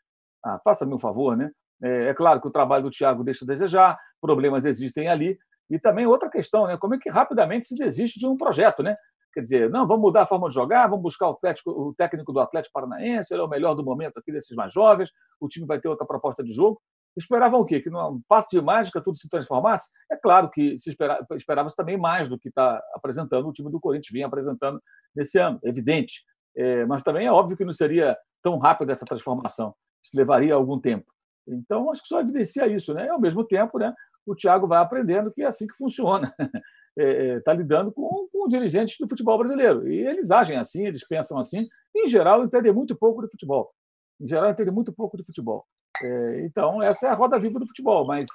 Ah, 0.44 0.60
Faça-me 0.66 0.94
um 0.94 1.00
favor, 1.00 1.38
né? 1.38 1.50
É, 1.82 2.08
é 2.08 2.14
claro 2.14 2.42
que 2.42 2.48
o 2.48 2.52
trabalho 2.52 2.84
do 2.84 2.90
Thiago 2.90 3.24
deixa 3.24 3.46
a 3.46 3.48
desejar, 3.48 3.98
problemas 4.20 4.66
existem 4.66 5.08
ali, 5.08 5.38
e 5.70 5.80
também 5.80 6.06
outra 6.06 6.30
questão, 6.30 6.68
né? 6.68 6.78
Como 6.78 6.96
é 6.96 7.00
que 7.00 7.10
rapidamente 7.10 7.68
se 7.68 7.76
desiste 7.76 8.20
de 8.20 8.28
um 8.28 8.38
projeto, 8.38 8.84
né? 8.84 8.96
Quer 9.34 9.42
dizer, 9.42 9.70
não, 9.70 9.86
vamos 9.86 10.02
mudar 10.02 10.22
a 10.22 10.26
forma 10.26 10.48
de 10.48 10.54
jogar, 10.54 10.88
vamos 10.88 11.04
buscar 11.04 11.28
o, 11.28 11.32
atlético, 11.32 11.70
o 11.70 11.94
técnico 11.94 12.32
do 12.32 12.40
Atlético 12.40 12.72
Paranaense, 12.74 13.34
ele 13.34 13.42
é 13.42 13.44
o 13.44 13.50
melhor 13.50 13.76
do 13.76 13.84
momento 13.84 14.18
aqui 14.18 14.32
desses 14.32 14.56
mais 14.56 14.72
jovens, 14.72 15.10
o 15.42 15.50
time 15.50 15.66
vai 15.66 15.78
ter 15.78 15.90
outra 15.90 16.06
proposta 16.06 16.42
de 16.42 16.54
jogo. 16.54 16.82
Esperavam 17.18 17.60
o 17.60 17.66
quê? 17.66 17.82
Que 17.82 17.90
num 17.90 18.22
passo 18.28 18.50
de 18.50 18.62
mágica 18.62 19.02
tudo 19.02 19.18
se 19.18 19.28
transformasse? 19.30 19.90
É 20.12 20.16
claro 20.16 20.50
que 20.50 20.80
se 20.80 20.90
esperava, 20.90 21.26
esperava-se 21.36 21.76
também 21.76 21.98
mais 21.98 22.30
do 22.30 22.38
que 22.38 22.50
está 22.50 22.82
apresentando 22.94 23.48
o 23.48 23.54
time 23.54 23.70
do 23.70 23.80
Corinthians, 23.80 24.12
vinha 24.12 24.28
apresentando 24.28 24.82
nesse 25.14 25.38
ano, 25.38 25.60
evidente. 25.64 26.24
É, 26.56 26.86
mas 26.86 27.04
também 27.04 27.28
é 27.28 27.32
óbvio 27.32 27.58
que 27.58 27.66
não 27.66 27.74
seria 27.74 28.18
tão 28.42 28.58
rápida 28.58 28.92
essa 28.94 29.06
transformação. 29.06 29.74
Isso 30.04 30.16
levaria 30.16 30.54
algum 30.54 30.80
tempo. 30.80 31.06
Então, 31.48 31.92
acho 31.92 32.02
que 32.02 32.08
só 32.08 32.22
evidencia 32.22 32.68
isso. 32.68 32.94
Né? 32.94 33.06
E, 33.06 33.10
ao 33.10 33.20
mesmo 33.20 33.46
tempo, 33.46 33.78
né, 33.78 33.94
o 34.26 34.36
Thiago 34.36 34.68
vai 34.68 34.80
aprendendo 34.80 35.32
que 35.32 35.42
é 35.42 35.46
assim 35.46 35.68
que 35.68 35.76
funciona. 35.76 36.34
Está 36.40 36.50
é, 36.98 37.28
é 37.28 37.40
tá 37.42 37.54
lidando 37.54 37.92
com, 37.92 38.28
com 38.32 38.48
dirigentes 38.48 38.98
do 39.00 39.08
futebol 39.08 39.38
brasileiro. 39.38 39.88
E 39.88 40.06
eles 40.06 40.32
agem 40.32 40.58
assim, 40.58 40.86
eles 40.86 41.08
pensam 41.08 41.38
assim. 41.38 41.68
E, 41.94 42.06
em 42.06 42.10
geral, 42.10 42.44
entendem 42.44 42.74
muito 42.74 42.96
pouco 42.96 43.22
de 43.22 43.30
futebol. 43.30 43.72
Em 44.20 44.28
geral, 44.28 44.50
entendem 44.50 44.74
muito 44.74 44.94
pouco 44.94 45.18
de 45.18 45.24
futebol. 45.24 45.66
É, 46.02 46.42
então, 46.46 46.82
essa 46.82 47.08
é 47.08 47.10
a 47.10 47.14
roda 47.16 47.40
viva 47.40 47.60
do 47.60 47.68
futebol, 47.68 48.06
mas 48.06 48.28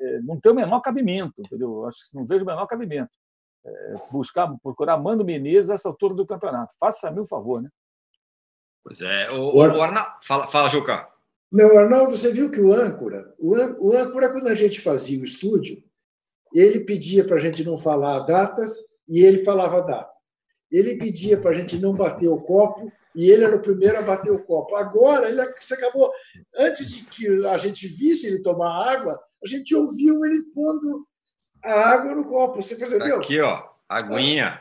é, 0.00 0.20
não 0.20 0.40
tem 0.40 0.52
o 0.52 0.54
menor 0.54 0.80
cabimento, 0.80 1.34
entendeu? 1.38 1.86
Acho 1.86 1.98
que 2.08 2.16
não 2.16 2.26
vejo 2.26 2.44
o 2.44 2.46
menor 2.46 2.66
cabimento. 2.66 3.10
É, 3.64 3.94
buscar, 4.10 4.50
procurar 4.62 4.96
Mano 4.96 5.24
Menezes 5.24 5.70
a 5.70 5.74
essa 5.74 5.88
altura 5.88 6.14
do 6.14 6.26
campeonato. 6.26 6.74
Faça-me 6.78 7.20
o 7.20 7.26
favor, 7.26 7.62
né? 7.62 7.68
Pois 8.82 9.00
é. 9.02 9.26
O, 9.34 9.58
o 9.58 9.82
Arna... 9.82 10.16
fala, 10.22 10.46
fala, 10.46 10.68
Juca. 10.68 11.06
Não, 11.50 11.76
Arnaldo, 11.76 12.16
você 12.16 12.30
viu 12.30 12.50
que 12.50 12.60
o 12.60 12.72
âncora, 12.72 13.34
o, 13.38 13.54
o 13.88 13.96
âncora, 13.96 14.30
quando 14.30 14.48
a 14.48 14.54
gente 14.54 14.80
fazia 14.80 15.20
o 15.20 15.24
estúdio, 15.24 15.82
ele 16.54 16.80
pedia 16.80 17.24
para 17.24 17.36
a 17.36 17.40
gente 17.40 17.64
não 17.64 17.76
falar 17.76 18.20
datas 18.20 18.78
e 19.08 19.24
ele 19.24 19.44
falava 19.44 19.82
data. 19.82 20.10
Ele 20.70 20.96
pedia 20.96 21.40
para 21.40 21.50
a 21.50 21.54
gente 21.54 21.78
não 21.78 21.92
bater 21.92 22.28
o 22.28 22.40
copo 22.40 22.92
e 23.14 23.28
ele 23.28 23.44
era 23.44 23.56
o 23.56 23.62
primeiro 23.62 23.98
a 23.98 24.02
bater 24.02 24.30
o 24.30 24.42
copo. 24.42 24.76
Agora, 24.76 25.28
ele 25.28 25.40
acabou, 25.40 26.12
antes 26.56 26.88
de 26.90 27.04
que 27.04 27.44
a 27.46 27.58
gente 27.58 27.88
visse 27.88 28.28
ele 28.28 28.42
tomar 28.42 28.88
água, 28.88 29.20
a 29.42 29.48
gente 29.48 29.74
ouviu 29.74 30.24
ele 30.24 30.44
pondo 30.54 31.06
a 31.64 31.72
água 31.72 32.14
no 32.14 32.24
copo. 32.24 32.62
Você 32.62 32.76
percebeu? 32.76 33.16
Aqui, 33.16 33.40
ó, 33.40 33.64
aguinha. 33.88 34.60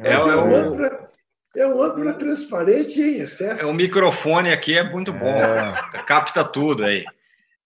É, 0.00 0.12
é, 0.12 0.18
o, 0.18 0.54
âncora, 0.54 1.07
é 1.56 1.66
um 1.66 1.82
âncora 1.82 2.14
transparente 2.14 3.00
em 3.00 3.20
excesso. 3.20 3.62
É, 3.62 3.66
o 3.66 3.72
microfone 3.72 4.50
aqui 4.52 4.76
é 4.76 4.82
muito 4.82 5.12
bom. 5.12 5.26
É. 5.26 6.02
Capta 6.06 6.44
tudo 6.44 6.84
aí. 6.84 7.04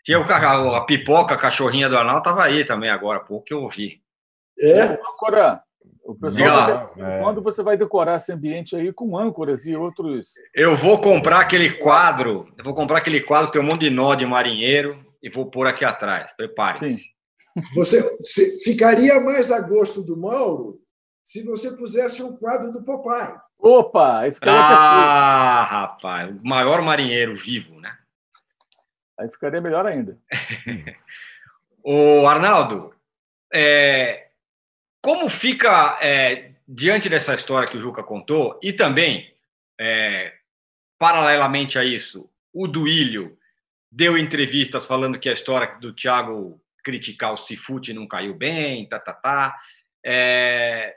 Tinha 0.04 0.18
o, 0.18 0.22
a, 0.22 0.76
a 0.78 0.80
pipoca, 0.84 1.34
a 1.34 1.38
cachorrinha 1.38 1.88
do 1.88 1.96
Arnaldo, 1.96 2.20
estava 2.20 2.44
aí 2.44 2.64
também 2.64 2.90
agora, 2.90 3.20
pouco 3.20 3.44
que 3.44 3.54
eu 3.54 3.62
ouvi. 3.62 4.00
É. 4.58 4.82
Âncora. 4.82 5.62
O 6.04 6.16
pessoal, 6.16 6.92
é. 6.98 7.20
quando 7.20 7.40
você 7.40 7.62
vai 7.62 7.76
decorar 7.76 8.16
esse 8.16 8.32
ambiente 8.32 8.74
aí 8.74 8.92
com 8.92 9.16
âncoras 9.16 9.66
e 9.66 9.76
outros. 9.76 10.32
Eu 10.52 10.76
vou 10.76 11.00
comprar 11.00 11.40
aquele 11.40 11.70
quadro, 11.74 12.44
eu 12.58 12.64
vou 12.64 12.74
comprar 12.74 12.98
aquele 12.98 13.20
quadro, 13.20 13.52
tem 13.52 13.60
um 13.62 13.64
monte 13.64 13.82
de 13.82 13.90
nó 13.90 14.16
de 14.16 14.26
marinheiro 14.26 14.98
e 15.22 15.30
vou 15.30 15.48
pôr 15.48 15.66
aqui 15.68 15.84
atrás. 15.84 16.32
Prepare-se. 16.36 17.00
Você, 17.74 18.02
você 18.16 18.58
ficaria 18.64 19.20
mais 19.20 19.52
a 19.52 19.60
gosto 19.60 20.02
do 20.02 20.16
Mauro 20.16 20.80
se 21.24 21.44
você 21.44 21.70
pusesse 21.70 22.22
um 22.22 22.36
quadro 22.36 22.72
do 22.72 22.82
Popeye. 22.82 23.36
Opa! 23.62 24.18
Aí 24.18 24.32
ficaria 24.32 24.58
ah, 24.58 25.62
rapaz, 25.62 26.30
o 26.30 26.44
maior 26.44 26.82
marinheiro 26.82 27.36
vivo, 27.36 27.80
né? 27.80 27.96
Aí 29.16 29.28
ficaria 29.28 29.60
melhor 29.60 29.86
ainda. 29.86 30.18
o 31.80 32.26
Arnaldo, 32.26 32.92
é, 33.54 34.30
como 35.00 35.30
fica 35.30 35.96
é, 36.02 36.54
diante 36.66 37.08
dessa 37.08 37.36
história 37.36 37.68
que 37.68 37.76
o 37.76 37.80
Juca 37.80 38.02
contou 38.02 38.58
e 38.60 38.72
também, 38.72 39.32
é, 39.80 40.34
paralelamente 40.98 41.78
a 41.78 41.84
isso, 41.84 42.28
o 42.52 42.66
Duílio 42.66 43.38
deu 43.88 44.18
entrevistas 44.18 44.84
falando 44.84 45.20
que 45.20 45.28
a 45.28 45.32
história 45.32 45.78
do 45.78 45.94
Thiago 45.94 46.60
criticar 46.82 47.32
o 47.32 47.38
Cifute 47.38 47.92
não 47.92 48.08
caiu 48.08 48.34
bem, 48.34 48.88
tá, 48.88 48.98
tá, 48.98 49.12
tá. 49.12 49.56
É, 50.04 50.96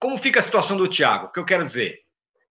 como 0.00 0.18
fica 0.18 0.40
a 0.40 0.42
situação 0.42 0.76
do 0.76 0.88
Thiago? 0.88 1.26
O 1.26 1.32
que 1.32 1.38
eu 1.38 1.44
quero 1.44 1.62
dizer? 1.62 2.00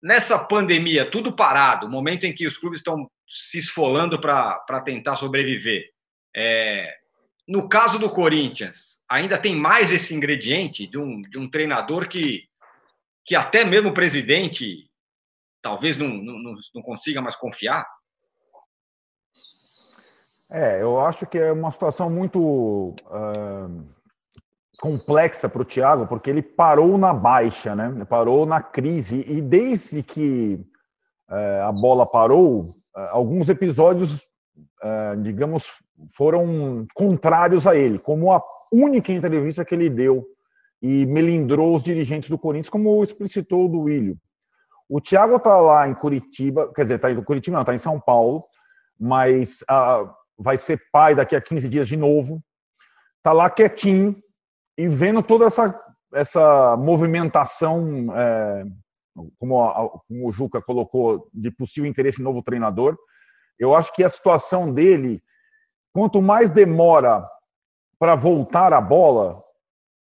Nessa 0.03 0.39
pandemia, 0.39 1.11
tudo 1.11 1.35
parado, 1.35 1.89
momento 1.89 2.25
em 2.25 2.33
que 2.33 2.47
os 2.47 2.57
clubes 2.57 2.81
estão 2.81 3.11
se 3.27 3.59
esfolando 3.59 4.21
para 4.21 4.81
tentar 4.85 5.17
sobreviver. 5.17 5.91
É, 6.35 6.95
no 7.47 7.69
caso 7.69 7.99
do 7.99 8.09
Corinthians, 8.09 9.01
ainda 9.09 9.37
tem 9.37 9.55
mais 9.55 9.93
esse 9.93 10.15
ingrediente 10.15 10.87
de 10.87 10.97
um, 10.97 11.21
de 11.23 11.39
um 11.39 11.51
treinador 11.51 12.09
que, 12.09 12.45
que 13.25 13.35
até 13.35 13.65
mesmo 13.65 13.91
o 13.91 13.95
presidente 13.95 14.89
talvez 15.61 15.97
não, 15.97 16.09
não, 16.09 16.55
não 16.75 16.83
consiga 16.83 17.21
mais 17.21 17.37
confiar? 17.37 17.87
É, 20.51 20.83
eu 20.83 21.01
acho 21.01 21.27
que 21.27 21.39
é 21.39 21.51
uma 21.51 21.73
situação 21.73 22.11
muito 22.11 22.39
uh, 23.07 23.89
complexa 24.83 25.49
para 25.49 25.63
o 25.63 25.65
Thiago, 25.65 26.09
porque 26.09 26.29
ele 26.29 26.43
parou 26.43 26.99
na 26.99 27.15
baixa, 27.15 27.73
né? 27.73 28.05
Parou 28.05 28.45
na 28.45 28.61
crise 28.61 29.25
e 29.29 29.41
desde 29.41 30.03
que 30.03 30.61
uh, 31.31 31.69
a 31.69 31.71
bola 31.71 32.05
parou, 32.05 32.75
uh, 32.97 33.01
alguns 33.13 33.49
episódios, 33.49 34.17
uh, 34.83 35.23
digamos, 35.23 35.69
foram 36.17 36.85
contrários 36.95 37.65
a 37.65 37.77
ele, 37.77 37.97
como 37.97 38.33
a 38.33 38.43
única 38.73 39.13
entrevista 39.13 39.65
que 39.65 39.73
ele 39.73 39.89
deu 39.89 40.27
e 40.83 41.07
melindrou 41.07 41.77
os 41.77 41.85
dirigentes 41.85 42.29
do 42.29 42.37
Corinthians, 42.37 42.69
como 42.69 43.05
explicitou 43.05 43.67
o 43.67 43.69
do 43.69 43.81
Willio. 43.83 44.19
O 44.89 45.01
Thiago 45.01 45.37
está 45.37 45.59
lá 45.59 45.87
em 45.87 45.95
Curitiba, 45.95 46.73
quer 46.75 46.83
dizer, 46.83 46.97
está 46.97 47.09
em 47.09 47.23
Curitiba, 47.23 47.55
não, 47.55 47.63
está 47.63 47.73
em 47.73 47.79
São 47.79 48.01
Paulo, 48.01 48.45
mas 48.99 49.65
vai 50.37 50.57
ser 50.57 50.83
pai 50.91 51.15
daqui 51.15 51.37
a 51.37 51.41
15 51.41 51.69
dias 51.69 51.87
de 51.87 51.97
novo. 51.97 52.43
Está 53.19 53.33
lá 53.33 53.49
quietinho, 53.49 54.21
e 54.83 54.89
vendo 54.89 55.23
toda 55.23 55.45
essa, 55.45 55.81
essa 56.13 56.77
movimentação, 56.77 58.13
é, 58.17 58.65
como, 59.39 59.63
a, 59.63 59.89
como 60.09 60.29
o 60.29 60.33
Juca 60.33 60.61
colocou, 60.61 61.29
de 61.33 61.53
possível 61.53 61.89
interesse 61.89 62.21
em 62.21 62.25
novo 62.25 62.43
treinador, 62.43 62.99
eu 63.61 63.77
acho 63.77 63.95
que 63.95 64.03
a 64.03 64.09
situação 64.09 64.73
dele, 64.73 65.23
quanto 65.93 66.21
mais 66.21 66.51
demora 66.51 67.25
para 67.97 68.17
voltar 68.17 68.73
a 68.73 68.81
bola, 68.81 69.41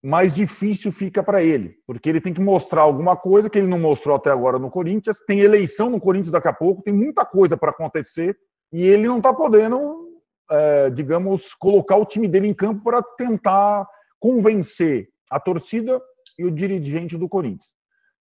mais 0.03 0.35
difícil 0.35 0.91
fica 0.91 1.23
para 1.23 1.41
ele, 1.41 1.77
porque 1.87 2.09
ele 2.09 2.19
tem 2.19 2.33
que 2.33 2.41
mostrar 2.41 2.81
alguma 2.81 3.15
coisa 3.15 3.49
que 3.49 3.57
ele 3.57 3.67
não 3.67 3.79
mostrou 3.79 4.13
até 4.13 4.29
agora 4.29 4.59
no 4.59 4.69
Corinthians. 4.69 5.21
Tem 5.25 5.39
eleição 5.39 5.89
no 5.89 6.01
Corinthians 6.01 6.33
daqui 6.33 6.49
a 6.49 6.53
pouco, 6.53 6.83
tem 6.83 6.93
muita 6.93 7.25
coisa 7.25 7.55
para 7.55 7.71
acontecer 7.71 8.37
e 8.73 8.85
ele 8.85 9.07
não 9.07 9.19
está 9.19 9.33
podendo, 9.33 10.09
é, 10.51 10.89
digamos, 10.89 11.53
colocar 11.53 11.95
o 11.95 12.05
time 12.05 12.27
dele 12.27 12.49
em 12.49 12.53
campo 12.53 12.83
para 12.83 13.01
tentar 13.01 13.87
convencer 14.25 15.07
a 15.29 15.39
torcida 15.39 16.01
e 16.35 16.43
o 16.43 16.49
dirigente 16.49 17.15
do 17.15 17.29
Corinthians. 17.29 17.75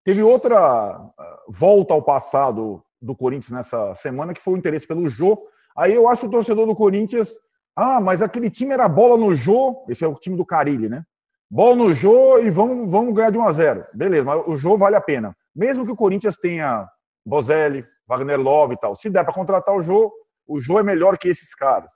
Teve 0.05 0.23
outra 0.23 0.59
ah, 0.59 1.43
volta 1.49 1.95
ao 1.95 2.03
passado 2.03 2.85
do 3.01 3.17
Corinthians 3.17 3.53
nessa 3.53 3.95
semana, 3.95 4.35
que 4.35 4.43
foi 4.43 4.53
o 4.53 4.57
interesse 4.59 4.87
pelo 4.87 5.09
Jô. 5.09 5.49
Aí 5.75 5.95
eu 5.95 6.07
acho 6.07 6.21
que 6.21 6.27
o 6.27 6.31
torcedor 6.31 6.67
do 6.67 6.77
Corinthians. 6.77 7.33
Ah, 7.75 8.03
mas 8.03 8.21
aquele 8.21 8.51
time 8.51 8.75
era 8.75 8.87
bola 8.87 9.17
no 9.17 9.35
Jô. 9.35 9.83
Esse 9.89 10.05
é 10.05 10.07
o 10.07 10.15
time 10.15 10.37
do 10.37 10.45
Carilli, 10.45 10.91
né? 10.91 11.03
Bola 11.51 11.75
no 11.75 11.95
Jô 11.95 12.39
e 12.39 12.51
vamos, 12.51 12.91
vamos 12.91 13.15
ganhar 13.15 13.31
de 13.31 13.39
1 13.39 13.47
a 13.47 13.53
0 13.53 13.87
Beleza, 13.95 14.25
mas 14.27 14.47
o 14.47 14.59
Jô 14.59 14.77
vale 14.77 14.97
a 14.97 15.01
pena. 15.01 15.35
Mesmo 15.57 15.87
que 15.87 15.93
o 15.93 15.97
Corinthians 15.97 16.37
tenha 16.37 16.87
Bozelli, 17.25 17.83
Wagner 18.07 18.39
Love 18.39 18.75
e 18.75 18.79
tal. 18.79 18.95
Se 18.95 19.09
der 19.09 19.25
para 19.25 19.33
contratar 19.33 19.75
o 19.75 19.83
Jô, 19.83 20.13
o 20.47 20.61
Jô 20.61 20.79
é 20.79 20.83
melhor 20.83 21.17
que 21.17 21.29
esses 21.29 21.55
caras. 21.55 21.91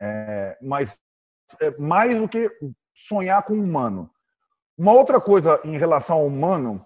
É, 0.00 0.56
mas 0.62 0.98
é 1.60 1.70
mais 1.78 2.16
do 2.16 2.26
que 2.26 2.50
sonhar 3.08 3.42
com 3.42 3.54
o 3.54 3.62
humano. 3.62 4.10
Uma 4.76 4.92
outra 4.92 5.20
coisa 5.20 5.60
em 5.64 5.76
relação 5.76 6.16
ao 6.16 6.26
humano, 6.26 6.84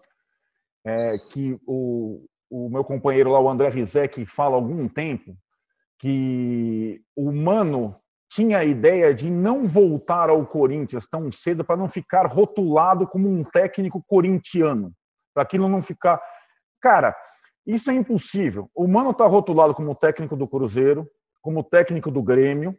é 0.84 1.18
que 1.30 1.58
o, 1.66 2.26
o 2.50 2.68
meu 2.68 2.84
companheiro 2.84 3.30
lá, 3.30 3.40
o 3.40 3.48
André 3.48 3.68
Rizek, 3.68 4.24
fala 4.26 4.54
há 4.54 4.56
algum 4.56 4.88
tempo, 4.88 5.36
que 5.98 7.00
o 7.14 7.30
humano 7.30 7.96
tinha 8.30 8.58
a 8.58 8.64
ideia 8.64 9.14
de 9.14 9.30
não 9.30 9.66
voltar 9.66 10.28
ao 10.28 10.44
Corinthians 10.46 11.06
tão 11.06 11.30
cedo 11.32 11.64
para 11.64 11.76
não 11.76 11.88
ficar 11.88 12.26
rotulado 12.26 13.06
como 13.06 13.28
um 13.28 13.42
técnico 13.42 14.02
corintiano, 14.06 14.92
para 15.32 15.42
aquilo 15.42 15.68
não 15.68 15.80
ficar. 15.80 16.20
Cara, 16.80 17.16
isso 17.66 17.90
é 17.90 17.94
impossível. 17.94 18.70
O 18.74 18.86
Mano 18.86 19.10
está 19.10 19.26
rotulado 19.26 19.74
como 19.74 19.94
técnico 19.94 20.36
do 20.36 20.46
Cruzeiro, 20.46 21.08
como 21.40 21.64
técnico 21.64 22.10
do 22.10 22.22
Grêmio 22.22 22.76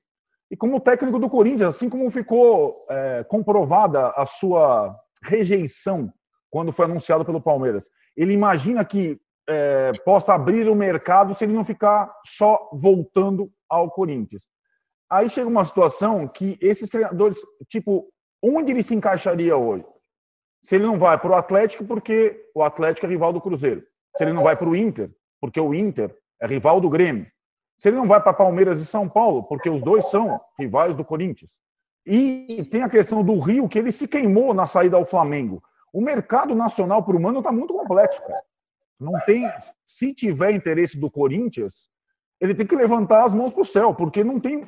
e 0.49 0.55
como 0.55 0.79
técnico 0.79 1.19
do 1.19 1.29
Corinthians, 1.29 1.75
assim 1.75 1.89
como 1.89 2.09
ficou 2.09 2.85
é, 2.89 3.23
comprovada 3.25 4.09
a 4.09 4.25
sua 4.25 4.95
rejeição 5.23 6.11
quando 6.49 6.71
foi 6.71 6.85
anunciado 6.85 7.25
pelo 7.25 7.41
Palmeiras. 7.41 7.89
Ele 8.15 8.33
imagina 8.33 8.83
que 8.85 9.19
é, 9.47 9.91
possa 10.05 10.33
abrir 10.33 10.69
o 10.69 10.75
mercado 10.75 11.33
se 11.33 11.45
ele 11.45 11.53
não 11.53 11.65
ficar 11.65 12.13
só 12.25 12.69
voltando 12.73 13.51
ao 13.69 13.91
Corinthians. 13.91 14.43
Aí 15.09 15.29
chega 15.29 15.47
uma 15.47 15.65
situação 15.65 16.27
que 16.27 16.57
esses 16.61 16.89
treinadores, 16.89 17.37
tipo, 17.69 18.07
onde 18.41 18.71
ele 18.71 18.83
se 18.83 18.93
encaixaria 18.93 19.55
hoje? 19.55 19.85
Se 20.63 20.75
ele 20.75 20.85
não 20.85 20.99
vai 20.99 21.17
para 21.17 21.31
o 21.31 21.35
Atlético, 21.35 21.85
porque 21.85 22.45
o 22.53 22.61
Atlético 22.61 23.05
é 23.05 23.09
rival 23.09 23.31
do 23.31 23.39
Cruzeiro. 23.39 23.83
Se 24.15 24.23
ele 24.23 24.33
não 24.33 24.43
vai 24.43 24.57
para 24.57 24.67
o 24.67 24.75
Inter, 24.75 25.09
porque 25.39 25.59
o 25.59 25.73
Inter 25.73 26.13
é 26.41 26.47
rival 26.47 26.81
do 26.81 26.89
Grêmio. 26.89 27.25
Se 27.77 27.89
ele 27.89 27.97
não 27.97 28.07
vai 28.07 28.21
para 28.21 28.33
Palmeiras 28.33 28.81
e 28.81 28.85
São 28.85 29.07
Paulo, 29.07 29.43
porque 29.43 29.69
os 29.69 29.81
dois 29.81 30.09
são 30.09 30.39
rivais 30.57 30.95
do 30.95 31.05
Corinthians. 31.05 31.51
E 32.05 32.65
tem 32.71 32.81
a 32.81 32.89
questão 32.89 33.23
do 33.23 33.37
Rio, 33.39 33.67
que 33.67 33.77
ele 33.77 33.91
se 33.91 34.07
queimou 34.07 34.53
na 34.53 34.65
saída 34.65 34.95
ao 34.95 35.05
Flamengo. 35.05 35.61
O 35.93 36.01
mercado 36.01 36.55
nacional 36.55 37.03
para 37.03 37.15
o 37.15 37.19
Mano 37.19 37.39
está 37.39 37.51
muito 37.51 37.73
complexo, 37.73 38.21
cara. 38.21 38.41
Não 38.99 39.19
tem. 39.25 39.51
Se 39.85 40.13
tiver 40.13 40.51
interesse 40.51 40.97
do 40.97 41.11
Corinthians, 41.11 41.89
ele 42.39 42.55
tem 42.55 42.65
que 42.65 42.75
levantar 42.75 43.25
as 43.25 43.33
mãos 43.33 43.53
para 43.53 43.61
o 43.61 43.65
céu, 43.65 43.93
porque 43.93 44.23
não 44.23 44.39
tem 44.39 44.67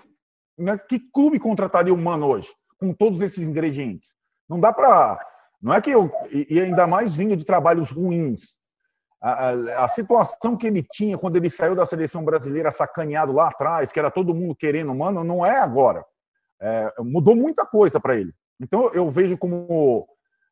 né, 0.57 0.77
que 0.77 0.99
clube 0.99 1.39
contrataria 1.39 1.93
o 1.93 1.97
Mano 1.97 2.27
hoje, 2.27 2.49
com 2.77 2.93
todos 2.93 3.21
esses 3.21 3.39
ingredientes? 3.39 4.13
Não 4.47 4.59
dá 4.59 4.73
para. 4.73 5.19
Não 5.61 5.73
é 5.73 5.81
que 5.81 5.89
eu. 5.89 6.11
E 6.31 6.59
ainda 6.59 6.85
mais 6.85 7.15
vindo 7.15 7.35
de 7.37 7.45
trabalhos 7.45 7.89
ruins. 7.89 8.58
A, 9.21 9.49
a, 9.49 9.85
a, 9.85 9.87
situação 9.89 10.55
que 10.55 10.65
ele 10.65 10.81
tinha 10.81 11.17
quando 11.17 11.35
ele 11.35 11.49
saiu 11.49 11.75
da 11.75 11.85
seleção 11.85 12.23
brasileira 12.23 12.71
sacaneado 12.71 13.33
lá 13.33 13.49
atrás, 13.49 13.91
que 13.91 13.99
era 13.99 14.09
todo 14.09 14.33
mundo 14.33 14.55
querendo 14.55 14.91
o 14.91 14.95
Mano, 14.95 15.23
não 15.23 15.45
é 15.45 15.59
agora. 15.59 16.05
É, 16.61 16.93
mudou 16.99 17.35
muita 17.35 17.65
coisa 17.65 17.99
para 17.99 18.15
ele. 18.15 18.33
Então 18.61 18.89
eu 18.93 19.09
vejo 19.09 19.37
como 19.37 20.07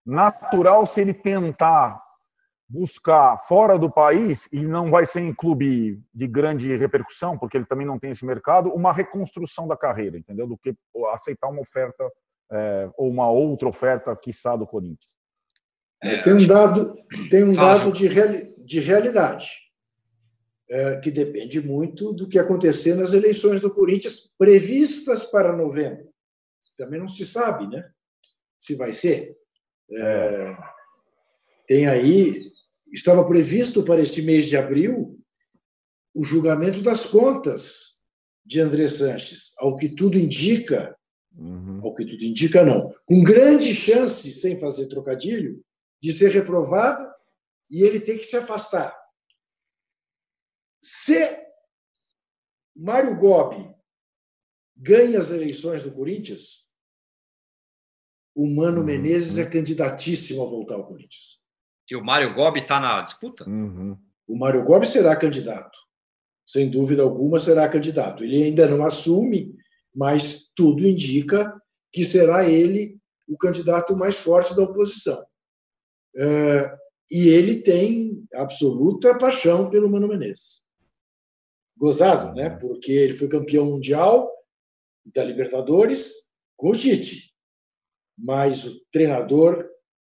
natural 0.06 0.86
se 0.86 1.02
ele 1.02 1.14
tentar 1.14 2.02
buscar 2.70 3.38
fora 3.48 3.80
do 3.80 3.90
país, 3.90 4.50
e 4.52 4.60
não 4.60 4.92
vai 4.92 5.06
ser 5.06 5.22
em 5.22 5.34
clube 5.34 6.02
de 6.14 6.28
grande 6.28 6.76
repercussão, 6.76 7.38
porque 7.38 7.56
ele 7.56 7.66
também 7.66 7.88
não 7.88 7.98
tem 7.98 8.12
esse 8.12 8.26
mercado, 8.26 8.70
uma 8.74 8.92
reconstrução 8.92 9.68
da 9.68 9.78
carreira, 9.78 10.18
entendeu? 10.18 10.46
Do 10.46 10.58
que 10.58 10.76
aceitar 11.14 11.48
uma 11.48 11.62
oferta 11.62 12.04
é, 12.52 12.90
ou 12.98 13.10
uma 13.10 13.30
outra 13.30 13.70
oferta, 13.70 14.16
quiçá, 14.16 14.56
do 14.56 14.68
Corinthians. 14.68 15.16
É, 16.04 16.18
tem 16.18 16.34
um 16.34 16.46
dado, 16.46 16.96
tem 17.30 17.44
um 17.44 17.54
dado 17.54 17.92
de, 17.92 18.08
reali 18.08 18.54
de 18.68 18.82
realidade, 18.82 19.50
é, 20.70 21.00
que 21.00 21.10
depende 21.10 21.62
muito 21.62 22.12
do 22.12 22.28
que 22.28 22.38
acontecer 22.38 22.96
nas 22.96 23.14
eleições 23.14 23.62
do 23.62 23.74
Corinthians 23.74 24.30
previstas 24.38 25.24
para 25.24 25.56
novembro. 25.56 26.10
Também 26.78 27.00
não 27.00 27.08
se 27.08 27.26
sabe, 27.26 27.66
né? 27.68 27.90
Se 28.60 28.76
vai 28.76 28.92
ser. 28.92 29.38
É, 29.90 30.58
tem 31.66 31.88
aí 31.88 32.46
estava 32.92 33.26
previsto 33.26 33.84
para 33.84 34.02
este 34.02 34.22
mês 34.22 34.46
de 34.46 34.58
abril 34.58 35.18
o 36.14 36.24
julgamento 36.24 36.82
das 36.82 37.06
contas 37.06 38.02
de 38.46 38.60
André 38.60 38.90
Sanches, 38.90 39.54
ao 39.60 39.78
que 39.78 39.88
tudo 39.88 40.18
indica, 40.18 40.94
uhum. 41.38 41.80
ao 41.84 41.94
que 41.94 42.06
tudo 42.06 42.24
indica 42.24 42.66
não, 42.66 42.94
com 43.06 43.24
grande 43.24 43.74
chance, 43.74 44.32
sem 44.34 44.60
fazer 44.60 44.88
trocadilho, 44.88 45.62
de 46.02 46.12
ser 46.12 46.32
reprovado 46.32 47.17
e 47.70 47.84
ele 47.84 48.00
tem 48.00 48.18
que 48.18 48.24
se 48.24 48.38
afastar. 48.38 48.98
Se 50.82 51.46
Mário 52.76 53.16
Gobi 53.16 53.76
ganha 54.76 55.20
as 55.20 55.32
eleições 55.32 55.84
do 55.84 55.92
Corinthians, 55.92 56.68
o 58.36 58.48
Mano 58.48 58.80
uhum. 58.80 58.86
Menezes 58.86 59.38
é 59.38 59.50
candidatíssimo 59.50 60.44
a 60.44 60.46
voltar 60.46 60.76
ao 60.76 60.86
Corinthians. 60.86 61.42
E 61.90 61.96
o 61.96 62.04
Mário 62.04 62.34
Gobi 62.36 62.62
está 62.62 62.80
na 62.80 63.02
disputa? 63.02 63.50
Uhum. 63.50 63.98
O 64.28 64.38
Mário 64.38 64.64
Gobi 64.64 64.88
será 64.88 65.16
candidato. 65.16 65.78
Sem 66.46 66.70
dúvida 66.70 67.02
alguma 67.02 67.40
será 67.40 67.68
candidato. 67.68 68.24
Ele 68.24 68.44
ainda 68.44 68.68
não 68.68 68.86
assume, 68.86 69.56
mas 69.94 70.52
tudo 70.56 70.88
indica 70.88 71.60
que 71.92 72.06
será 72.06 72.48
ele 72.48 73.00
o 73.28 73.38
candidato 73.38 73.98
mais 73.98 74.18
forte 74.18 74.56
da 74.56 74.64
oposição. 74.64 75.26
É, 76.16 76.78
e 77.10 77.30
ele 77.30 77.62
tem 77.62 78.28
absoluta 78.34 79.18
paixão 79.18 79.70
pelo 79.70 79.90
Mano 79.90 80.08
Menezes. 80.08 80.64
Gozado, 81.78 82.34
né? 82.34 82.50
Porque 82.50 82.92
ele 82.92 83.16
foi 83.16 83.28
campeão 83.30 83.66
mundial 83.66 84.30
da 85.06 85.24
Libertadores 85.24 86.12
com 86.56 86.72
o 86.72 86.76
Tite. 86.76 87.34
Mas 88.18 88.66
o 88.66 88.90
treinador 88.92 89.70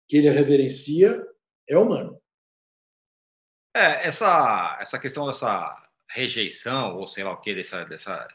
que 0.08 0.16
ele 0.16 0.30
reverencia 0.30 1.26
é 1.68 1.76
humano. 1.76 2.20
É, 3.74 4.06
essa, 4.06 4.78
essa 4.80 4.98
questão 4.98 5.26
dessa 5.26 5.76
rejeição, 6.08 6.96
ou 6.96 7.06
sei 7.06 7.24
lá 7.24 7.32
o 7.32 7.40
que, 7.40 7.54
dessa, 7.54 7.84
dessa 7.84 8.26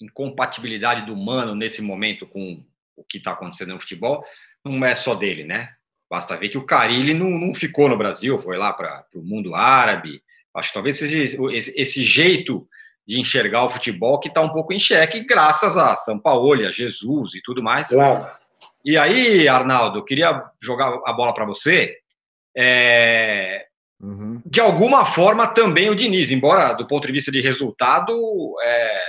incompatibilidade 0.00 1.04
do 1.04 1.12
humano 1.12 1.54
nesse 1.54 1.82
momento 1.82 2.26
com 2.26 2.64
o 2.94 3.04
que 3.04 3.18
está 3.18 3.32
acontecendo 3.32 3.74
no 3.74 3.80
futebol, 3.80 4.24
não 4.64 4.84
é 4.84 4.94
só 4.94 5.14
dele, 5.14 5.44
né? 5.44 5.75
Basta 6.08 6.36
ver 6.36 6.48
que 6.48 6.58
o 6.58 6.64
Carilli 6.64 7.14
não, 7.14 7.30
não 7.30 7.54
ficou 7.54 7.88
no 7.88 7.98
Brasil, 7.98 8.40
foi 8.40 8.56
lá 8.56 8.72
para 8.72 9.04
o 9.14 9.22
mundo 9.22 9.54
árabe. 9.54 10.22
Acho 10.54 10.68
que 10.68 10.74
talvez 10.74 10.98
seja 10.98 11.18
esse, 11.52 11.80
esse 11.80 12.04
jeito 12.04 12.66
de 13.06 13.20
enxergar 13.20 13.64
o 13.64 13.70
futebol 13.70 14.18
que 14.18 14.28
está 14.28 14.40
um 14.40 14.48
pouco 14.48 14.72
em 14.72 14.78
xeque, 14.78 15.20
graças 15.20 15.76
a 15.76 15.94
São 15.94 16.18
Paulo, 16.18 16.66
a 16.66 16.72
Jesus 16.72 17.34
e 17.34 17.42
tudo 17.42 17.62
mais. 17.62 17.88
Claro. 17.88 18.26
E 18.84 18.96
aí, 18.96 19.48
Arnaldo, 19.48 19.98
eu 19.98 20.04
queria 20.04 20.44
jogar 20.60 21.00
a 21.04 21.12
bola 21.12 21.34
para 21.34 21.44
você. 21.44 21.96
É, 22.56 23.66
uhum. 24.00 24.40
De 24.46 24.60
alguma 24.60 25.04
forma, 25.04 25.46
também 25.46 25.90
o 25.90 25.94
Diniz, 25.94 26.30
embora 26.30 26.72
do 26.72 26.86
ponto 26.86 27.06
de 27.06 27.12
vista 27.12 27.30
de 27.30 27.40
resultado, 27.40 28.12
é, 28.62 29.02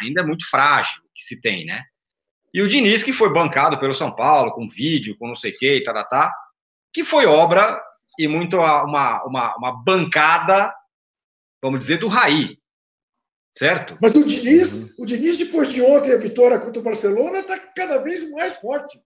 ainda 0.00 0.20
é 0.20 0.24
muito 0.24 0.48
frágil 0.48 1.02
o 1.04 1.12
que 1.14 1.22
se 1.22 1.40
tem, 1.40 1.64
né? 1.64 1.82
E 2.52 2.62
o 2.62 2.68
Diniz, 2.68 3.02
que 3.02 3.12
foi 3.12 3.32
bancado 3.32 3.78
pelo 3.78 3.94
São 3.94 4.10
Paulo, 4.10 4.52
com 4.52 4.66
vídeo, 4.66 5.16
com 5.18 5.28
não 5.28 5.34
sei 5.34 5.52
o 5.52 5.58
que, 5.58 5.76
e 5.76 5.82
tá, 5.82 5.92
tá, 5.92 6.04
tá, 6.04 6.34
que 6.92 7.04
foi 7.04 7.26
obra 7.26 7.82
e 8.18 8.26
muito 8.26 8.56
uma, 8.56 9.24
uma, 9.24 9.56
uma 9.56 9.72
bancada, 9.72 10.74
vamos 11.62 11.80
dizer, 11.80 11.98
do 11.98 12.08
Raí, 12.08 12.58
certo? 13.52 13.96
Mas 14.00 14.14
o 14.14 14.24
Diniz, 14.24 14.98
o 14.98 15.04
Diniz, 15.04 15.38
depois 15.38 15.72
de 15.72 15.82
ontem, 15.82 16.12
a 16.12 16.18
vitória 16.18 16.58
contra 16.58 16.80
o 16.80 16.84
Barcelona, 16.84 17.40
está 17.40 17.58
cada 17.58 17.98
vez 17.98 18.28
mais 18.30 18.56
forte. 18.56 18.98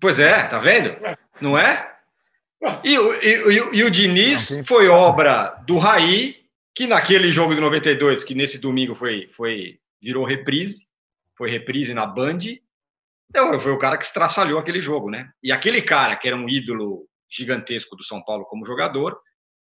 Pois 0.00 0.18
é, 0.18 0.46
tá 0.48 0.60
vendo? 0.60 0.96
Não 1.40 1.58
é? 1.58 1.96
E, 2.84 2.94
e, 2.94 2.96
e, 2.96 3.76
e 3.78 3.84
o 3.84 3.90
Diniz 3.90 4.50
Não, 4.50 4.66
foi 4.66 4.88
obra 4.88 5.62
do 5.66 5.78
Raí, 5.78 6.36
que 6.74 6.86
naquele 6.86 7.30
jogo 7.30 7.54
de 7.54 7.60
92, 7.60 8.24
que 8.24 8.34
nesse 8.34 8.58
domingo 8.58 8.94
foi, 8.94 9.28
foi 9.32 9.78
virou 10.00 10.24
reprise, 10.24 10.87
foi 11.38 11.48
reprise 11.48 11.94
na 11.94 12.04
Band, 12.04 12.40
então, 13.30 13.60
foi 13.60 13.72
o 13.72 13.78
cara 13.78 13.98
que 13.98 14.04
estraçalhou 14.04 14.58
aquele 14.58 14.80
jogo, 14.80 15.10
né? 15.10 15.30
E 15.42 15.52
aquele 15.52 15.82
cara 15.82 16.16
que 16.16 16.26
era 16.26 16.36
um 16.36 16.48
ídolo 16.48 17.06
gigantesco 17.30 17.94
do 17.94 18.02
São 18.02 18.22
Paulo 18.24 18.46
como 18.46 18.64
jogador, 18.64 19.20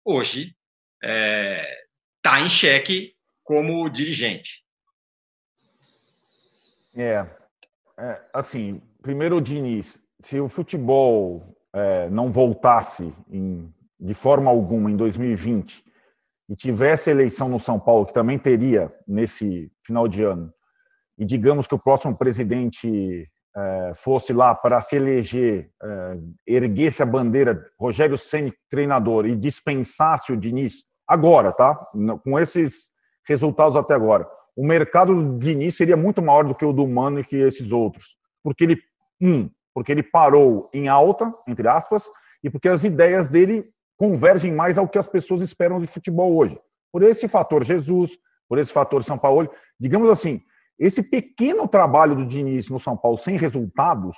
hoje 0.04 0.56
é, 1.04 1.86
tá 2.24 2.42
em 2.42 2.50
xeque 2.50 3.14
como 3.44 3.88
dirigente. 3.90 4.64
É, 6.96 7.26
é, 7.98 8.22
assim, 8.34 8.82
primeiro 9.02 9.40
Diniz, 9.40 10.02
se 10.22 10.40
o 10.40 10.50
futebol 10.50 11.56
é, 11.72 12.10
não 12.10 12.32
voltasse 12.32 13.14
em, 13.30 13.72
de 14.00 14.14
forma 14.16 14.50
alguma 14.50 14.90
em 14.90 14.98
2020 14.98 15.86
e 16.50 16.56
tivesse 16.56 17.12
eleição 17.12 17.48
no 17.48 17.60
São 17.60 17.80
Paulo, 17.80 18.08
que 18.08 18.14
também 18.14 18.40
teria 18.40 18.92
nesse 19.08 19.72
final 19.86 20.08
de 20.08 20.24
ano, 20.24 20.52
e 21.18 21.26
digamos 21.26 21.68
que 21.68 21.76
o 21.76 21.80
próximo 21.80 22.16
presidente 22.16 23.28
é, 23.56 23.92
fosse 23.96 24.34
lá 24.34 24.56
para 24.56 24.80
se 24.82 24.96
eleger, 24.96 25.70
é, 25.82 26.18
erguesse 26.48 27.04
a 27.04 27.06
bandeira 27.06 27.66
Rogério 27.80 28.18
Ceni 28.18 28.54
treinador 28.70 29.26
e 29.26 29.36
dispensasse 29.36 30.32
o 30.32 30.38
Diniz 30.38 30.90
Agora, 31.08 31.52
tá? 31.52 31.76
Com 32.24 32.40
esses 32.40 32.90
resultados 33.28 33.76
até 33.76 33.94
agora. 33.94 34.26
O 34.56 34.66
mercado 34.66 35.14
do 35.14 35.38
Diniz 35.38 35.76
seria 35.76 35.98
muito 35.98 36.22
maior 36.22 36.46
do 36.46 36.56
que 36.56 36.64
o 36.64 36.72
do 36.72 36.88
Mano 36.88 37.20
e 37.20 37.24
que 37.26 37.36
esses 37.36 37.70
outros. 37.74 38.16
Porque 38.42 38.64
ele, 38.64 38.82
um, 39.22 39.50
porque 39.74 39.92
ele 39.92 40.04
parou 40.04 40.70
em 40.74 40.88
alta, 40.88 41.34
entre 41.46 41.68
aspas, 41.68 42.06
e 42.42 42.50
porque 42.50 42.70
as 42.70 42.86
ideias 42.86 43.28
dele 43.28 43.66
convergem 43.98 44.54
mais 44.54 44.78
ao 44.78 44.88
que 44.88 44.98
as 44.98 45.08
pessoas 45.08 45.42
esperam 45.42 45.82
de 45.82 45.88
futebol 45.88 46.34
hoje. 46.34 46.58
Por 46.94 47.04
esse 47.04 47.28
fator 47.28 47.64
Jesus, 47.66 48.12
por 48.48 48.58
esse 48.58 48.72
fator 48.72 49.04
São 49.04 49.18
Paulo, 49.18 49.50
digamos 49.78 50.10
assim, 50.10 50.42
esse 50.82 51.04
pequeno 51.04 51.68
trabalho 51.68 52.16
do 52.16 52.26
Diniz 52.26 52.68
no 52.70 52.80
São 52.80 52.98
Paulo 52.98 53.16
sem 53.16 53.38
resultados, 53.38 54.18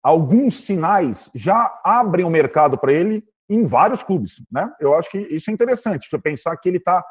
alguns 0.00 0.62
sinais 0.62 1.28
já 1.34 1.80
abrem 1.82 2.24
o 2.24 2.30
mercado 2.30 2.78
para 2.78 2.92
ele 2.92 3.24
em 3.48 3.64
vários 3.64 4.04
clubes, 4.04 4.40
né? 4.50 4.72
Eu 4.78 4.94
acho 4.94 5.10
que 5.10 5.18
isso 5.18 5.50
é 5.50 5.52
interessante, 5.52 6.08
você 6.08 6.16
pensar 6.16 6.56
que 6.58 6.68
ele 6.68 6.78
está 6.78 7.04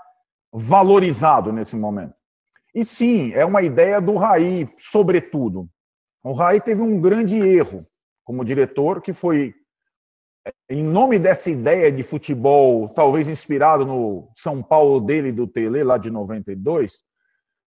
valorizado 0.52 1.52
nesse 1.52 1.76
momento. 1.76 2.14
E 2.74 2.86
sim, 2.86 3.34
é 3.34 3.44
uma 3.44 3.62
ideia 3.62 4.00
do 4.00 4.16
Raí, 4.16 4.70
sobretudo. 4.78 5.70
O 6.24 6.32
Raí 6.32 6.62
teve 6.62 6.82
um 6.82 7.00
grande 7.00 7.38
erro 7.38 7.86
como 8.24 8.46
diretor, 8.46 9.02
que 9.02 9.12
foi 9.12 9.54
em 10.70 10.84
nome 10.84 11.20
dessa 11.20 11.50
ideia 11.50 11.92
de 11.92 12.02
futebol, 12.02 12.90
talvez 12.90 13.28
inspirado 13.28 13.86
no 13.86 14.32
São 14.38 14.64
Paulo 14.64 15.02
dele 15.02 15.32
do 15.32 15.48
Tele, 15.48 15.84
lá 15.84 15.98
de 15.98 16.10
92, 16.10 17.04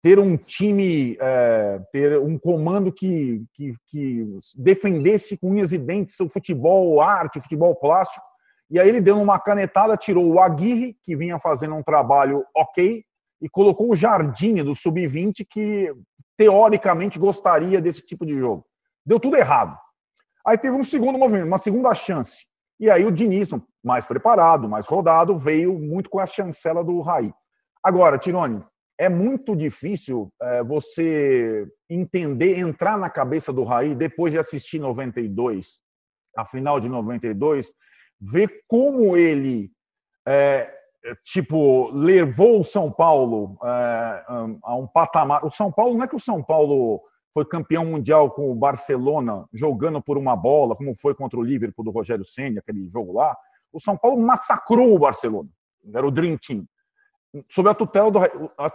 ter 0.02 0.18
um 0.18 0.36
time, 0.36 1.16
é, 1.20 1.80
ter 1.92 2.18
um 2.18 2.38
comando 2.38 2.90
que, 2.90 3.44
que, 3.52 3.74
que, 3.88 4.38
defendesse 4.56 5.36
com 5.36 5.50
unhas 5.50 5.72
e 5.72 5.78
dentes 5.78 6.18
o 6.20 6.28
futebol 6.28 7.00
arte, 7.00 7.38
o 7.38 7.42
futebol 7.42 7.74
plástico. 7.74 8.24
E 8.70 8.78
aí 8.78 8.88
ele 8.88 9.00
deu 9.00 9.20
uma 9.20 9.38
canetada, 9.38 9.96
tirou 9.96 10.26
o 10.26 10.40
Aguirre, 10.40 10.96
que 11.02 11.16
vinha 11.16 11.38
fazendo 11.38 11.74
um 11.74 11.82
trabalho 11.82 12.44
ok, 12.54 13.04
e 13.42 13.48
colocou 13.48 13.90
o 13.90 13.96
Jardim 13.96 14.62
do 14.62 14.74
Sub-20, 14.74 15.46
que 15.48 15.92
teoricamente 16.36 17.18
gostaria 17.18 17.80
desse 17.80 18.06
tipo 18.06 18.24
de 18.24 18.38
jogo. 18.38 18.64
Deu 19.04 19.20
tudo 19.20 19.36
errado. 19.36 19.76
Aí 20.46 20.56
teve 20.56 20.74
um 20.74 20.82
segundo 20.82 21.18
movimento, 21.18 21.46
uma 21.46 21.58
segunda 21.58 21.94
chance. 21.94 22.46
E 22.78 22.88
aí 22.88 23.04
o 23.04 23.10
Diniz, 23.10 23.50
mais 23.84 24.06
preparado, 24.06 24.68
mais 24.68 24.86
rodado, 24.86 25.38
veio 25.38 25.78
muito 25.78 26.08
com 26.08 26.18
a 26.18 26.26
chancela 26.26 26.82
do 26.82 27.00
Raí. 27.02 27.32
Agora, 27.82 28.18
Tirone, 28.18 28.64
é 29.00 29.08
muito 29.08 29.56
difícil 29.56 30.30
é, 30.42 30.62
você 30.62 31.66
entender, 31.88 32.58
entrar 32.58 32.98
na 32.98 33.08
cabeça 33.08 33.50
do 33.50 33.64
Raí 33.64 33.94
depois 33.94 34.30
de 34.30 34.38
assistir 34.38 34.78
92, 34.78 35.80
a 36.36 36.44
final 36.44 36.78
de 36.78 36.86
92, 36.86 37.72
ver 38.20 38.62
como 38.68 39.16
ele, 39.16 39.70
é, 40.28 40.70
tipo, 41.24 41.90
levou 41.92 42.60
o 42.60 42.64
São 42.64 42.92
Paulo 42.92 43.56
é, 43.64 44.24
a 44.62 44.76
um 44.76 44.86
patamar. 44.86 45.46
O 45.46 45.50
São 45.50 45.72
Paulo 45.72 45.96
não 45.96 46.04
é 46.04 46.08
que 46.08 46.16
o 46.16 46.20
São 46.20 46.42
Paulo 46.42 47.00
foi 47.32 47.46
campeão 47.46 47.86
mundial 47.86 48.30
com 48.30 48.52
o 48.52 48.54
Barcelona 48.54 49.46
jogando 49.50 50.02
por 50.02 50.18
uma 50.18 50.36
bola, 50.36 50.76
como 50.76 50.94
foi 51.00 51.14
contra 51.14 51.38
o 51.38 51.42
Liverpool 51.42 51.86
do 51.86 51.90
Rogério 51.90 52.24
Senna, 52.26 52.60
aquele 52.60 52.86
jogo 52.90 53.14
lá. 53.14 53.34
O 53.72 53.80
São 53.80 53.96
Paulo 53.96 54.20
massacrou 54.20 54.94
o 54.94 54.98
Barcelona. 54.98 55.48
Era 55.94 56.06
o 56.06 56.10
Dream 56.10 56.36
Team. 56.36 56.66
Sob 57.48 57.68
a 57.68 57.74
tutela 57.74 58.10
do 58.10 58.20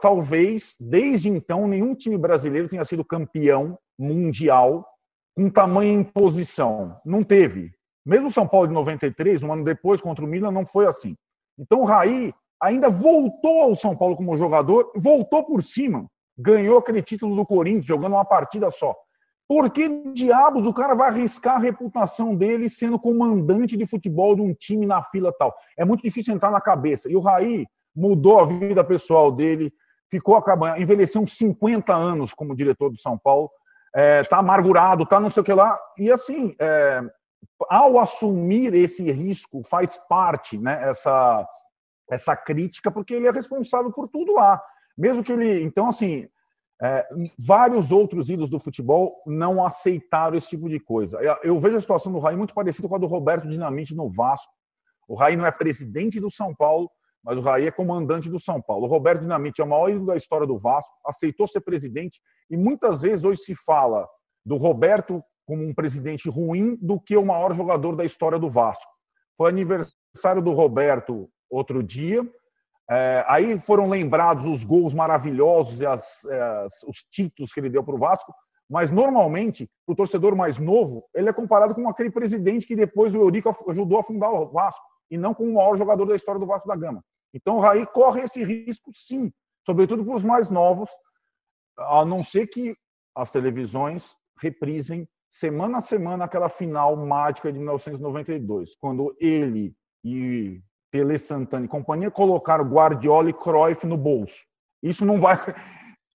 talvez 0.01 0.75
desde 0.79 1.29
então 1.29 1.67
nenhum 1.67 1.93
time 1.93 2.17
brasileiro 2.17 2.69
tenha 2.69 2.85
sido 2.85 3.03
campeão 3.03 3.77
mundial 3.99 4.87
com 5.35 5.49
tamanha 5.49 5.91
imposição. 5.91 6.97
Não 7.05 7.23
teve. 7.23 7.73
Mesmo 8.05 8.27
o 8.27 8.31
São 8.31 8.47
Paulo 8.47 8.67
de 8.67 8.73
93, 8.73 9.43
um 9.43 9.51
ano 9.51 9.63
depois 9.63 9.99
contra 9.99 10.23
o 10.23 10.27
Milan, 10.27 10.51
não 10.51 10.65
foi 10.65 10.85
assim. 10.85 11.15
Então 11.57 11.81
o 11.81 11.85
Raí 11.85 12.33
ainda 12.61 12.89
voltou 12.89 13.61
ao 13.61 13.75
São 13.75 13.95
Paulo 13.95 14.15
como 14.15 14.37
jogador, 14.37 14.91
voltou 14.95 15.43
por 15.43 15.61
cima 15.61 16.07
ganhou 16.37 16.77
aquele 16.77 17.01
título 17.01 17.35
do 17.35 17.45
Corinthians 17.45 17.85
jogando 17.85 18.13
uma 18.13 18.25
partida 18.25 18.69
só. 18.69 18.95
Por 19.47 19.69
que 19.69 19.87
diabos 20.13 20.65
o 20.65 20.73
cara 20.73 20.95
vai 20.95 21.09
arriscar 21.09 21.55
a 21.55 21.59
reputação 21.59 22.35
dele 22.35 22.67
sendo 22.67 22.99
comandante 22.99 23.77
de 23.77 23.85
futebol 23.85 24.35
de 24.35 24.41
um 24.41 24.53
time 24.53 24.85
na 24.85 25.03
fila 25.03 25.31
tal? 25.37 25.55
É 25.77 25.85
muito 25.85 26.01
difícil 26.01 26.33
entrar 26.33 26.49
na 26.49 26.59
cabeça. 26.59 27.09
E 27.09 27.15
o 27.15 27.19
Raí 27.19 27.67
mudou 27.95 28.39
a 28.39 28.45
vida 28.45 28.83
pessoal 28.83 29.31
dele, 29.31 29.73
ficou 30.09 30.35
acabando, 30.35 30.81
envelheceu 30.81 31.21
uns 31.21 31.37
50 31.37 31.93
anos 31.93 32.33
como 32.33 32.55
diretor 32.55 32.89
do 32.89 32.99
São 32.99 33.17
Paulo, 33.17 33.49
está 34.21 34.37
é, 34.37 34.39
amargurado, 34.39 35.03
está 35.03 35.19
não 35.19 35.29
sei 35.29 35.41
o 35.41 35.43
que 35.43 35.53
lá. 35.53 35.79
E 35.97 36.11
assim, 36.11 36.55
é, 36.59 37.01
ao 37.69 37.99
assumir 37.99 38.73
esse 38.73 39.09
risco, 39.11 39.63
faz 39.63 39.97
parte 40.09 40.57
né, 40.57 40.89
essa, 40.89 41.47
essa 42.09 42.35
crítica, 42.35 42.91
porque 42.91 43.13
ele 43.13 43.27
é 43.27 43.31
responsável 43.31 43.91
por 43.91 44.07
tudo 44.09 44.33
lá. 44.33 44.61
Mesmo 44.97 45.23
que 45.23 45.31
ele. 45.31 45.61
Então, 45.63 45.87
assim, 45.87 46.27
é, 46.81 47.07
vários 47.37 47.91
outros 47.91 48.29
ídolos 48.29 48.49
do 48.49 48.59
futebol 48.59 49.21
não 49.25 49.65
aceitaram 49.65 50.35
esse 50.35 50.49
tipo 50.49 50.69
de 50.69 50.79
coisa. 50.79 51.17
Eu, 51.21 51.37
eu, 51.43 51.59
vejo 51.59 51.77
a 51.77 51.81
situação 51.81 52.11
do 52.11 52.19
Raí 52.19 52.35
muito 52.35 52.53
parecida 52.53 52.87
com 52.87 52.95
a 52.95 52.99
do 52.99 53.07
Roberto 53.07 53.47
Dinamite 53.47 53.95
no 53.95 54.09
Vasco. 54.09 54.51
O 55.07 55.15
Raí 55.15 55.35
não 55.35 55.45
é 55.45 55.51
presidente 55.51 56.19
do 56.19 56.31
São 56.31 56.53
Paulo, 56.53 56.89
mas 57.26 57.39
o 57.39 57.41
Raí 57.41 57.65
é 57.65 57.71
comandante 57.71 58.30
do 58.30 58.39
São 58.39 58.61
Paulo. 58.61 58.86
O 58.86 58.89
Roberto 58.89 59.21
Dinamite 59.21 59.59
é 59.59 59.63
o 59.63 59.67
maior 59.67 59.89
ídolo 59.89 60.05
da 60.05 60.15
história 60.15 60.45
do 60.45 60.59
Vasco, 60.59 60.93
aceitou 61.05 61.47
ser 61.47 61.61
presidente 61.61 62.21
e 62.49 62.55
muitas 62.55 63.01
vezes 63.01 63.26
hoje 63.26 63.41
se 63.41 63.55
fala 63.55 64.07
do 64.45 64.55
Roberto 64.57 65.23
como 65.45 65.63
um 65.63 65.73
presidente 65.73 66.30
ruim 66.30 66.78
do 66.82 66.99
que 66.99 67.17
o 67.17 67.26
maior 67.26 67.53
jogador 67.55 67.95
da 67.95 68.05
história 68.05 68.38
do 68.38 68.49
Vasco. 68.49 68.91
Foi 69.36 69.49
aniversário 69.49 70.41
do 70.41 70.53
Roberto 70.53 71.28
outro 71.49 71.82
dia 71.82 72.23
é, 72.89 73.26
aí 73.28 73.59
foram 73.61 73.89
lembrados 73.89 74.45
os 74.45 74.63
gols 74.63 74.93
maravilhosos 74.93 75.82
e 75.82 75.86
as, 75.86 76.23
as, 76.26 76.84
os 76.84 77.03
títulos 77.11 77.51
que 77.51 77.59
ele 77.59 77.69
deu 77.69 77.84
para 77.84 77.95
o 77.95 77.99
Vasco, 77.99 78.34
mas 78.69 78.91
normalmente, 78.91 79.69
o 79.88 79.95
torcedor 79.95 80.36
mais 80.36 80.59
novo, 80.59 81.03
ele 81.13 81.30
é 81.30 81.34
comparado 81.34 81.73
com 81.73 81.88
aquele 81.89 82.11
presidente 82.11 82.65
que 82.65 82.76
depois 82.76 83.13
o 83.13 83.19
Eurico 83.19 83.55
ajudou 83.69 83.99
a 83.99 84.03
fundar 84.03 84.30
o 84.30 84.49
Vasco, 84.51 84.86
e 85.09 85.17
não 85.17 85.34
com 85.34 85.43
o 85.47 85.53
maior 85.55 85.76
jogador 85.78 86.05
da 86.05 86.15
história 86.15 86.39
do 86.39 86.47
Vasco 86.47 86.67
da 86.67 86.76
Gama. 86.76 87.03
Então 87.36 87.57
o 87.57 87.59
Raí 87.59 87.86
corre 87.86 88.21
esse 88.21 88.43
risco, 88.43 88.91
sim, 88.93 89.31
sobretudo 89.65 90.05
para 90.05 90.15
os 90.15 90.23
mais 90.23 90.49
novos, 90.49 90.89
a 91.77 92.05
não 92.05 92.23
ser 92.23 92.47
que 92.47 92.75
as 93.13 93.31
televisões 93.31 94.15
reprisem 94.41 95.07
semana 95.29 95.79
a 95.79 95.81
semana 95.81 96.25
aquela 96.25 96.47
final 96.47 96.95
mágica 96.95 97.51
de 97.51 97.59
1992, 97.59 98.75
quando 98.77 99.13
ele 99.19 99.75
e 100.03 100.61
Tele 100.91 101.17
Santana 101.17 101.65
e 101.65 101.69
companhia 101.69 102.09
colocaram 102.09 102.63
Guardiola 102.63 103.29
e 103.29 103.33
Cruyff 103.33 103.86
no 103.86 103.97
bolso. 103.97 104.45
Isso 104.81 105.05
não 105.05 105.19
vai, 105.19 105.38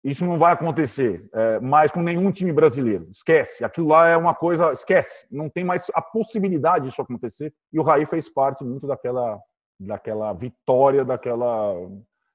isso 0.02 0.24
não 0.24 0.38
vai 0.38 0.54
acontecer 0.54 1.28
é, 1.34 1.60
mais 1.60 1.92
com 1.92 2.00
nenhum 2.00 2.32
time 2.32 2.52
brasileiro. 2.52 3.06
Esquece. 3.10 3.62
Aquilo 3.62 3.88
lá 3.88 4.08
é 4.08 4.16
uma 4.16 4.34
coisa. 4.34 4.72
Esquece. 4.72 5.26
Não 5.30 5.50
tem 5.50 5.64
mais 5.64 5.84
a 5.92 6.00
possibilidade 6.00 6.86
disso 6.86 7.02
acontecer. 7.02 7.52
E 7.70 7.78
o 7.78 7.82
Raí 7.82 8.06
fez 8.06 8.32
parte 8.32 8.64
muito 8.64 8.86
daquela, 8.86 9.38
daquela 9.80 10.32
vitória, 10.34 11.04
daquela. 11.04 11.74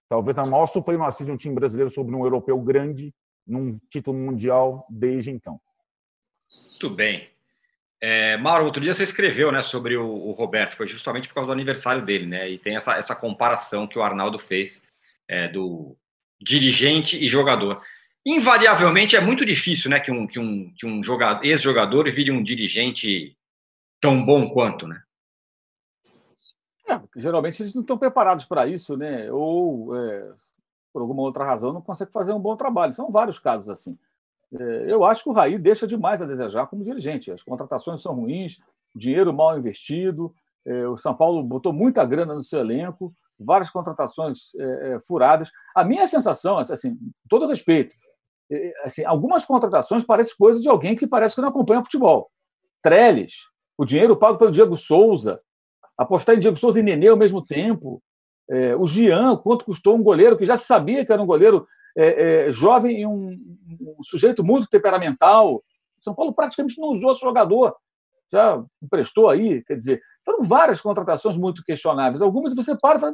Talvez 0.09 0.37
a 0.37 0.45
maior 0.45 0.65
supremacia 0.67 1.25
de 1.25 1.31
um 1.31 1.37
time 1.37 1.53
brasileiro 1.53 1.91
sobre 1.91 2.15
um 2.15 2.23
europeu 2.23 2.59
grande 2.59 3.13
num 3.45 3.79
título 3.89 4.17
mundial 4.17 4.85
desde 4.89 5.29
então. 5.29 5.59
Muito 6.69 6.89
bem. 6.89 7.29
É, 8.01 8.37
Mauro, 8.37 8.65
outro 8.65 8.81
dia 8.81 8.93
você 8.93 9.03
escreveu 9.03 9.51
né, 9.51 9.63
sobre 9.63 9.95
o, 9.95 10.05
o, 10.05 10.31
Roberto, 10.31 10.75
foi 10.75 10.87
justamente 10.87 11.27
por 11.27 11.35
causa 11.35 11.47
do 11.47 11.53
aniversário 11.53 12.05
dele, 12.05 12.25
né? 12.25 12.49
E 12.49 12.57
tem 12.57 12.75
essa, 12.75 12.95
essa 12.95 13.15
comparação 13.15 13.87
que 13.87 13.97
o 13.97 14.03
Arnaldo 14.03 14.37
fez 14.37 14.85
é, 15.27 15.47
do 15.47 15.95
dirigente 16.39 17.23
e 17.23 17.27
jogador. 17.27 17.81
Invariavelmente 18.25 19.15
é 19.15 19.21
muito 19.21 19.45
difícil 19.45 19.89
né, 19.89 19.99
que 19.99 20.11
um, 20.11 20.27
que 20.27 20.39
um, 20.39 20.73
que 20.75 20.85
um 20.85 21.03
jogador, 21.03 21.45
ex-jogador 21.45 22.11
vire 22.11 22.31
um 22.31 22.43
dirigente 22.43 23.35
tão 24.01 24.23
bom 24.23 24.49
quanto, 24.49 24.87
né? 24.87 25.01
É, 26.87 27.01
geralmente 27.17 27.61
eles 27.61 27.73
não 27.73 27.81
estão 27.81 27.97
preparados 27.97 28.45
para 28.45 28.67
isso, 28.67 28.95
né? 28.95 29.31
Ou 29.31 29.95
é, 29.95 30.31
por 30.93 31.01
alguma 31.01 31.23
outra 31.23 31.43
razão 31.43 31.73
não 31.73 31.81
conseguem 31.81 32.11
fazer 32.13 32.33
um 32.33 32.39
bom 32.39 32.55
trabalho. 32.55 32.93
São 32.93 33.11
vários 33.11 33.39
casos 33.39 33.69
assim. 33.69 33.97
É, 34.53 34.85
eu 34.87 35.03
acho 35.03 35.23
que 35.23 35.29
o 35.29 35.33
Raí 35.33 35.57
deixa 35.57 35.87
demais 35.87 36.21
a 36.21 36.25
desejar 36.25 36.67
como 36.67 36.83
dirigente. 36.83 37.31
As 37.31 37.43
contratações 37.43 38.01
são 38.01 38.13
ruins, 38.13 38.59
dinheiro 38.95 39.33
mal 39.33 39.57
investido. 39.57 40.33
É, 40.65 40.87
o 40.87 40.97
São 40.97 41.15
Paulo 41.15 41.43
botou 41.43 41.73
muita 41.73 42.05
grana 42.05 42.33
no 42.33 42.43
seu 42.43 42.59
elenco, 42.59 43.13
várias 43.39 43.69
contratações 43.69 44.53
é, 44.55 44.99
furadas. 45.07 45.51
A 45.75 45.83
minha 45.83 46.07
sensação, 46.07 46.57
assim, 46.57 46.97
todo 47.29 47.47
respeito, 47.47 47.95
assim, 48.83 49.03
algumas 49.03 49.43
contratações 49.43 50.03
parecem 50.03 50.35
coisas 50.37 50.61
de 50.61 50.69
alguém 50.69 50.95
que 50.95 51.07
parece 51.07 51.35
que 51.35 51.41
não 51.41 51.49
acompanha 51.49 51.83
futebol. 51.83 52.29
Trellis, 52.81 53.33
o 53.77 53.85
dinheiro 53.85 54.15
pago 54.15 54.37
pelo 54.37 54.51
Diego 54.51 54.77
Souza, 54.77 55.41
apostar 55.97 56.35
em 56.35 56.39
Diego 56.39 56.57
Souza 56.57 56.79
e 56.79 56.83
Nenê 56.83 57.07
ao 57.07 57.17
mesmo 57.17 57.45
tempo. 57.45 58.01
É, 58.49 58.75
o 58.75 58.85
Gian, 58.85 59.35
quanto 59.37 59.65
custou 59.65 59.95
um 59.95 60.03
goleiro 60.03 60.37
que 60.37 60.45
já 60.45 60.55
se 60.55 60.65
sabia 60.65 61.05
que 61.05 61.11
era 61.11 61.21
um 61.21 61.25
goleiro 61.25 61.67
é, 61.97 62.47
é, 62.47 62.51
jovem 62.51 63.01
e 63.01 63.05
um, 63.05 63.29
um, 63.29 64.03
sujeito 64.03 64.43
muito 64.43 64.67
temperamental. 64.67 65.63
São 66.01 66.13
Paulo 66.13 66.33
praticamente 66.33 66.79
não 66.79 66.89
usou 66.89 67.11
esse 67.11 67.21
jogador, 67.21 67.75
já 68.31 68.61
emprestou 68.83 69.29
aí, 69.29 69.63
quer 69.63 69.75
dizer, 69.75 70.01
foram 70.23 70.43
várias 70.43 70.81
contratações 70.81 71.37
muito 71.37 71.63
questionáveis. 71.63 72.21
Algumas 72.21 72.55
você 72.55 72.75
para 72.75 72.97
e 72.97 73.01
fala, 73.01 73.13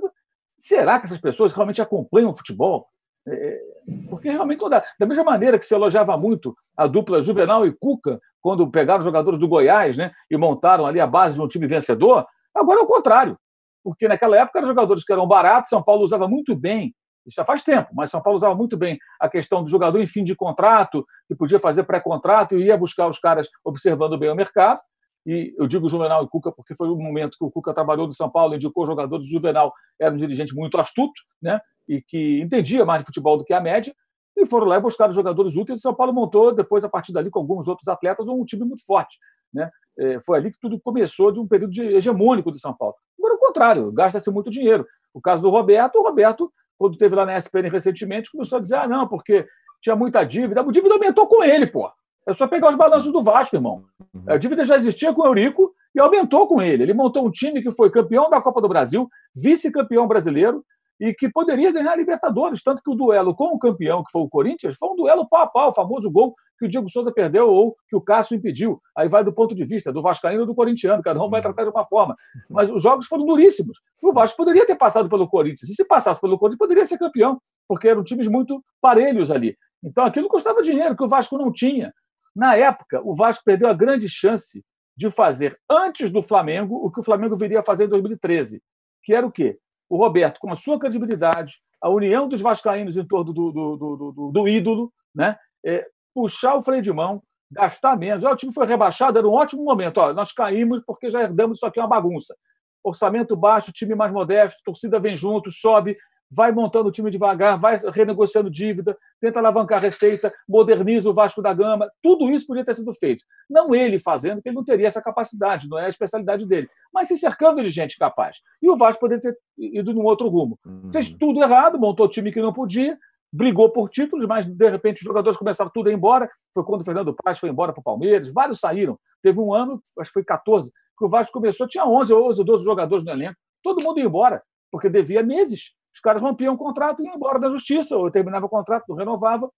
será 0.59 0.99
que 0.99 1.05
essas 1.05 1.19
pessoas 1.19 1.53
realmente 1.53 1.82
acompanham 1.82 2.32
o 2.32 2.36
futebol? 2.36 2.88
É, 3.27 3.61
porque 4.09 4.29
realmente, 4.29 4.59
toda, 4.59 4.84
da 4.99 5.05
mesma 5.05 5.23
maneira 5.23 5.59
que 5.59 5.65
se 5.65 5.75
elogiava 5.75 6.17
muito 6.17 6.55
a 6.75 6.88
dupla 6.88 7.21
Juvenal 7.21 7.65
e 7.65 7.71
Cuca, 7.71 8.19
quando 8.41 8.69
pegaram 8.69 8.99
os 8.99 9.05
jogadores 9.05 9.39
do 9.39 9.47
Goiás 9.47 9.95
né, 9.95 10.11
e 10.29 10.36
montaram 10.36 10.86
ali 10.86 10.99
a 10.99 11.05
base 11.05 11.36
de 11.36 11.41
um 11.41 11.47
time 11.47 11.67
vencedor, 11.67 12.25
agora 12.56 12.80
é 12.80 12.84
o 12.84 12.88
contrário. 12.88 13.38
Porque 13.84 14.08
naquela 14.08 14.38
época 14.38 14.60
eram 14.60 14.68
jogadores 14.68 15.04
que 15.04 15.12
eram 15.12 15.28
baratos, 15.28 15.70
São 15.70 15.82
Paulo 15.82 16.04
usava 16.04 16.28
muito 16.28 16.56
bem, 16.56 16.93
isso 17.26 17.36
já 17.36 17.45
faz 17.45 17.64
tempo, 17.64 17.89
mas 17.93 18.12
São 18.12 18.22
Paulo 18.22 18.38
usava 18.38 18.56
muito 18.56 18.78
bem 18.78 18.97
a 19.20 19.30
questão 19.30 19.64
do 19.64 19.70
jogador 19.70 19.99
em 19.99 20.08
fim 20.08 20.24
de 20.24 20.36
contrato, 20.36 21.06
que 21.28 21.36
podia 21.36 21.60
fazer 21.60 21.84
pré-contrato 21.84 22.58
e 22.58 22.66
ia 22.66 22.78
buscar 22.78 23.08
os 23.08 23.20
caras 23.20 23.47
observando 23.64 24.18
bem 24.18 24.30
o 24.30 24.36
mercado 24.36 24.82
e 25.26 25.54
eu 25.58 25.68
digo 25.68 25.88
Juvenal 25.88 26.24
e 26.24 26.28
Cuca 26.28 26.52
porque 26.52 26.74
foi 26.76 26.89
o 26.89 26.95
momento 26.95 27.38
que 27.38 27.43
o 27.43 27.52
Cuca 27.52 27.74
trabalhou 27.74 28.08
no 28.08 28.14
São 28.14 28.30
Paulo, 28.30 28.56
indicou 28.56 28.86
jogadores. 28.86 29.28
O 29.28 29.30
Juvenal 29.30 29.72
era 29.99 30.14
um 30.14 30.18
dirigente 30.18 30.56
muito 30.56 30.80
astuto, 30.80 31.22
né? 31.41 31.60
E 31.88 32.02
que 32.02 32.41
entendia 32.41 32.86
mais 32.86 33.02
de 33.02 33.06
futebol 33.06 33.38
do 33.38 33.43
que 33.43 33.54
a 33.54 33.62
média. 33.62 33.93
E 34.36 34.45
foram 34.45 34.66
lá 34.66 34.78
e 34.78 34.82
buscaram 34.82 35.14
jogadores 35.14 35.56
úteis. 35.56 35.80
O 35.80 35.82
São 35.82 35.93
Paulo 35.93 36.14
montou, 36.14 36.54
depois, 36.54 36.84
a 36.84 36.89
partir 36.89 37.12
dali, 37.12 37.30
com 37.30 37.39
alguns 37.39 37.68
outros 37.68 37.88
atletas, 37.88 38.28
um 38.28 38.43
time 38.45 38.66
muito 38.66 38.84
forte. 38.84 39.20
Né? 39.54 39.70
É, 39.97 40.20
foi 40.26 40.38
ali 40.38 40.52
que 40.52 40.60
tudo 40.60 40.80
começou 40.80 41.32
de 41.32 41.39
um 41.39 41.47
período 41.47 41.72
de 41.72 41.84
hegemônico 41.84 42.52
do 42.52 42.60
São 42.60 42.74
Paulo. 42.74 42.95
Agora, 43.20 43.36
o 43.36 43.39
contrário, 43.39 43.91
gasta-se 43.91 44.32
muito 44.32 44.49
dinheiro. 44.49 44.86
O 45.14 45.22
caso 45.22 45.41
do 45.41 45.49
Roberto, 45.49 45.97
o 45.97 46.04
Roberto, 46.04 46.52
quando 46.78 46.97
teve 46.97 47.16
lá 47.16 47.26
na 47.26 47.38
SPN 47.38 47.70
recentemente, 47.70 48.32
começou 48.32 48.58
a 48.58 48.62
dizer: 48.62 48.76
ah, 48.76 48.88
não, 48.88 49.08
porque 49.08 49.45
tinha 49.82 49.95
muita 49.95 50.24
dívida. 50.24 50.62
A 50.62 50.64
dívida 50.66 50.93
aumentou 50.93 51.28
com 51.28 51.43
ele, 51.43 51.68
pô. 51.68 51.89
É 52.28 52.34
só 52.34 52.47
pegar 52.47 52.70
os 52.70 52.76
balanços 52.76 53.12
do 53.12 53.22
Vasco, 53.22 53.56
irmão. 53.56 53.84
Uhum. 54.14 54.24
A 54.28 54.38
dívida 54.38 54.64
já 54.64 54.76
existia 54.76 55.14
com 55.14 55.24
o 55.24 55.26
Eurico 55.26 55.74
e 55.93 55.99
aumentou 55.99 56.47
com 56.47 56.62
ele. 56.62 56.84
Ele 56.84 56.93
montou 56.93 57.26
um 57.26 57.32
time 57.32 57.62
que 57.62 57.72
foi 57.72 57.89
campeão 57.89 58.30
da 58.30 58.39
Copa 58.39 58.62
do 58.62 58.70
Brasil, 58.70 59.10
vice-campeão 59.36 60.08
brasileiro 60.08 60.64
e 61.02 61.16
que 61.16 61.28
poderia 61.28 61.72
ganhar 61.72 61.93
a 61.93 61.95
Libertadores. 61.95 62.62
Tanto 62.62 62.84
que 62.84 62.91
o 62.91 62.93
duelo 62.93 63.34
com 63.34 63.56
o 63.56 63.58
campeão, 63.58 64.04
que 64.04 64.12
foi 64.12 64.22
o 64.22 64.30
Corinthians, 64.30 64.78
foi 64.78 64.89
um 64.89 64.95
duelo 64.95 65.28
pau 65.28 65.41
a 65.41 65.47
pau, 65.47 65.70
o 65.72 65.74
famoso 65.74 66.12
gol 66.12 66.36
que 66.60 66.68
o 66.68 66.70
Diego 66.70 66.88
Souza 66.88 67.12
perdeu 67.12 67.49
ou 67.49 67.76
que 67.89 67.95
o 67.95 68.02
Cássio 68.02 68.38
impediu. 68.38 68.80
Aí 68.95 69.10
vai 69.10 69.24
do 69.24 69.34
ponto 69.34 69.56
de 69.56 69.66
vista 69.66 69.91
do 69.91 69.99
Vascaíno 69.99 70.41
ou 70.41 70.45
do 70.45 70.54
Corintiano, 70.54 71.02
cada 71.02 71.20
um 71.20 71.28
vai 71.28 71.39
uhum. 71.39 71.43
tratar 71.43 71.64
de 71.64 71.72
uma 71.72 71.84
forma. 71.88 72.16
Mas 72.47 72.70
os 72.70 72.84
jogos 72.84 73.08
foram 73.08 73.26
duríssimos. 73.26 73.82
O 73.99 74.14
Vasco 74.14 74.38
poderia 74.38 74.64
ter 74.64 74.76
passado 74.76 75.10
pelo 75.10 75.28
Corinthians. 75.28 75.72
E 75.72 75.74
se 75.74 75.84
passasse 75.84 76.22
pelo 76.22 76.38
Corinthians, 76.38 76.60
poderia 76.60 76.86
ser 76.86 76.99
campeão, 76.99 77.41
porque 77.68 77.88
eram 77.88 78.04
times 78.04 78.28
muito 78.28 78.64
parelhos 78.80 79.32
ali. 79.32 79.58
Então 79.84 80.06
aquilo 80.06 80.28
custava 80.28 80.62
dinheiro 80.62 80.95
que 80.95 81.04
o 81.04 81.08
Vasco 81.08 81.36
não 81.36 81.52
tinha. 81.52 81.91
Na 82.36 82.56
época, 82.56 83.02
o 83.04 83.16
Vasco 83.16 83.43
perdeu 83.43 83.68
a 83.68 83.74
grande 83.74 84.08
chance 84.08 84.64
de 84.95 85.10
fazer 85.10 85.60
antes 85.68 86.12
do 86.12 86.22
Flamengo 86.22 86.76
o 86.76 86.91
que 86.91 86.99
o 86.99 87.04
Flamengo 87.04 87.36
viria 87.36 87.62
a 87.62 87.64
fazer 87.64 87.86
em 87.86 87.89
2013, 87.89 88.62
que 89.04 89.16
era 89.16 89.26
o 89.26 89.32
quê? 89.32 89.58
O 89.91 89.97
Roberto, 89.97 90.39
com 90.39 90.49
a 90.49 90.55
sua 90.55 90.79
credibilidade, 90.79 91.55
a 91.81 91.89
união 91.89 92.25
dos 92.25 92.39
vascaínos 92.39 92.95
em 92.95 93.05
torno 93.05 93.33
do, 93.33 93.51
do, 93.51 93.75
do, 93.75 94.11
do, 94.13 94.31
do 94.31 94.47
ídolo, 94.47 94.89
né? 95.13 95.35
É, 95.65 95.85
puxar 96.15 96.55
o 96.55 96.63
freio 96.63 96.81
de 96.81 96.93
mão, 96.93 97.21
gastar 97.51 97.97
menos. 97.97 98.23
O 98.23 98.35
time 98.37 98.53
foi 98.53 98.65
rebaixado, 98.65 99.17
era 99.17 99.27
um 99.27 99.33
ótimo 99.33 99.65
momento. 99.65 99.97
Ó, 99.97 100.13
nós 100.13 100.31
caímos 100.31 100.81
porque 100.87 101.11
já 101.11 101.21
herdamos 101.21 101.57
isso 101.57 101.65
aqui 101.65 101.77
é 101.77 101.83
uma 101.83 101.89
bagunça. 101.89 102.33
Orçamento 102.81 103.35
baixo, 103.35 103.73
time 103.73 103.93
mais 103.93 104.13
modesto, 104.13 104.61
torcida 104.63 104.97
vem 104.97 105.13
junto, 105.13 105.51
sobe, 105.51 105.97
vai 106.32 106.51
montando 106.51 106.88
o 106.88 106.91
time 106.91 107.11
devagar, 107.11 107.59
vai 107.59 107.75
renegociando 107.93 108.49
dívida, 108.49 108.97
tenta 109.19 109.39
alavancar 109.39 109.82
receita, 109.82 110.34
moderniza 110.47 111.09
o 111.09 111.13
Vasco 111.13 111.41
da 111.41 111.53
Gama. 111.53 111.91
Tudo 112.01 112.29
isso 112.29 112.47
podia 112.47 112.63
ter 112.63 112.73
sido 112.73 112.93
feito. 112.93 113.25
Não 113.49 113.75
ele 113.75 113.99
fazendo, 113.99 114.36
porque 114.36 114.49
ele 114.49 114.55
não 114.55 114.63
teria 114.63 114.88
essa 114.88 115.01
capacidade, 115.01 115.67
não 115.67 115.77
é 115.77 115.88
a 115.88 115.89
especialidade 115.89 116.47
dele, 116.47 116.69
mas 116.93 117.09
se 117.09 117.17
cercando 117.17 117.61
de 117.61 117.69
gente 117.69 117.97
capaz. 117.97 118.38
E 118.61 118.69
o 118.69 118.77
Vasco 118.77 119.01
poderia 119.01 119.21
ter 119.21 119.38
ido 119.57 119.93
num 119.93 120.03
outro 120.03 120.29
rumo. 120.29 120.57
Uhum. 120.65 120.89
Fez 120.91 121.09
tudo 121.09 121.43
errado, 121.43 121.77
montou 121.77 122.07
time 122.07 122.32
que 122.32 122.41
não 122.41 122.53
podia, 122.53 122.97
brigou 123.32 123.69
por 123.69 123.89
títulos, 123.89 124.25
mas 124.25 124.45
de 124.45 124.69
repente 124.69 124.97
os 124.97 125.05
jogadores 125.05 125.38
começaram 125.38 125.71
tudo 125.73 125.88
a 125.88 125.91
ir 125.91 125.95
embora. 125.95 126.29
Foi 126.53 126.63
quando 126.63 126.82
o 126.82 126.86
Fernando 126.86 127.13
Praz 127.13 127.39
foi 127.39 127.49
embora 127.49 127.73
para 127.73 127.82
o 127.82 127.84
Palmeiras, 127.84 128.32
vários 128.32 128.59
saíram. 128.59 128.97
Teve 129.21 129.39
um 129.39 129.53
ano, 129.53 129.82
acho 129.99 130.09
que 130.09 130.13
foi 130.13 130.23
14, 130.23 130.71
que 130.97 131.05
o 131.05 131.09
Vasco 131.09 131.34
começou, 131.34 131.67
tinha 131.67 131.86
11 131.86 132.13
ou 132.13 132.43
12 132.43 132.63
jogadores 132.63 133.03
no 133.03 133.11
elenco, 133.11 133.36
todo 133.63 133.84
mundo 133.84 133.99
ia 133.99 134.05
embora, 134.05 134.41
porque 134.71 134.89
devia 134.89 135.23
meses. 135.23 135.73
Os 135.93 135.99
caras 135.99 136.21
rompiam 136.21 136.53
o 136.53 136.57
contrato 136.57 137.01
e 137.01 137.05
iam 137.05 137.15
embora 137.15 137.39
da 137.39 137.49
justiça, 137.49 137.97
ou 137.97 138.09
terminava 138.09 138.45
o 138.45 138.49
contrato, 138.49 138.85
não 138.89 138.95
renovava. 138.95 139.49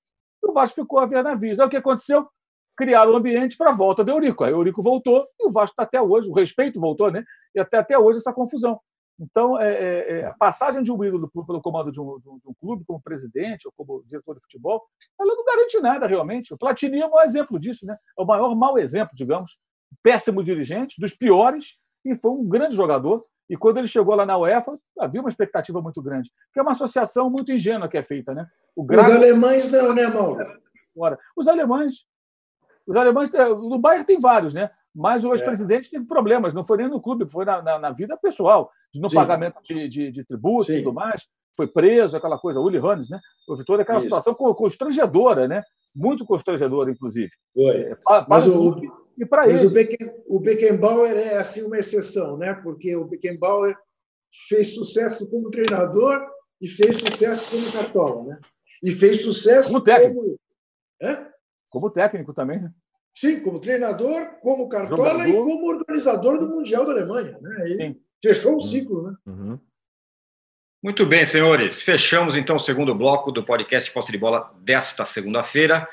E 0.44 0.50
o 0.50 0.54
Vasco 0.54 0.82
ficou 0.82 1.00
a 1.00 1.06
ver 1.06 1.24
navios. 1.24 1.60
Aí 1.60 1.68
o 1.68 1.70
que 1.70 1.78
aconteceu? 1.78 2.28
Criaram 2.76 3.12
o 3.12 3.14
um 3.14 3.18
ambiente 3.18 3.56
para 3.56 3.70
a 3.70 3.74
volta 3.74 4.04
do 4.04 4.12
Eurico. 4.12 4.44
Aí 4.44 4.52
o 4.52 4.58
Eurico 4.58 4.82
voltou 4.82 5.24
e 5.40 5.48
o 5.48 5.52
Vasco 5.52 5.74
está 5.74 5.84
até 5.84 6.02
hoje, 6.02 6.30
o 6.30 6.34
respeito 6.34 6.80
voltou, 6.80 7.12
né? 7.12 7.24
E 7.56 7.60
até, 7.60 7.78
até 7.78 7.98
hoje 7.98 8.18
essa 8.18 8.34
confusão. 8.34 8.80
Então, 9.20 9.60
é, 9.60 9.72
é, 9.72 10.20
é 10.20 10.26
a 10.26 10.34
passagem 10.34 10.82
de 10.82 10.92
um 10.92 11.04
ídolo 11.04 11.30
pelo 11.46 11.62
comando 11.62 11.92
de 11.92 12.02
um, 12.02 12.20
de 12.20 12.30
um, 12.30 12.54
clube, 12.60 12.84
como 12.86 13.02
presidente 13.02 13.68
ou 13.68 13.74
como 13.78 14.04
diretor 14.06 14.34
de 14.36 14.42
futebol, 14.42 14.84
ela 15.20 15.36
não 15.36 15.46
garante 15.46 15.80
nada 15.80 16.08
realmente. 16.08 16.54
O 16.54 16.58
Platini 16.58 17.00
é 17.00 17.08
um 17.08 17.22
exemplo 17.22 17.60
disso, 17.60 17.86
né? 17.86 17.96
É 18.18 18.22
o 18.22 18.26
maior 18.26 18.56
mau 18.56 18.78
exemplo, 18.78 19.16
digamos, 19.16 19.58
péssimo 20.02 20.44
dirigente, 20.44 21.00
dos 21.00 21.14
piores, 21.14 21.78
e 22.04 22.16
foi 22.16 22.32
um 22.32 22.48
grande 22.48 22.76
jogador, 22.76 23.24
e 23.54 23.56
quando 23.56 23.78
ele 23.78 23.88
chegou 23.88 24.16
lá 24.16 24.26
na 24.26 24.36
UEFA, 24.36 24.80
havia 25.00 25.22
uma 25.22 25.30
expectativa 25.30 25.80
muito 25.80 26.02
grande, 26.02 26.32
que 26.52 26.60
é 26.60 26.64
uma 26.64 26.72
associação 26.72 27.30
muito 27.30 27.54
ingênua 27.54 27.88
que 27.88 27.96
é 27.96 28.02
feita, 28.02 28.34
né? 28.34 28.48
Os 28.76 29.10
alemães 29.12 29.72
não, 29.72 29.94
né, 29.94 30.08
Mauro? 30.08 30.60
Os 31.38 31.48
alemães, 31.48 32.08
os 32.88 32.96
alemães, 32.96 33.32
é, 33.32 33.48
no 33.48 33.78
Bayern 33.78 34.08
tem 34.08 34.20
vários, 34.20 34.56
né? 34.56 34.72
Mas 34.94 35.24
o 35.24 35.32
ex-presidente 35.34 35.86
é. 35.90 35.92
teve 35.92 36.06
problemas, 36.06 36.52
não 36.52 36.64
foi 36.64 36.78
nem 36.78 36.88
no 36.88 37.00
clube, 37.00 37.32
foi 37.32 37.46
na, 37.46 37.62
na, 37.62 37.78
na 37.78 37.92
vida 37.92 38.18
pessoal, 38.18 38.72
no 38.96 39.08
Sim. 39.08 39.18
pagamento 39.18 39.62
de, 39.62 39.88
de, 39.88 40.12
de 40.12 40.24
tributos 40.24 40.70
e 40.70 40.80
tudo 40.80 40.92
mais. 40.92 41.28
Foi 41.56 41.68
preso, 41.68 42.18
aquela 42.18 42.38
coisa, 42.38 42.60
Uli 42.60 42.78
Hannes, 42.78 43.10
né? 43.10 43.20
Houve 43.48 43.64
toda 43.64 43.84
aquela 43.84 44.00
Isso. 44.00 44.08
situação 44.08 44.34
constrangedora, 44.34 45.48
né? 45.48 45.64
Muito 45.96 46.26
constrangedora, 46.26 46.90
inclusive. 46.90 47.30
Foi. 47.54 47.76
É, 47.76 47.98
Mas 48.28 48.48
o, 48.48 48.76
e 49.18 49.26
para 49.26 49.48
ele. 49.48 49.66
o, 49.66 49.70
Becken, 49.70 50.14
o 50.28 50.40
Beckenbauer 50.40 51.16
é 51.16 51.38
assim 51.38 51.62
uma 51.62 51.78
exceção, 51.78 52.38
né? 52.38 52.54
Porque 52.64 52.96
o 52.96 53.06
Beckenbauer 53.06 53.78
fez 54.48 54.74
sucesso 54.74 55.30
como 55.30 55.52
treinador 55.52 56.26
e 56.60 56.68
fez 56.68 56.98
sucesso 56.98 57.50
como 57.52 57.72
cartola, 57.72 58.24
né? 58.24 58.40
E 58.82 58.92
fez 58.92 59.22
sucesso 59.22 59.70
como 59.70 59.82
técnico. 59.82 60.22
Como, 60.22 60.38
é? 61.02 61.32
como 61.70 61.90
técnico 61.92 62.34
também, 62.34 62.62
né? 62.62 62.72
Sim, 63.16 63.42
como 63.42 63.60
treinador, 63.60 64.40
como 64.42 64.68
cartola 64.68 65.12
Jogador. 65.12 65.28
e 65.28 65.34
como 65.34 65.68
organizador 65.68 66.40
do 66.40 66.50
Mundial 66.50 66.84
da 66.84 66.94
Alemanha. 66.94 67.38
Né? 67.40 67.70
Ele 67.70 68.02
fechou 68.22 68.56
o 68.56 68.60
ciclo. 68.60 69.04
Né? 69.04 69.16
Uhum. 69.28 69.60
Muito 70.84 71.06
bem, 71.06 71.26
senhores. 71.26 71.82
Fechamos 71.82 72.36
então 72.36 72.58
o 72.58 72.60
segundo 72.60 72.94
bloco 72.94 73.32
do 73.32 73.42
podcast 73.42 73.90
Posse 73.90 74.12
de 74.12 74.18
Bola 74.18 74.54
desta 74.60 75.06
segunda-feira. 75.06 75.88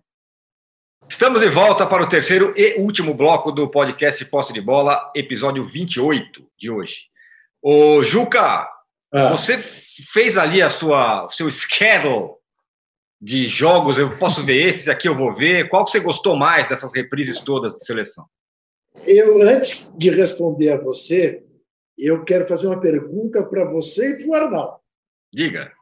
Estamos 1.09 1.41
de 1.41 1.49
volta 1.49 1.87
para 1.87 2.03
o 2.03 2.09
terceiro 2.09 2.55
e 2.57 2.81
último 2.81 3.13
bloco 3.13 3.51
do 3.51 3.69
podcast 3.69 4.25
Posse 4.27 4.53
de 4.53 4.61
Bola, 4.61 5.11
episódio 5.15 5.67
28 5.67 6.47
de 6.59 6.71
hoje. 6.71 7.07
Ô, 7.61 8.03
Juca, 8.03 8.69
ah. 9.13 9.29
você 9.29 9.59
fez 9.59 10.39
ali 10.39 10.63
a 10.63 10.71
sua, 10.71 11.27
o 11.27 11.31
seu 11.31 11.51
schedule 11.51 12.31
de 13.21 13.47
jogos, 13.47 13.99
eu 13.99 14.17
posso 14.17 14.43
ver 14.43 14.67
esses 14.67 14.89
aqui, 14.89 15.09
eu 15.09 15.17
vou 15.17 15.35
ver. 15.35 15.69
Qual 15.69 15.85
que 15.85 15.91
você 15.91 16.01
gostou 16.01 16.37
mais 16.37 16.67
dessas 16.69 16.93
reprises 16.95 17.41
todas 17.41 17.75
de 17.75 17.85
seleção? 17.85 18.27
Eu, 19.07 19.43
antes 19.43 19.91
de 19.97 20.11
responder 20.11 20.73
a 20.73 20.81
você, 20.81 21.45
eu 21.97 22.25
quero 22.25 22.47
fazer 22.47 22.67
uma 22.67 22.81
pergunta 22.81 23.45
para 23.45 23.65
você 23.65 24.13
e 24.13 24.19
para 24.19 24.29
o 24.29 24.35
Arnaldo. 24.35 24.81
Diga. 25.33 25.73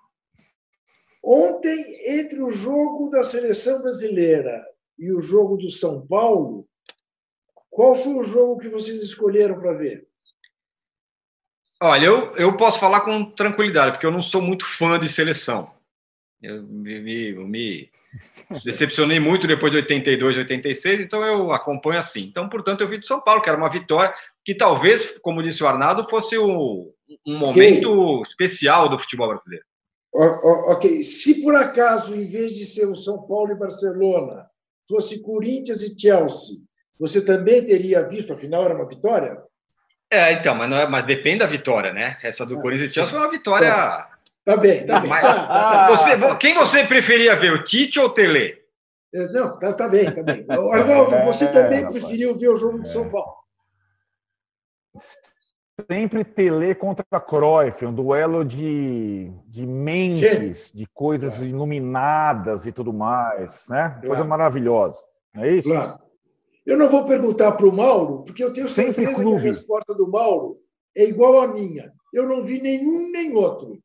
Ontem, 1.22 2.18
entre 2.18 2.42
o 2.42 2.50
jogo 2.50 3.08
da 3.10 3.22
seleção 3.22 3.82
brasileira 3.82 4.64
e 4.98 5.12
o 5.12 5.20
jogo 5.20 5.56
do 5.56 5.70
São 5.70 6.06
Paulo, 6.06 6.66
qual 7.68 7.94
foi 7.94 8.14
o 8.14 8.24
jogo 8.24 8.58
que 8.58 8.68
vocês 8.68 9.02
escolheram 9.02 9.60
para 9.60 9.74
ver? 9.74 10.06
Olha, 11.82 12.04
eu, 12.04 12.36
eu 12.36 12.56
posso 12.56 12.78
falar 12.78 13.00
com 13.02 13.24
tranquilidade, 13.24 13.92
porque 13.92 14.06
eu 14.06 14.10
não 14.10 14.20
sou 14.20 14.42
muito 14.42 14.66
fã 14.66 14.98
de 14.98 15.08
seleção. 15.08 15.72
Eu 16.42 16.62
me, 16.62 17.34
me, 17.46 17.90
decepcionei 18.64 19.20
muito 19.20 19.46
depois 19.46 19.70
de 19.72 19.78
82, 19.78 20.38
86, 20.38 21.00
então 21.00 21.24
eu 21.24 21.52
acompanho 21.52 22.00
assim. 22.00 22.22
Então, 22.22 22.48
portanto, 22.48 22.80
eu 22.80 22.88
vi 22.88 22.98
do 22.98 23.06
São 23.06 23.20
Paulo, 23.20 23.42
que 23.42 23.48
era 23.48 23.58
uma 23.58 23.70
vitória 23.70 24.14
que 24.44 24.54
talvez, 24.54 25.18
como 25.20 25.42
disse 25.42 25.62
o 25.62 25.66
Arnaldo, 25.66 26.08
fosse 26.08 26.36
o, 26.38 26.92
um 27.26 27.38
momento 27.38 28.22
especial 28.22 28.88
do 28.88 28.98
futebol 28.98 29.28
brasileiro. 29.28 29.64
Ok, 30.12 31.04
se 31.04 31.42
por 31.42 31.54
acaso, 31.54 32.16
em 32.16 32.26
vez 32.26 32.54
de 32.54 32.64
ser 32.64 32.86
o 32.86 32.96
São 32.96 33.22
Paulo 33.22 33.52
e 33.52 33.58
Barcelona, 33.58 34.46
fosse 34.88 35.22
Corinthians 35.22 35.82
e 35.82 35.98
Chelsea, 35.98 36.56
você 36.98 37.24
também 37.24 37.64
teria 37.64 38.08
visto, 38.08 38.32
afinal 38.32 38.64
era 38.64 38.74
uma 38.74 38.88
vitória? 38.88 39.38
É, 40.10 40.32
então, 40.32 40.54
mas, 40.56 40.72
é, 40.72 40.86
mas 40.88 41.06
depende 41.06 41.38
da 41.38 41.46
vitória, 41.46 41.92
né? 41.92 42.18
Essa 42.22 42.44
do 42.44 42.58
ah, 42.58 42.60
Corinthians 42.60 42.90
e 42.90 42.94
Chelsea 42.94 43.12
foi 43.12 43.20
uma 43.20 43.30
vitória. 43.30 44.08
Tá 44.54 44.56
bem, 44.56 44.86
tá 44.86 45.00
bem. 45.00 45.10
Mas, 45.10 45.20
tá, 45.22 45.46
tá, 45.46 45.88
você, 45.88 46.36
quem 46.36 46.54
você 46.54 46.84
preferia 46.84 47.36
ver, 47.36 47.52
o 47.52 47.64
Tite 47.64 47.98
ou 47.98 48.06
o 48.06 48.10
Tele? 48.10 48.58
É, 49.14 49.26
não, 49.32 49.58
tá, 49.58 49.72
tá 49.72 49.88
bem, 49.88 50.10
tá 50.10 50.22
bem. 50.22 50.44
Arnaldo, 50.48 51.16
você 51.24 51.44
é, 51.44 51.48
também 51.48 51.90
preferiu 51.90 52.36
ver 52.38 52.48
o 52.48 52.56
jogo 52.56 52.80
de 52.80 52.90
São 52.90 53.08
Paulo? 53.08 53.40
sempre 55.90 56.24
Tele 56.24 56.74
contra 56.74 57.04
Cruyff, 57.20 57.84
um 57.86 57.94
duelo 57.94 58.44
de, 58.44 59.30
de 59.46 59.66
mentes, 59.66 60.58
Sim. 60.58 60.78
de 60.78 60.86
coisas 60.86 61.34
claro. 61.34 61.48
iluminadas 61.48 62.66
e 62.66 62.72
tudo 62.72 62.92
mais, 62.92 63.66
né? 63.68 63.88
Claro. 63.88 64.06
Coisa 64.06 64.24
maravilhosa. 64.24 65.00
Não 65.34 65.44
é 65.44 65.52
isso? 65.52 65.68
Claro. 65.68 65.98
Eu 66.66 66.76
não 66.76 66.88
vou 66.88 67.04
perguntar 67.04 67.52
para 67.52 67.66
o 67.66 67.72
Mauro, 67.72 68.22
porque 68.24 68.44
eu 68.44 68.52
tenho 68.52 68.68
certeza 68.68 69.24
que 69.24 69.34
a 69.34 69.38
resposta 69.38 69.94
do 69.94 70.10
Mauro 70.10 70.58
é 70.96 71.04
igual 71.04 71.40
à 71.40 71.48
minha. 71.48 71.92
Eu 72.12 72.28
não 72.28 72.42
vi 72.42 72.60
nenhum 72.60 73.10
nem 73.10 73.34
outro. 73.34 73.78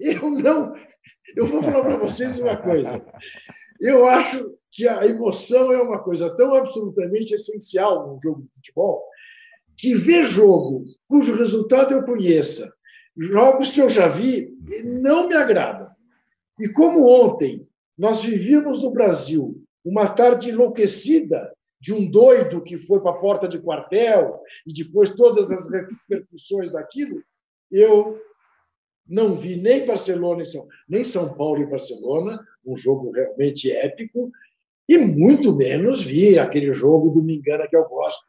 Eu 0.00 0.30
não. 0.30 0.74
Eu 1.36 1.46
vou 1.46 1.62
falar 1.62 1.82
para 1.82 1.98
vocês 1.98 2.38
uma 2.38 2.56
coisa. 2.56 3.04
Eu 3.80 4.08
acho 4.08 4.56
que 4.70 4.86
a 4.86 5.04
emoção 5.06 5.72
é 5.72 5.80
uma 5.80 6.02
coisa 6.02 6.34
tão 6.36 6.54
absolutamente 6.54 7.34
essencial 7.34 8.06
num 8.06 8.20
jogo 8.20 8.42
de 8.42 8.48
futebol 8.54 9.04
que 9.76 9.94
ver 9.94 10.24
jogo 10.24 10.84
cujo 11.08 11.34
resultado 11.36 11.94
eu 11.94 12.04
conheça, 12.04 12.70
jogos 13.16 13.70
que 13.70 13.80
eu 13.80 13.88
já 13.88 14.06
vi, 14.08 14.54
não 14.84 15.26
me 15.26 15.34
agradam. 15.34 15.88
E 16.58 16.68
como 16.68 17.08
ontem 17.08 17.66
nós 17.96 18.22
vivíamos 18.22 18.82
no 18.82 18.90
Brasil 18.90 19.62
uma 19.84 20.08
tarde 20.08 20.50
enlouquecida 20.50 21.50
de 21.80 21.94
um 21.94 22.10
doido 22.10 22.62
que 22.62 22.76
foi 22.76 23.00
para 23.00 23.12
a 23.12 23.18
porta 23.18 23.48
de 23.48 23.58
quartel 23.58 24.38
e 24.66 24.72
depois 24.72 25.14
todas 25.14 25.50
as 25.50 25.66
repercussões 25.70 26.70
daquilo, 26.70 27.22
eu 27.70 28.20
não 29.06 29.34
vi 29.34 29.56
nem 29.56 29.84
Barcelona 29.84 30.42
nem 30.88 31.04
São 31.04 31.34
Paulo 31.34 31.62
e 31.62 31.66
Barcelona, 31.66 32.40
um 32.64 32.76
jogo 32.76 33.10
realmente 33.10 33.70
épico, 33.70 34.30
e 34.88 34.98
muito 34.98 35.54
menos 35.54 36.04
vi 36.04 36.38
aquele 36.38 36.72
jogo 36.72 37.10
do 37.10 37.22
Mingana 37.22 37.66
que 37.68 37.76
eu 37.76 37.84
gosto, 37.88 38.26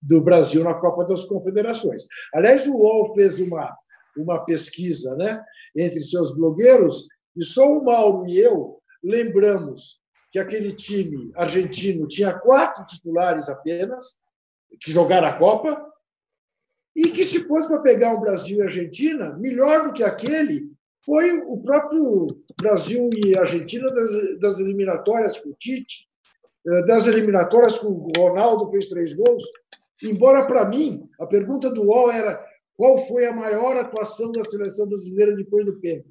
do 0.00 0.20
Brasil 0.20 0.64
na 0.64 0.74
Copa 0.74 1.04
das 1.04 1.24
Confederações. 1.24 2.06
Aliás, 2.34 2.66
o 2.66 2.76
UOL 2.76 3.14
fez 3.14 3.38
uma, 3.38 3.72
uma 4.16 4.44
pesquisa 4.44 5.14
né, 5.16 5.40
entre 5.76 6.00
seus 6.02 6.36
blogueiros 6.36 7.06
e 7.36 7.44
só 7.44 7.64
o 7.64 7.84
Mauro 7.84 8.26
e 8.28 8.38
eu 8.38 8.80
lembramos 9.02 10.02
que 10.30 10.38
aquele 10.38 10.72
time 10.72 11.30
argentino 11.34 12.08
tinha 12.08 12.32
quatro 12.32 12.84
titulares 12.86 13.48
apenas 13.48 14.18
que 14.80 14.90
jogaram 14.90 15.28
a 15.28 15.38
Copa 15.38 15.91
e 16.94 17.08
que 17.10 17.24
se 17.24 17.44
fosse 17.46 17.68
para 17.68 17.80
pegar 17.80 18.14
o 18.14 18.20
Brasil 18.20 18.58
e 18.58 18.62
a 18.62 18.64
Argentina, 18.64 19.36
melhor 19.38 19.86
do 19.86 19.92
que 19.92 20.02
aquele 20.02 20.70
foi 21.04 21.32
o 21.40 21.56
próprio 21.58 22.26
Brasil 22.60 23.08
e 23.24 23.36
Argentina 23.36 23.90
das, 23.90 24.38
das 24.38 24.60
eliminatórias 24.60 25.38
com 25.38 25.50
o 25.50 25.54
Tite, 25.54 26.06
eh, 26.66 26.86
das 26.86 27.06
eliminatórias 27.06 27.78
com 27.78 27.88
o 27.88 28.12
Ronaldo 28.16 28.70
fez 28.70 28.86
três 28.86 29.12
gols, 29.12 29.42
Embora, 30.02 30.46
para 30.46 30.64
mim, 30.64 31.08
a 31.20 31.26
pergunta 31.26 31.70
do 31.70 31.84
UOL 31.84 32.10
era 32.10 32.44
qual 32.74 32.98
foi 33.06 33.24
a 33.24 33.32
maior 33.32 33.76
atuação 33.76 34.32
da 34.32 34.42
seleção 34.42 34.88
brasileira 34.88 35.36
depois 35.36 35.64
do 35.64 35.78
pênalti. 35.78 36.10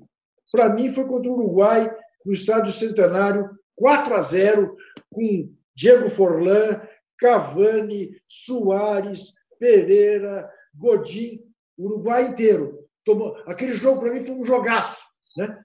Para 0.50 0.70
mim, 0.70 0.94
foi 0.94 1.06
contra 1.06 1.30
o 1.30 1.34
Uruguai, 1.34 1.94
no 2.26 2.32
Estádio 2.32 2.72
Centenário, 2.72 3.50
4 3.76 4.16
a 4.16 4.22
0, 4.22 4.76
com 5.12 5.50
Diego 5.76 6.10
Forlan, 6.10 6.82
Cavani, 7.18 8.12
Soares, 8.26 9.34
Pereira, 9.60 10.50
Godin, 10.74 11.42
Uruguai 11.78 12.28
inteiro. 12.28 12.88
Tomou... 13.06 13.36
Aquele 13.46 13.74
jogo, 13.74 14.02
para 14.02 14.14
mim, 14.14 14.22
foi 14.22 14.36
um 14.36 14.46
jogaço. 14.46 15.06
Né? 15.36 15.62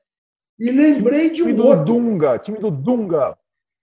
E 0.59 0.71
lembrei 0.71 1.31
de 1.31 1.43
um 1.43 1.47
time 1.47 1.61
outro. 1.61 1.85
Do 1.85 1.93
Dunga, 1.95 2.39
time 2.39 2.59
do 2.59 2.71
Dunga. 2.71 3.39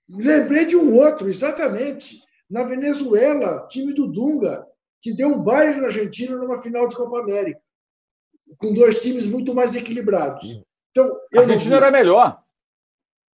Lembrei 0.09 0.65
de 0.65 0.76
um 0.76 0.95
outro, 0.95 1.30
exatamente 1.30 2.21
na 2.49 2.63
Venezuela, 2.63 3.65
time 3.67 3.93
do 3.93 4.11
Dunga, 4.11 4.65
que 5.01 5.13
deu 5.13 5.30
um 5.30 5.43
baile 5.43 5.80
na 5.80 5.88
Argentina 5.88 6.38
numa 6.38 6.61
final 6.61 6.88
de 6.88 6.95
Copa 6.95 7.19
América, 7.19 7.59
com 8.57 8.74
dois 8.74 8.99
times 9.01 9.26
muito 9.26 9.53
mais 9.53 9.76
equilibrados. 9.76 10.63
Então, 10.91 11.09
a 11.36 11.39
Argentina 11.39 11.78
era 11.78 11.91
melhor. 11.91 12.41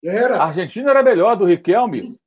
Era. 0.04 0.38
A 0.38 0.46
Argentina 0.46 0.92
era 0.92 1.02
melhor 1.02 1.36
do 1.36 1.46
Riquelme. 1.46 2.04
Sim. 2.04 2.20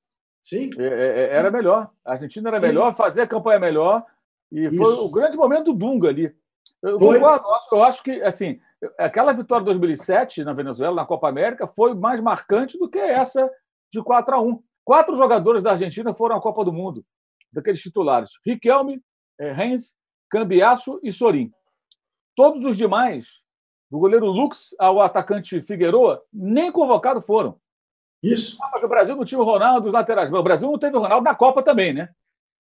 Sim. 0.42 0.70
É, 0.78 0.84
é, 0.84 0.88
é, 0.88 1.36
era 1.36 1.50
melhor. 1.50 1.90
A 2.04 2.12
Argentina 2.12 2.48
era 2.48 2.60
Sim. 2.60 2.66
melhor, 2.68 2.94
fazia 2.94 3.24
a 3.24 3.28
campanha 3.28 3.60
melhor. 3.60 4.04
E 4.50 4.66
Isso. 4.66 4.76
foi 4.76 4.94
o 4.94 5.08
grande 5.10 5.36
momento 5.36 5.72
do 5.72 5.78
Dunga 5.78 6.08
ali. 6.08 6.34
Eu, 6.82 6.98
concordo, 6.98 7.44
eu 7.72 7.84
acho 7.84 8.02
que 8.02 8.22
assim, 8.22 8.60
aquela 8.98 9.32
vitória 9.32 9.62
de 9.62 9.66
2007 9.66 10.42
na 10.44 10.52
Venezuela, 10.52 10.96
na 10.96 11.06
Copa 11.06 11.28
América, 11.28 11.66
foi 11.66 11.94
mais 11.94 12.20
marcante 12.20 12.78
do 12.78 12.88
que 12.88 12.98
essa 12.98 13.50
de 13.92 14.02
4 14.02 14.34
a 14.34 14.40
1 14.40 14.62
Quatro 14.84 15.14
jogadores 15.14 15.62
da 15.62 15.72
Argentina 15.72 16.12
foram 16.12 16.36
à 16.36 16.40
Copa 16.40 16.64
do 16.64 16.72
Mundo, 16.72 17.04
daqueles 17.52 17.80
titulares: 17.80 18.32
Riquelme, 18.44 19.00
Renz, 19.38 19.94
Cambiasso 20.28 20.98
e 21.02 21.12
Sorin. 21.12 21.52
Todos 22.34 22.64
os 22.64 22.76
demais, 22.76 23.44
do 23.90 23.98
goleiro 23.98 24.26
Lux 24.26 24.74
ao 24.78 25.00
atacante 25.00 25.62
Figueroa, 25.62 26.22
nem 26.32 26.72
convocados 26.72 27.24
foram. 27.26 27.60
Isso. 28.22 28.58
O 28.82 28.88
Brasil 28.88 29.16
não 29.16 29.24
tinha 29.24 29.40
o 29.40 29.44
Ronaldo 29.44 29.82
dos 29.82 29.92
laterais. 29.92 30.32
O 30.32 30.42
Brasil 30.42 30.70
não 30.70 30.78
teve 30.78 30.96
o 30.96 31.00
Ronaldo 31.00 31.24
na 31.24 31.34
Copa 31.34 31.62
também, 31.62 31.92
né? 31.92 32.10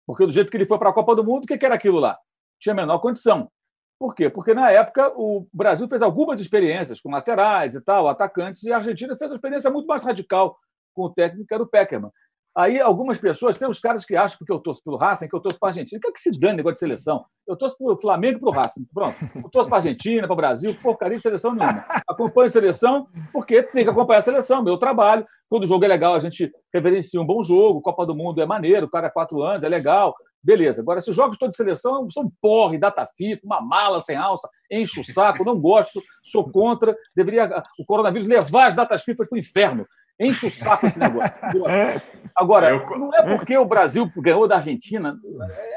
Porque 0.07 0.25
do 0.25 0.31
jeito 0.31 0.49
que 0.49 0.55
ele 0.55 0.65
foi 0.65 0.79
para 0.79 0.89
a 0.89 0.93
Copa 0.93 1.13
do 1.13 1.23
Mundo, 1.23 1.43
o 1.43 1.47
que 1.47 1.65
era 1.65 1.75
aquilo 1.75 1.99
lá? 1.99 2.17
Tinha 2.57 2.73
menor 2.73 2.99
condição. 2.99 3.51
Por 3.99 4.15
quê? 4.15 4.29
Porque 4.29 4.53
na 4.53 4.71
época 4.71 5.11
o 5.15 5.47
Brasil 5.51 5.87
fez 5.89 6.01
algumas 6.01 6.39
experiências 6.39 7.01
com 7.01 7.11
laterais 7.11 7.75
e 7.75 7.81
tal, 7.81 8.07
atacantes, 8.07 8.63
e 8.63 8.71
a 8.71 8.77
Argentina 8.77 9.17
fez 9.17 9.29
uma 9.29 9.35
experiência 9.35 9.69
muito 9.69 9.87
mais 9.87 10.03
radical 10.03 10.57
com 10.93 11.03
o 11.03 11.13
técnico, 11.13 11.47
que 11.47 11.53
era 11.53 11.61
o 11.61 11.67
Peckerman. 11.67 12.11
Aí 12.57 12.81
algumas 12.81 13.19
pessoas, 13.19 13.55
tem 13.55 13.69
uns 13.69 13.79
caras 13.79 14.03
que 14.03 14.15
acham 14.15 14.39
porque 14.39 14.51
eu 14.51 14.57
torço 14.57 14.83
pelo 14.83 14.97
Racing, 14.97 15.27
que 15.27 15.35
eu 15.35 15.39
torço 15.39 15.59
para 15.59 15.69
a 15.69 15.71
Argentina. 15.73 16.01
Quer 16.01 16.11
que 16.11 16.19
se 16.19 16.31
dane 16.31 16.57
negócio 16.57 16.73
de 16.73 16.79
seleção? 16.79 17.23
Eu 17.47 17.55
torço 17.55 17.77
para 17.77 17.93
o 17.93 18.01
Flamengo 18.01 18.37
e 18.37 18.39
para 18.39 18.49
o 18.49 18.51
Racing. 18.51 18.83
Pronto. 18.91 19.15
Eu 19.35 19.49
torço 19.51 19.69
para 19.69 19.77
a 19.77 19.81
Argentina, 19.81 20.25
para 20.25 20.33
o 20.33 20.35
Brasil, 20.35 20.75
porcaria 20.81 21.17
de 21.17 21.21
seleção 21.21 21.53
nenhuma. 21.53 21.85
Acompanho 22.09 22.47
a 22.47 22.49
seleção 22.49 23.07
porque 23.31 23.61
tem 23.61 23.83
que 23.83 23.91
acompanhar 23.91 24.19
a 24.19 24.23
seleção, 24.23 24.63
meu 24.63 24.75
trabalho. 24.75 25.23
Quando 25.47 25.65
o 25.65 25.67
jogo 25.67 25.85
é 25.85 25.87
legal, 25.87 26.15
a 26.15 26.19
gente 26.19 26.51
reverencia 26.73 27.21
um 27.21 27.25
bom 27.27 27.43
jogo. 27.43 27.79
Copa 27.79 28.07
do 28.07 28.15
Mundo 28.15 28.41
é 28.41 28.45
maneiro, 28.47 28.87
o 28.87 28.89
cara 28.89 29.05
é 29.05 29.11
quatro 29.11 29.43
anos, 29.43 29.63
é 29.63 29.69
legal. 29.69 30.15
Beleza. 30.41 30.81
Agora, 30.81 30.99
se 30.99 31.11
os 31.11 31.15
jogos 31.15 31.37
todos 31.37 31.51
de 31.51 31.57
seleção 31.57 32.09
são 32.09 32.31
porre, 32.41 32.79
data 32.79 33.07
fita, 33.15 33.45
uma 33.45 33.61
mala 33.61 34.01
sem 34.01 34.15
alça, 34.15 34.49
enche 34.71 34.99
o 34.99 35.03
saco, 35.03 35.45
não 35.45 35.59
gosto, 35.59 36.01
sou 36.23 36.49
contra. 36.49 36.97
Deveria 37.15 37.61
o 37.79 37.85
coronavírus 37.85 38.27
levar 38.27 38.69
as 38.69 38.75
datas 38.75 39.03
FIFA 39.03 39.27
para 39.27 39.35
o 39.35 39.39
inferno. 39.39 39.85
Enche 40.19 40.47
o 40.47 40.51
saco 40.51 40.87
esse 40.87 40.97
negócio. 40.97 41.31
Agora, 42.37 42.69
eu... 42.69 42.99
não 42.99 43.13
é 43.15 43.35
porque 43.35 43.57
o 43.57 43.65
Brasil 43.65 44.09
ganhou 44.17 44.47
da 44.47 44.57
Argentina. 44.57 45.19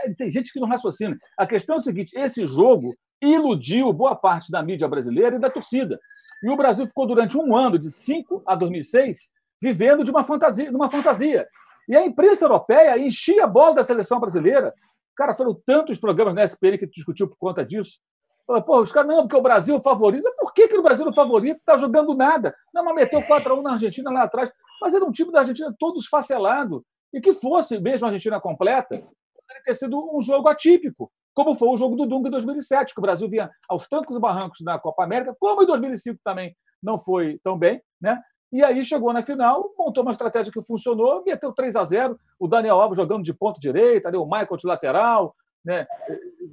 É, 0.05 0.13
tem 0.13 0.31
gente 0.31 0.53
que 0.53 0.61
não 0.61 0.69
raciocina. 0.69 1.17
A 1.37 1.47
questão 1.47 1.77
é 1.77 1.79
o 1.79 1.83
seguinte: 1.83 2.13
esse 2.15 2.47
jogo 2.47 2.95
iludiu 3.23 3.91
boa 3.95 4.15
parte 4.15 4.51
da 4.51 4.63
mídia 4.63 4.87
brasileira 4.87 5.37
e 5.37 5.39
da 5.39 5.49
torcida. 5.49 5.99
E 6.43 6.51
o 6.51 6.57
Brasil 6.57 6.87
ficou 6.87 7.07
durante 7.07 7.37
um 7.37 7.57
ano, 7.57 7.79
de 7.79 7.91
5 7.91 8.43
a 8.47 8.55
2006, 8.55 9.33
vivendo 9.63 10.05
de 10.05 10.11
uma 10.11 10.23
fantasia. 10.23 10.69
De 10.69 10.77
uma 10.77 10.91
fantasia. 10.91 11.49
E 11.89 11.97
a 11.97 12.05
imprensa 12.05 12.45
europeia 12.45 12.99
enchia 12.99 13.45
a 13.45 13.49
bola 13.49 13.77
da 13.77 13.85
seleção 13.85 14.21
brasileira. 14.21 14.75
Cara, 15.17 15.35
foram 15.35 15.55
tantos 15.67 15.99
programas 15.99 16.35
na 16.35 16.45
SPN 16.45 16.79
que 16.79 16.87
discutiu 16.87 17.27
por 17.27 17.37
conta 17.37 17.65
disso. 17.65 17.99
Fala, 18.47 18.61
pô, 18.61 18.81
os 18.81 18.93
caras, 18.93 19.09
não, 19.09 19.23
porque 19.23 19.37
o 19.37 19.43
Brasil 19.43 19.75
é 19.75 19.79
o 19.79 19.83
favorito. 19.83 20.31
Por 20.39 20.53
que, 20.53 20.69
que 20.69 20.77
o 20.77 20.83
Brasil 20.83 21.07
é 21.07 21.11
o 21.11 21.15
favorito? 21.15 21.59
Está 21.59 21.77
jogando 21.77 22.15
nada. 22.15 22.55
Não, 22.73 22.85
mas 22.85 22.95
meteu 22.95 23.23
4x1 23.23 23.63
na 23.63 23.73
Argentina 23.73 24.11
lá 24.11 24.23
atrás. 24.23 24.51
Mas 24.81 24.95
era 24.95 25.05
um 25.05 25.13
time 25.13 25.33
da 25.33 25.41
Argentina 25.41 25.75
todo 25.79 25.99
esfacelado. 25.99 26.85
E 27.13 27.21
que 27.21 27.33
fosse 27.33 27.79
mesmo 27.81 28.07
a 28.07 28.11
Argentina 28.11 28.41
completa, 28.41 28.97
poderia 28.97 29.65
ter 29.65 29.75
sido 29.75 30.17
um 30.17 30.21
jogo 30.21 30.49
atípico, 30.49 31.11
como 31.35 31.57
foi 31.57 31.69
o 31.69 31.77
jogo 31.77 31.97
do 31.97 32.07
Dunga 32.07 32.29
em 32.29 32.31
2007, 32.31 32.95
que 32.95 33.01
o 33.01 33.03
Brasil 33.03 33.29
vinha 33.29 33.51
aos 33.69 33.89
trancos 33.89 34.17
e 34.17 34.21
barrancos 34.21 34.61
na 34.61 34.79
Copa 34.79 35.03
América, 35.03 35.37
como 35.39 35.63
em 35.63 35.67
2005 35.67 36.21
também 36.23 36.55
não 36.83 36.99
foi 36.99 37.39
tão 37.43 37.59
bem, 37.59 37.83
né? 38.01 38.21
E 38.53 38.65
aí 38.65 38.85
chegou 38.85 39.13
na 39.13 39.23
final, 39.23 39.73
montou 39.79 40.03
uma 40.03 40.11
estratégia 40.11 40.53
que 40.53 40.63
funcionou, 40.63 41.23
meteu 41.25 41.53
3 41.53 41.77
a 41.77 41.85
0 41.85 42.19
o 42.39 42.49
Daniel 42.49 42.81
Alves 42.81 42.97
jogando 42.97 43.23
de 43.23 43.33
ponta 43.33 43.61
direita, 43.61 44.09
o 44.19 44.25
Michael 44.25 44.57
de 44.57 44.67
lateral, 44.67 45.35
né, 45.65 45.87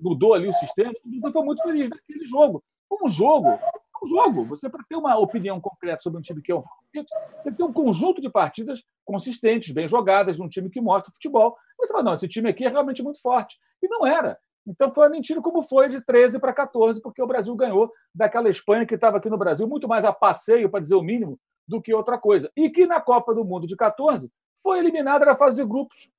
mudou 0.01 0.33
ali 0.33 0.47
o 0.47 0.53
sistema. 0.53 0.91
O 1.03 1.09
Dudu 1.09 1.31
foi 1.31 1.43
muito 1.43 1.63
feliz 1.63 1.89
naquele 1.89 2.25
jogo. 2.25 2.63
Um 2.91 3.07
jogo, 3.07 3.59
um 4.03 4.07
jogo. 4.07 4.45
Você, 4.45 4.69
para 4.69 4.83
ter 4.87 4.95
uma 4.95 5.17
opinião 5.17 5.59
concreta 5.59 6.01
sobre 6.01 6.19
um 6.19 6.21
time 6.21 6.41
que 6.41 6.51
é 6.51 6.55
um 6.55 6.61
favorito, 6.61 7.13
tem 7.43 7.51
que 7.51 7.57
ter 7.57 7.63
um 7.63 7.73
conjunto 7.73 8.21
de 8.21 8.29
partidas 8.29 8.83
consistentes, 9.05 9.73
bem 9.73 9.87
jogadas, 9.87 10.35
de 10.35 10.41
um 10.41 10.49
time 10.49 10.69
que 10.69 10.81
mostra 10.81 11.11
futebol. 11.11 11.55
Você 11.79 11.93
fala, 11.93 12.03
não, 12.03 12.13
esse 12.13 12.27
time 12.27 12.49
aqui 12.49 12.65
é 12.65 12.69
realmente 12.69 13.03
muito 13.03 13.21
forte. 13.21 13.57
E 13.81 13.87
não 13.87 14.05
era. 14.05 14.37
Então 14.67 14.93
foi 14.93 15.05
uma 15.05 15.11
mentira 15.11 15.41
como 15.41 15.61
foi 15.61 15.87
de 15.87 16.01
13 16.01 16.39
para 16.39 16.51
14, 16.51 17.01
porque 17.01 17.21
o 17.21 17.27
Brasil 17.27 17.55
ganhou 17.55 17.91
daquela 18.13 18.49
Espanha 18.49 18.85
que 18.85 18.95
estava 18.95 19.17
aqui 19.17 19.29
no 19.29 19.37
Brasil 19.37 19.67
muito 19.67 19.87
mais 19.87 20.03
a 20.03 20.11
passeio, 20.11 20.69
para 20.69 20.81
dizer 20.81 20.95
o 20.95 21.01
mínimo, 21.01 21.39
do 21.67 21.81
que 21.81 21.93
outra 21.93 22.17
coisa. 22.17 22.51
E 22.55 22.69
que 22.69 22.85
na 22.85 22.99
Copa 22.99 23.33
do 23.33 23.45
Mundo 23.45 23.65
de 23.65 23.75
14 23.75 24.29
foi 24.61 24.79
eliminada 24.79 25.25
na 25.25 25.35
fase 25.35 25.61
de 25.61 25.67
grupos. 25.67 26.09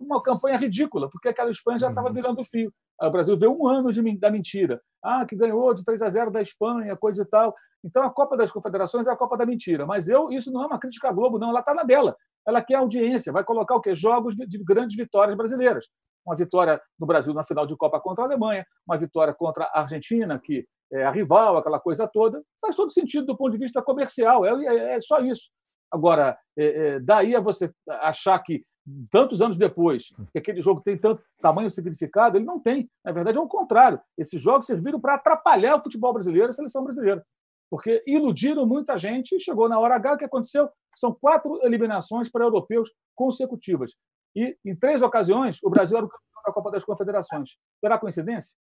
Uma 0.00 0.22
campanha 0.22 0.56
ridícula, 0.56 1.10
porque 1.10 1.28
aquela 1.28 1.50
Espanha 1.50 1.78
já 1.78 1.88
estava 1.88 2.08
uhum. 2.08 2.14
virando 2.14 2.44
fio. 2.44 2.72
O 3.00 3.10
Brasil 3.10 3.38
veio 3.38 3.52
um 3.52 3.68
ano 3.68 3.92
de, 3.92 4.18
da 4.18 4.30
mentira. 4.30 4.80
Ah, 5.02 5.24
que 5.26 5.36
ganhou 5.36 5.74
de 5.74 5.84
3 5.84 6.00
a 6.02 6.08
0 6.08 6.30
da 6.30 6.40
Espanha, 6.40 6.96
coisa 6.96 7.22
e 7.22 7.26
tal. 7.26 7.54
Então 7.84 8.02
a 8.02 8.10
Copa 8.10 8.36
das 8.36 8.50
Confederações 8.50 9.06
é 9.06 9.10
a 9.10 9.16
Copa 9.16 9.36
da 9.36 9.44
mentira. 9.44 9.86
Mas 9.86 10.08
eu, 10.08 10.30
isso 10.30 10.50
não 10.50 10.62
é 10.62 10.66
uma 10.66 10.78
crítica 10.78 11.08
à 11.08 11.12
Globo, 11.12 11.38
não. 11.38 11.50
Ela 11.50 11.60
está 11.60 11.74
na 11.74 11.82
dela. 11.82 12.16
Ela 12.46 12.62
quer 12.62 12.76
audiência, 12.76 13.32
vai 13.32 13.44
colocar 13.44 13.76
o 13.76 13.80
quê? 13.80 13.94
Jogos 13.94 14.34
de, 14.34 14.46
de 14.46 14.64
grandes 14.64 14.96
vitórias 14.96 15.36
brasileiras 15.36 15.86
uma 16.26 16.36
vitória 16.36 16.80
no 16.98 17.06
Brasil 17.06 17.34
na 17.34 17.44
final 17.44 17.66
de 17.66 17.76
Copa 17.76 18.00
contra 18.00 18.24
a 18.24 18.26
Alemanha, 18.26 18.64
uma 18.86 18.96
vitória 18.96 19.34
contra 19.34 19.64
a 19.64 19.80
Argentina, 19.80 20.38
que 20.38 20.66
é 20.92 21.04
a 21.04 21.10
rival, 21.10 21.56
aquela 21.56 21.80
coisa 21.80 22.06
toda, 22.06 22.42
faz 22.60 22.74
todo 22.74 22.92
sentido 22.92 23.26
do 23.26 23.36
ponto 23.36 23.52
de 23.52 23.58
vista 23.58 23.80
comercial, 23.82 24.44
é, 24.44 24.66
é, 24.66 24.94
é 24.94 25.00
só 25.00 25.20
isso. 25.20 25.50
Agora, 25.90 26.38
é, 26.56 26.64
é, 26.64 27.00
daí 27.00 27.34
a 27.34 27.40
você 27.40 27.72
achar 27.88 28.38
que 28.40 28.64
tantos 29.10 29.42
anos 29.42 29.56
depois, 29.56 30.12
que 30.32 30.38
aquele 30.38 30.62
jogo 30.62 30.80
tem 30.80 30.96
tanto 30.96 31.22
tamanho 31.40 31.68
e 31.68 31.70
significado, 31.70 32.36
ele 32.36 32.44
não 32.44 32.60
tem. 32.60 32.90
Na 33.04 33.12
verdade, 33.12 33.38
é 33.38 33.40
o 33.40 33.48
contrário. 33.48 34.00
Esses 34.16 34.40
jogos 34.40 34.66
serviram 34.66 35.00
para 35.00 35.14
atrapalhar 35.14 35.76
o 35.76 35.82
futebol 35.82 36.12
brasileiro 36.12 36.48
e 36.48 36.50
a 36.50 36.54
seleção 36.54 36.84
brasileira. 36.84 37.24
Porque 37.70 38.02
iludiram 38.06 38.66
muita 38.66 38.98
gente 38.98 39.36
e 39.36 39.40
chegou 39.40 39.68
na 39.68 39.78
hora 39.78 39.94
H, 39.94 40.14
o 40.14 40.18
que 40.18 40.24
aconteceu? 40.24 40.68
São 40.96 41.14
quatro 41.14 41.64
eliminações 41.64 42.28
para 42.28 42.44
europeus 42.44 42.90
consecutivas. 43.14 43.92
E, 44.34 44.56
em 44.64 44.74
três 44.74 45.02
ocasiões, 45.02 45.62
o 45.62 45.70
Brasil 45.70 45.96
era 45.96 46.06
o 46.06 46.08
campeão 46.08 46.42
da 46.46 46.52
Copa 46.52 46.70
das 46.70 46.84
Confederações. 46.84 47.50
Será 47.80 47.98
coincidência? 47.98 48.56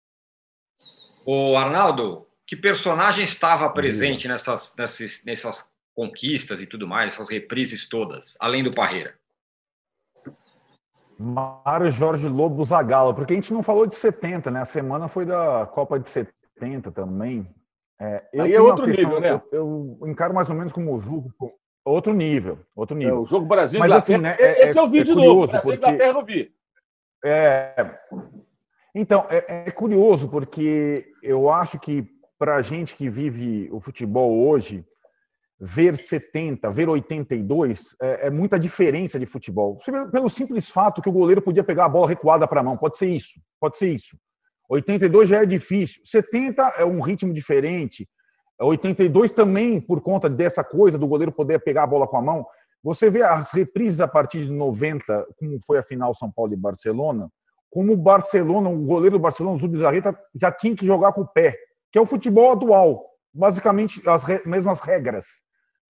O 1.24 1.57
Arnaldo, 1.57 2.27
que 2.47 2.57
personagem 2.57 3.24
estava 3.24 3.68
presente 3.70 4.29
nessas, 4.29 4.74
nessas, 4.77 5.24
nessas 5.24 5.72
conquistas 5.95 6.61
e 6.61 6.66
tudo 6.66 6.87
mais, 6.87 7.14
essas 7.14 7.29
reprises 7.29 7.89
todas, 7.89 8.37
além 8.41 8.62
do 8.62 8.70
Parreira? 8.70 9.18
Mário 11.19 11.91
Jorge 11.91 12.29
Lobo 12.29 12.64
Zagalo, 12.64 13.14
porque 13.14 13.33
a 13.33 13.37
gente 13.37 13.53
não 13.53 13.62
falou 13.62 13.87
de 13.87 13.97
70, 13.97 14.51
né? 14.51 14.61
A 14.61 14.67
semana 14.67 15.09
foi 15.09 15.25
da 15.25 15.67
Copa 15.67 15.99
de 15.99 16.09
70 16.09 16.91
também. 16.93 17.49
É, 17.99 18.23
Aí 18.39 18.55
é 18.55 18.61
outro 18.61 18.85
questão, 18.85 19.05
nível, 19.05 19.21
né? 19.21 19.43
Eu, 19.51 19.97
eu, 20.01 20.09
encaro 20.09 20.35
mais 20.35 20.49
ou 20.51 20.55
menos 20.55 20.73
como 20.73 20.95
o 20.95 21.01
jogo 21.01 21.33
Outro 21.87 22.12
nível, 22.12 22.59
outro 22.75 22.97
nível. 22.97 23.14
É, 23.14 23.19
o 23.19 23.25
jogo 23.25 23.47
Brasil 23.47 23.79
Mas, 23.79 23.93
assim, 23.93 24.19
né, 24.19 24.37
é, 24.41 24.64
esse 24.64 24.77
é, 24.77 24.83
eu 24.83 24.89
vi 24.89 24.99
é 24.99 25.05
de 25.05 25.14
novo. 25.14 25.47
Brasil 25.47 25.62
porque... 25.62 25.77
Inglaterra 25.79 26.19
eu 26.19 26.25
vi. 26.25 26.53
É, 27.25 27.99
então, 28.93 29.25
é, 29.31 29.67
é, 29.69 29.71
curioso 29.71 30.29
porque 30.29 31.12
eu 31.23 31.49
acho 31.49 31.79
que 31.79 32.05
para 32.37 32.57
a 32.57 32.62
gente 32.62 32.97
que 32.97 33.09
vive 33.09 33.69
o 33.71 33.79
futebol 33.79 34.49
hoje, 34.49 34.85
ver 35.59 35.97
70, 35.97 36.71
ver 36.71 36.89
82 36.89 37.97
é, 38.01 38.27
é 38.27 38.31
muita 38.31 38.59
diferença 38.59 39.19
de 39.19 39.27
futebol. 39.27 39.79
Pelo 40.13 40.29
simples 40.29 40.69
fato 40.69 41.01
que 41.01 41.09
o 41.09 41.13
goleiro 41.13 41.41
podia 41.41 41.65
pegar 41.65 41.87
a 41.87 41.89
bola 41.89 42.09
recuada 42.09 42.47
para 42.47 42.61
a 42.61 42.65
mão, 42.65 42.77
pode 42.77 42.99
ser 42.99 43.09
isso, 43.09 43.41
pode 43.61 43.77
ser 43.77 43.93
isso. 43.93 44.17
82 44.69 45.29
já 45.29 45.43
é 45.43 45.47
difícil, 45.47 46.03
70 46.05 46.63
é 46.79 46.85
um 46.85 47.01
ritmo 47.01 47.33
diferente, 47.33 48.09
82 48.59 49.33
também, 49.33 49.81
por 49.81 50.01
conta 50.01 50.29
dessa 50.29 50.65
coisa 50.65 50.99
do 50.99 51.07
goleiro 51.07 51.31
poder 51.31 51.61
pegar 51.61 51.85
a 51.85 51.87
bola 51.87 52.07
com 52.07 52.17
a 52.17 52.23
mão. 52.23 52.47
Você 52.83 53.11
vê 53.11 53.23
as 53.23 53.53
reprises 53.53 54.01
a 54.01 54.09
partir 54.09 54.45
de 54.45 54.53
90, 54.53 55.27
como 55.39 55.59
foi 55.67 55.79
a 55.79 55.83
final 55.83 56.15
São 56.15 56.31
Paulo 56.31 56.53
e 56.53 56.57
Barcelona, 56.57 57.29
como 57.71 57.93
o 57.93 57.97
Barcelona, 57.97 58.71
o 58.71 58.79
goleiro 58.79 59.19
do 59.19 59.23
Barcelona, 59.23 59.57
o 59.57 59.59
Zubizarreta, 59.59 60.19
já 60.35 60.51
tinha 60.51 60.75
que 60.75 60.87
jogar 60.87 61.13
com 61.13 61.23
o 61.23 61.27
pé, 61.27 61.57
que 61.93 61.99
é 61.99 62.01
o 62.01 62.07
futebol 62.07 62.53
atual. 62.53 63.05
Basicamente, 63.35 64.01
as 64.09 64.25
re 64.25 64.41
mesmas 64.47 64.81
regras. 64.81 65.27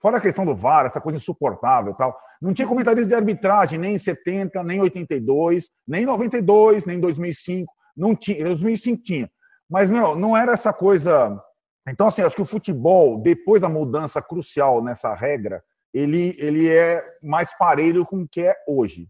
Fora 0.07 0.19
a 0.19 0.21
questão 0.21 0.47
do 0.47 0.55
VAR, 0.55 0.87
essa 0.87 1.01
coisa 1.01 1.19
insuportável 1.19 1.93
tal. 1.95 2.17
Não 2.41 2.55
tinha 2.55 2.69
comentarista 2.69 3.09
de 3.09 3.15
arbitragem 3.15 3.77
nem 3.77 3.95
em 3.95 3.99
70, 3.99 4.63
nem 4.63 4.79
em 4.79 4.83
82, 4.83 5.69
nem 5.89 6.05
em 6.05 6.07
92, 6.07 6.87
nem 6.87 6.99
em 6.99 7.01
2005. 7.01 7.73
Não 7.97 8.15
tinha, 8.15 8.41
em 8.41 8.45
2005 8.45 9.03
tinha. 9.03 9.29
Mas, 9.69 9.91
meu, 9.91 10.15
não 10.15 10.37
era 10.37 10.53
essa 10.53 10.73
coisa 10.73 11.43
então, 11.89 12.09
assim, 12.09 12.23
acho 12.23 12.35
que 12.37 12.43
o 12.43 12.47
futebol, 12.47 13.21
depois 13.21 13.63
da 13.63 13.69
mudança 13.69 14.21
crucial 14.21 14.83
nessa 14.83 15.13
regra, 15.15 15.63
ele, 15.95 16.37
ele 16.39 16.69
é 16.69 17.03
mais 17.23 17.57
parelho 17.57 18.05
com 18.05 18.23
o 18.23 18.29
que 18.29 18.43
é 18.43 18.55
hoje. 18.67 19.09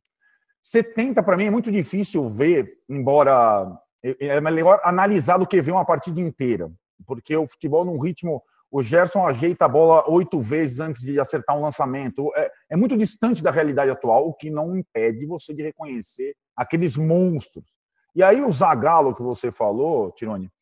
70, 0.63 1.23
para 1.23 1.37
mim, 1.37 1.47
é 1.47 1.51
muito 1.51 1.73
difícil 1.73 2.29
ver, 2.29 2.71
embora 2.89 3.67
é, 4.03 4.27
é 4.27 4.41
melhor 4.41 4.81
analisar 4.83 5.39
do 5.39 5.47
que 5.47 5.61
ver 5.63 5.73
uma 5.73 5.85
partida 5.85 6.21
inteira, 6.21 6.71
porque 7.07 7.37
o 7.37 7.47
futebol, 7.47 7.85
num 7.85 7.99
ritmo. 7.99 8.43
O 8.77 8.83
Gerson 8.83 9.27
ajeita 9.27 9.65
a 9.65 9.69
bola 9.69 10.05
oito 10.07 10.39
vezes 10.39 10.81
antes 10.81 11.01
de 11.01 11.19
acertar 11.19 11.57
um 11.57 11.63
lançamento. 11.63 12.31
É, 12.37 12.51
é 12.73 12.77
muito 12.77 12.95
distante 12.95 13.43
da 13.43 13.51
realidade 13.51 13.91
atual, 13.91 14.29
o 14.29 14.35
que 14.35 14.51
não 14.51 14.77
impede 14.77 15.25
você 15.25 15.55
de 15.55 15.63
reconhecer 15.63 16.37
aqueles 16.55 16.95
monstros. 16.95 17.65
E 18.15 18.23
aí, 18.23 18.43
o 18.43 18.53
Zagallo 18.53 19.15
que 19.15 19.23
você 19.23 19.51
falou, 19.51 20.13
Tirone, 20.13 20.53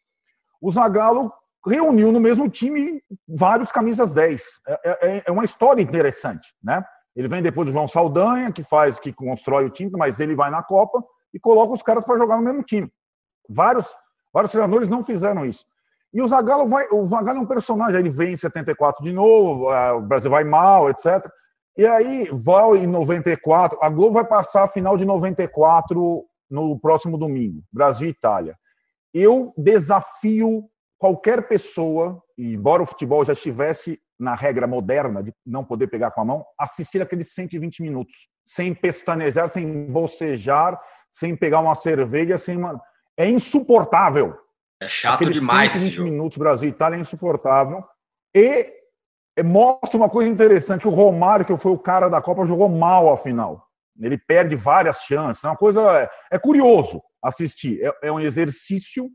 o 0.61 0.71
Zagallo 0.71 1.33
reuniu 1.67 2.13
no 2.13 2.21
mesmo 2.21 2.49
time 2.49 3.03
vários 3.27 3.73
camisas 3.73 4.15
10. 4.15 4.45
É, 4.65 4.81
é, 4.85 5.23
é, 5.27 5.33
uma 5.33 5.43
história 5.43 5.83
interessante, 5.83 6.55
né? 6.63 6.85
Ele 7.17 7.27
vem 7.27 7.43
depois 7.43 7.67
do 7.67 7.73
João 7.73 7.89
Saldanha, 7.89 8.53
que 8.53 8.63
faz, 8.63 8.97
que 8.97 9.13
constrói 9.13 9.65
o 9.65 9.71
time, 9.71 9.91
mas 9.91 10.21
ele 10.21 10.37
vai 10.37 10.53
na 10.53 10.63
Copa 10.63 11.03
e 11.35 11.41
coloca 11.41 11.73
os 11.73 11.83
caras 11.83 12.05
para 12.05 12.17
jogar 12.17 12.37
no 12.37 12.45
mesmo 12.45 12.63
time. 12.63 12.89
Vários, 13.49 13.93
vários 14.33 14.53
treinadores 14.53 14.89
não 14.89 15.03
fizeram 15.03 15.45
isso. 15.45 15.67
E 16.15 16.23
o 16.23 16.29
Zagallo 16.29 16.69
vai, 16.69 16.87
o 16.93 17.09
Zagallo 17.09 17.41
é 17.41 17.43
um 17.43 17.47
personagem, 17.47 17.99
ele 17.99 18.09
vem 18.09 18.35
em 18.35 18.37
74 18.37 19.03
de 19.03 19.13
novo, 19.13 19.73
é, 19.73 19.93
o 19.93 20.01
Brasil 20.01 20.31
vai 20.31 20.45
mal, 20.45 20.89
etc. 20.89 21.29
E 21.77 21.85
aí, 21.85 22.29
vai 22.33 22.79
em 22.79 22.87
94, 22.87 23.77
a 23.83 23.89
Globo 23.89 24.15
vai 24.15 24.25
passar 24.25 24.63
a 24.63 24.69
final 24.69 24.97
de 24.97 25.05
94 25.05 26.25
no 26.49 26.79
próximo 26.79 27.19
domingo, 27.19 27.65
Brasil 27.73 28.07
e 28.07 28.11
Itália. 28.11 28.57
Eu 29.13 29.53
desafio 29.59 30.69
qualquer 30.97 31.49
pessoa, 31.49 32.23
embora 32.39 32.83
o 32.83 32.87
futebol 32.87 33.25
já 33.25 33.33
estivesse 33.33 33.99
na 34.17 34.37
regra 34.37 34.69
moderna 34.69 35.21
de 35.21 35.33
não 35.45 35.65
poder 35.65 35.89
pegar 35.89 36.13
com 36.13 36.21
a 36.21 36.25
mão, 36.25 36.47
assistir 36.59 37.03
aqueles 37.03 37.35
120 37.35 37.83
minutos, 37.83 38.29
sem 38.45 38.73
pestanejar, 38.73 39.49
sem 39.49 39.87
bocejar, 39.87 40.81
sem 41.11 41.37
pegar 41.37 41.59
uma 41.59 41.75
cerveja, 41.75 42.39
sem 42.39 42.57
uma... 42.57 42.81
É 43.17 43.29
insuportável. 43.29 44.37
É 44.85 44.89
chato 44.89 45.15
aqueles 45.17 45.35
demais. 45.35 45.73
120 45.73 46.01
minutos 46.03 46.39
Brasil 46.39 46.69
e 46.69 46.73
Itália 46.73 46.97
é 46.97 47.01
insuportável. 47.01 47.85
E 48.35 48.73
mostra 49.43 49.97
uma 49.97 50.09
coisa 50.09 50.31
interessante: 50.31 50.87
o 50.87 50.91
Romário, 50.91 51.45
que 51.45 51.57
foi 51.57 51.73
o 51.73 51.79
cara 51.79 52.09
da 52.09 52.21
Copa, 52.21 52.47
jogou 52.47 52.69
mal 52.69 53.13
a 53.13 53.17
final. 53.17 53.67
Ele 54.01 54.19
perde 54.19 54.57
várias 54.57 54.99
chances. 55.03 55.43
É 55.45 55.49
uma 55.49 55.57
coisa. 55.57 55.81
É, 55.99 56.11
é 56.33 56.39
curioso 56.39 57.03
assistir. 57.23 57.83
É, 57.83 58.09
é 58.09 58.13
um 58.13 58.21
exercício 58.21 59.09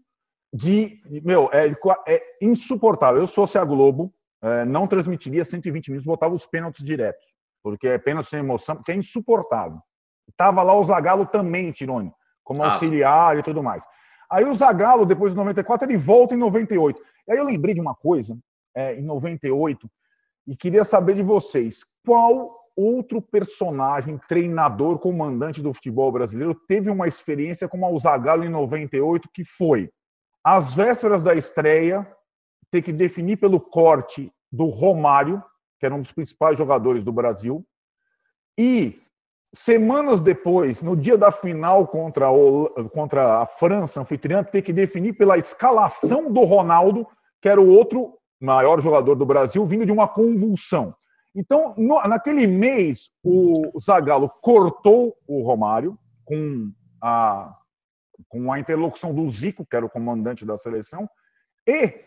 de. 0.53 1.01
Meu, 1.23 1.49
é, 1.51 1.71
é 2.07 2.21
insuportável. 2.41 3.21
Eu, 3.21 3.27
se 3.27 3.35
fosse 3.35 3.57
a 3.57 3.63
Globo, 3.63 4.13
é, 4.41 4.65
não 4.65 4.87
transmitiria 4.87 5.43
120 5.43 5.89
minutos, 5.89 6.05
botava 6.05 6.33
os 6.33 6.45
pênaltis 6.45 6.83
diretos, 6.83 7.25
porque 7.61 7.87
é 7.87 7.97
pênalti 7.97 8.29
sem 8.29 8.39
emoção, 8.39 8.75
porque 8.75 8.91
é 8.91 8.95
insuportável. 8.95 9.79
Tava 10.37 10.63
lá 10.63 10.73
o 10.73 10.83
Zagallo 10.83 11.25
também, 11.25 11.71
Tirone, 11.71 12.13
como 12.43 12.63
ah. 12.63 12.71
auxiliar 12.71 13.37
e 13.37 13.43
tudo 13.43 13.61
mais. 13.61 13.83
Aí 14.29 14.45
o 14.45 14.53
Zagallo, 14.53 15.05
depois 15.05 15.31
de 15.31 15.37
94, 15.37 15.89
ele 15.89 15.97
volta 15.97 16.35
em 16.35 16.37
98. 16.37 17.01
E 17.27 17.31
aí 17.31 17.37
eu 17.37 17.45
lembrei 17.45 17.73
de 17.73 17.81
uma 17.81 17.95
coisa, 17.95 18.37
é, 18.75 18.95
em 18.95 19.03
98, 19.03 19.89
e 20.47 20.55
queria 20.55 20.83
saber 20.83 21.15
de 21.15 21.23
vocês, 21.23 21.85
qual 22.05 22.59
outro 22.75 23.21
personagem, 23.21 24.17
treinador, 24.27 24.99
comandante 24.99 25.61
do 25.61 25.73
futebol 25.73 26.11
brasileiro 26.11 26.55
teve 26.55 26.89
uma 26.89 27.07
experiência 27.07 27.67
como 27.67 27.91
o 27.93 27.99
Zagallo 27.99 28.45
em 28.45 28.49
98, 28.49 29.29
que 29.33 29.43
foi 29.43 29.89
às 30.43 30.73
vésperas 30.73 31.21
da 31.23 31.35
estreia, 31.35 32.07
ter 32.71 32.81
que 32.81 32.93
definir 32.93 33.37
pelo 33.37 33.59
corte 33.59 34.31
do 34.51 34.67
Romário, 34.67 35.43
que 35.79 35.85
era 35.85 35.93
um 35.93 35.99
dos 35.99 36.11
principais 36.11 36.57
jogadores 36.57 37.03
do 37.03 37.11
Brasil, 37.11 37.65
e 38.57 39.01
semanas 39.53 40.21
depois, 40.21 40.81
no 40.81 40.95
dia 40.95 41.17
da 41.17 41.31
final 41.31 41.87
contra, 41.87 42.27
a, 42.27 42.89
contra 42.89 43.41
a 43.41 43.45
França 43.45 44.01
anfitriã, 44.01 44.43
ter 44.43 44.61
que 44.61 44.73
definir 44.73 45.13
pela 45.13 45.37
escalação 45.37 46.31
do 46.31 46.41
Ronaldo, 46.43 47.07
que 47.41 47.49
era 47.49 47.59
o 47.59 47.69
outro 47.69 48.17
maior 48.39 48.79
jogador 48.79 49.15
do 49.15 49.25
Brasil, 49.25 49.65
vindo 49.65 49.85
de 49.85 49.91
uma 49.91 50.07
convulsão. 50.07 50.93
Então, 51.35 51.73
no, 51.77 52.01
naquele 52.07 52.47
mês, 52.47 53.09
o 53.23 53.79
Zagallo 53.79 54.29
cortou 54.41 55.15
o 55.27 55.43
Romário 55.43 55.97
com 56.25 56.71
a 57.01 57.55
com 58.27 58.51
a 58.51 58.59
interlocução 58.59 59.13
do 59.13 59.27
Zico, 59.29 59.65
que 59.65 59.75
era 59.75 59.85
o 59.85 59.89
comandante 59.89 60.45
da 60.45 60.57
seleção, 60.57 61.09
e 61.65 62.01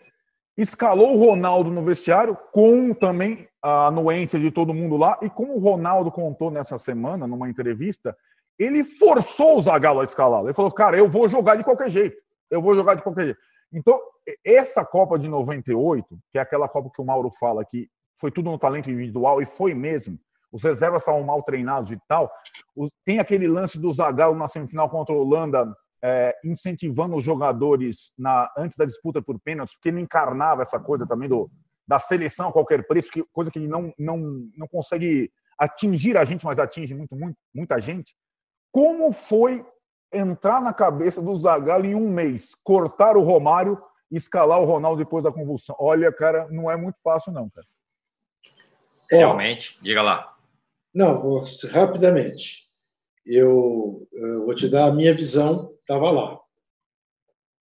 escalou 0.56 1.14
o 1.14 1.18
Ronaldo 1.18 1.70
no 1.70 1.82
vestiário, 1.82 2.36
com 2.52 2.92
também 2.92 3.48
a 3.62 3.86
anuência 3.86 4.38
de 4.38 4.50
todo 4.50 4.74
mundo 4.74 4.96
lá. 4.96 5.18
E 5.22 5.30
como 5.30 5.54
o 5.54 5.58
Ronaldo 5.58 6.10
contou 6.10 6.50
nessa 6.50 6.78
semana, 6.78 7.26
numa 7.26 7.48
entrevista, 7.48 8.16
ele 8.58 8.84
forçou 8.84 9.56
o 9.56 9.60
Zagallo 9.60 10.00
a 10.00 10.04
escalá-lo. 10.04 10.46
Ele 10.46 10.54
falou, 10.54 10.70
cara, 10.70 10.96
eu 10.96 11.08
vou 11.08 11.28
jogar 11.28 11.56
de 11.56 11.64
qualquer 11.64 11.88
jeito. 11.88 12.16
Eu 12.50 12.60
vou 12.60 12.74
jogar 12.74 12.94
de 12.94 13.02
qualquer 13.02 13.24
jeito. 13.24 13.40
Então, 13.72 13.98
essa 14.44 14.84
Copa 14.84 15.18
de 15.18 15.28
98, 15.28 16.18
que 16.30 16.38
é 16.38 16.42
aquela 16.42 16.68
Copa 16.68 16.90
que 16.94 17.00
o 17.00 17.04
Mauro 17.04 17.30
fala 17.30 17.64
que 17.64 17.88
foi 18.20 18.30
tudo 18.30 18.50
no 18.50 18.58
talento 18.58 18.90
individual, 18.90 19.40
e 19.40 19.46
foi 19.46 19.74
mesmo, 19.74 20.18
os 20.52 20.62
reservas 20.62 21.02
estavam 21.02 21.22
mal 21.22 21.42
treinados 21.42 21.90
e 21.90 21.98
tal, 22.06 22.30
tem 23.04 23.18
aquele 23.18 23.48
lance 23.48 23.78
do 23.78 23.90
Zagallo 23.90 24.36
na 24.36 24.46
semifinal 24.46 24.88
contra 24.90 25.14
a 25.14 25.18
Holanda, 25.18 25.74
é, 26.02 26.36
incentivando 26.44 27.14
os 27.16 27.22
jogadores 27.22 28.12
na, 28.18 28.50
antes 28.56 28.76
da 28.76 28.84
disputa 28.84 29.22
por 29.22 29.38
pênaltis, 29.40 29.74
porque 29.74 29.88
ele 29.88 30.00
encarnava 30.00 30.62
essa 30.62 30.80
coisa 30.80 31.06
também 31.06 31.28
do, 31.28 31.50
da 31.86 31.98
seleção 31.98 32.48
a 32.48 32.52
qualquer 32.52 32.86
preço, 32.86 33.10
que, 33.10 33.22
coisa 33.32 33.50
que 33.50 33.60
não, 33.60 33.92
não, 33.98 34.18
não 34.56 34.66
consegue 34.66 35.30
atingir 35.58 36.16
a 36.16 36.24
gente, 36.24 36.44
mas 36.44 36.58
atinge 36.58 36.94
muito, 36.94 37.14
muito, 37.14 37.36
muita 37.54 37.80
gente. 37.80 38.14
Como 38.72 39.12
foi 39.12 39.64
entrar 40.12 40.60
na 40.60 40.72
cabeça 40.72 41.22
do 41.22 41.34
Zagallo 41.36 41.86
em 41.86 41.94
um 41.94 42.10
mês, 42.10 42.54
cortar 42.64 43.16
o 43.16 43.22
Romário 43.22 43.80
e 44.10 44.16
escalar 44.16 44.60
o 44.60 44.64
Ronaldo 44.64 44.98
depois 44.98 45.22
da 45.22 45.32
convulsão? 45.32 45.76
Olha, 45.78 46.12
cara, 46.12 46.48
não 46.50 46.70
é 46.70 46.76
muito 46.76 46.98
fácil, 47.02 47.32
não, 47.32 47.48
cara. 47.48 47.66
Realmente, 49.10 49.78
diga 49.80 50.02
lá. 50.02 50.34
Não, 50.94 51.20
vou 51.20 51.42
rapidamente. 51.70 52.62
Eu, 53.24 54.08
eu 54.12 54.44
vou 54.44 54.54
te 54.54 54.68
dar 54.68 54.88
a 54.88 54.94
minha 54.94 55.14
visão, 55.14 55.72
estava 55.80 56.10
lá. 56.10 56.40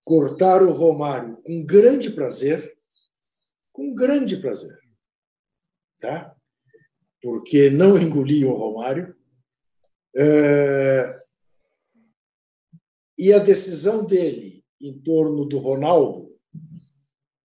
Cortar 0.04 0.64
o 0.64 0.72
Romário 0.72 1.38
com 1.44 1.64
grande 1.64 2.10
prazer, 2.10 2.78
com 3.72 3.94
grande 3.94 4.38
prazer, 4.38 4.78
tá? 6.00 6.36
Porque 7.22 7.70
não 7.70 7.98
engoli 7.98 8.44
o 8.44 8.54
Romário. 8.54 9.16
É... 10.16 11.22
E 13.18 13.32
a 13.32 13.38
decisão 13.38 14.04
dele 14.04 14.66
em 14.82 15.00
torno 15.00 15.46
do 15.46 15.60
Ronaldo, 15.60 16.36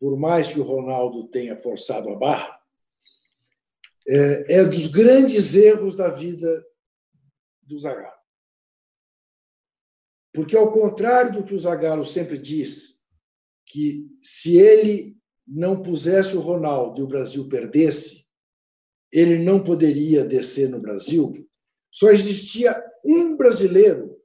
por 0.01 0.17
mais 0.19 0.49
que 0.49 0.59
o 0.59 0.65
Ronaldo 0.65 1.29
tenha 1.29 1.59
forçado 1.59 2.09
a 2.09 2.15
barra, 2.17 2.59
é, 4.09 4.61
é 4.61 4.65
dos 4.65 4.87
grandes 4.87 5.55
erros 5.55 5.95
da 5.95 6.09
vida 6.09 6.67
do 7.67 7.79
Zagallo. 7.79 8.17
Porque, 10.33 10.57
ao 10.57 10.71
contrário 10.71 11.33
do 11.33 11.45
que 11.45 11.55
o 11.55 11.59
Zagallo 11.59 12.05
sempre 12.05 12.37
diz, 12.37 13.05
que 13.65 14.07
se 14.21 14.57
ele 14.57 15.17
não 15.47 15.83
pusesse 15.83 16.37
o 16.37 16.41
Ronaldo 16.41 17.01
e 17.01 17.03
o 17.03 17.09
Brasil 17.09 17.49
perdesse, 17.49 18.27
ele 19.11 19.39
não 19.43 19.63
poderia 19.63 20.25
descer 20.25 20.69
no 20.69 20.81
Brasil, 20.81 21.49
só 21.91 22.11
existia 22.11 22.85
um 23.05 23.37
brasileiro, 23.37 24.21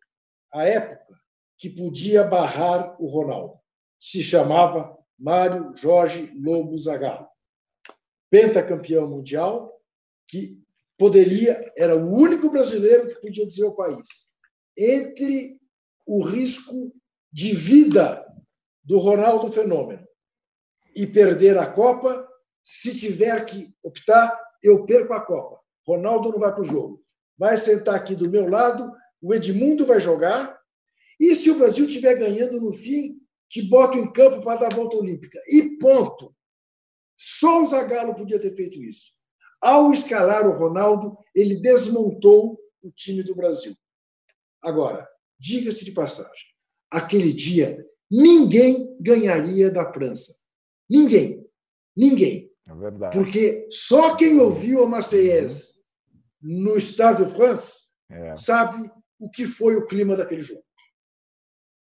à 0.51 0.65
época, 0.65 1.15
que 1.57 1.69
podia 1.69 2.23
barrar 2.23 3.01
o 3.01 3.07
Ronaldo. 3.07 3.59
Se 3.99 4.21
chamava 4.21 4.97
Mário 5.17 5.73
Jorge 5.75 6.33
Lobo 6.35 6.77
Zagallo. 6.77 7.27
Pentacampeão 8.29 9.07
mundial, 9.07 9.79
que 10.27 10.59
poderia, 11.01 11.73
era 11.75 11.95
o 11.95 12.13
único 12.13 12.47
brasileiro 12.51 13.07
que 13.07 13.21
podia 13.21 13.47
dizer 13.47 13.63
ao 13.63 13.75
país: 13.75 14.05
entre 14.77 15.59
o 16.05 16.23
risco 16.23 16.93
de 17.33 17.55
vida 17.55 18.23
do 18.83 18.99
Ronaldo 18.99 19.51
Fenômeno 19.51 20.07
e 20.95 21.07
perder 21.07 21.57
a 21.57 21.65
Copa, 21.65 22.29
se 22.63 22.95
tiver 22.95 23.43
que 23.45 23.73
optar, 23.81 24.39
eu 24.61 24.85
perco 24.85 25.13
a 25.13 25.25
Copa. 25.25 25.59
Ronaldo 25.87 26.29
não 26.29 26.39
vai 26.39 26.53
para 26.53 26.61
o 26.61 26.65
jogo. 26.65 27.03
Vai 27.35 27.57
sentar 27.57 27.95
aqui 27.95 28.13
do 28.13 28.29
meu 28.29 28.47
lado, 28.47 28.93
o 29.19 29.33
Edmundo 29.33 29.87
vai 29.87 29.99
jogar, 29.99 30.55
e 31.19 31.33
se 31.33 31.49
o 31.49 31.57
Brasil 31.57 31.87
estiver 31.87 32.13
ganhando 32.13 32.61
no 32.61 32.71
fim, 32.71 33.17
te 33.49 33.63
boto 33.63 33.97
em 33.97 34.11
campo 34.13 34.43
para 34.43 34.59
dar 34.59 34.73
a 34.73 34.75
volta 34.75 34.97
olímpica. 34.97 35.39
E 35.47 35.79
ponto. 35.79 36.35
Só 37.15 37.63
o 37.63 37.65
Zagallo 37.65 38.13
podia 38.13 38.39
ter 38.39 38.55
feito 38.55 38.83
isso. 38.83 39.20
Ao 39.61 39.93
escalar 39.93 40.47
o 40.47 40.57
Ronaldo, 40.57 41.17
ele 41.35 41.55
desmontou 41.55 42.59
o 42.81 42.89
time 42.89 43.21
do 43.21 43.35
Brasil. 43.35 43.75
Agora, 44.61 45.07
diga-se 45.39 45.85
de 45.85 45.91
passagem, 45.91 46.47
aquele 46.89 47.31
dia 47.31 47.85
ninguém 48.09 48.97
ganharia 48.99 49.71
da 49.71 49.91
França. 49.93 50.33
Ninguém. 50.89 51.45
Ninguém. 51.95 52.51
É 52.67 52.73
verdade. 52.73 53.17
Porque 53.17 53.67
só 53.69 54.15
quem 54.15 54.39
ouviu 54.39 54.83
a 54.83 54.87
Marseillaise 54.87 55.81
no 56.41 56.77
Stade 56.77 57.23
de 57.23 57.31
France 57.31 57.91
é. 58.09 58.35
sabe 58.35 58.91
o 59.19 59.29
que 59.29 59.45
foi 59.45 59.75
o 59.75 59.87
clima 59.87 60.17
daquele 60.17 60.41
jogo. 60.41 60.63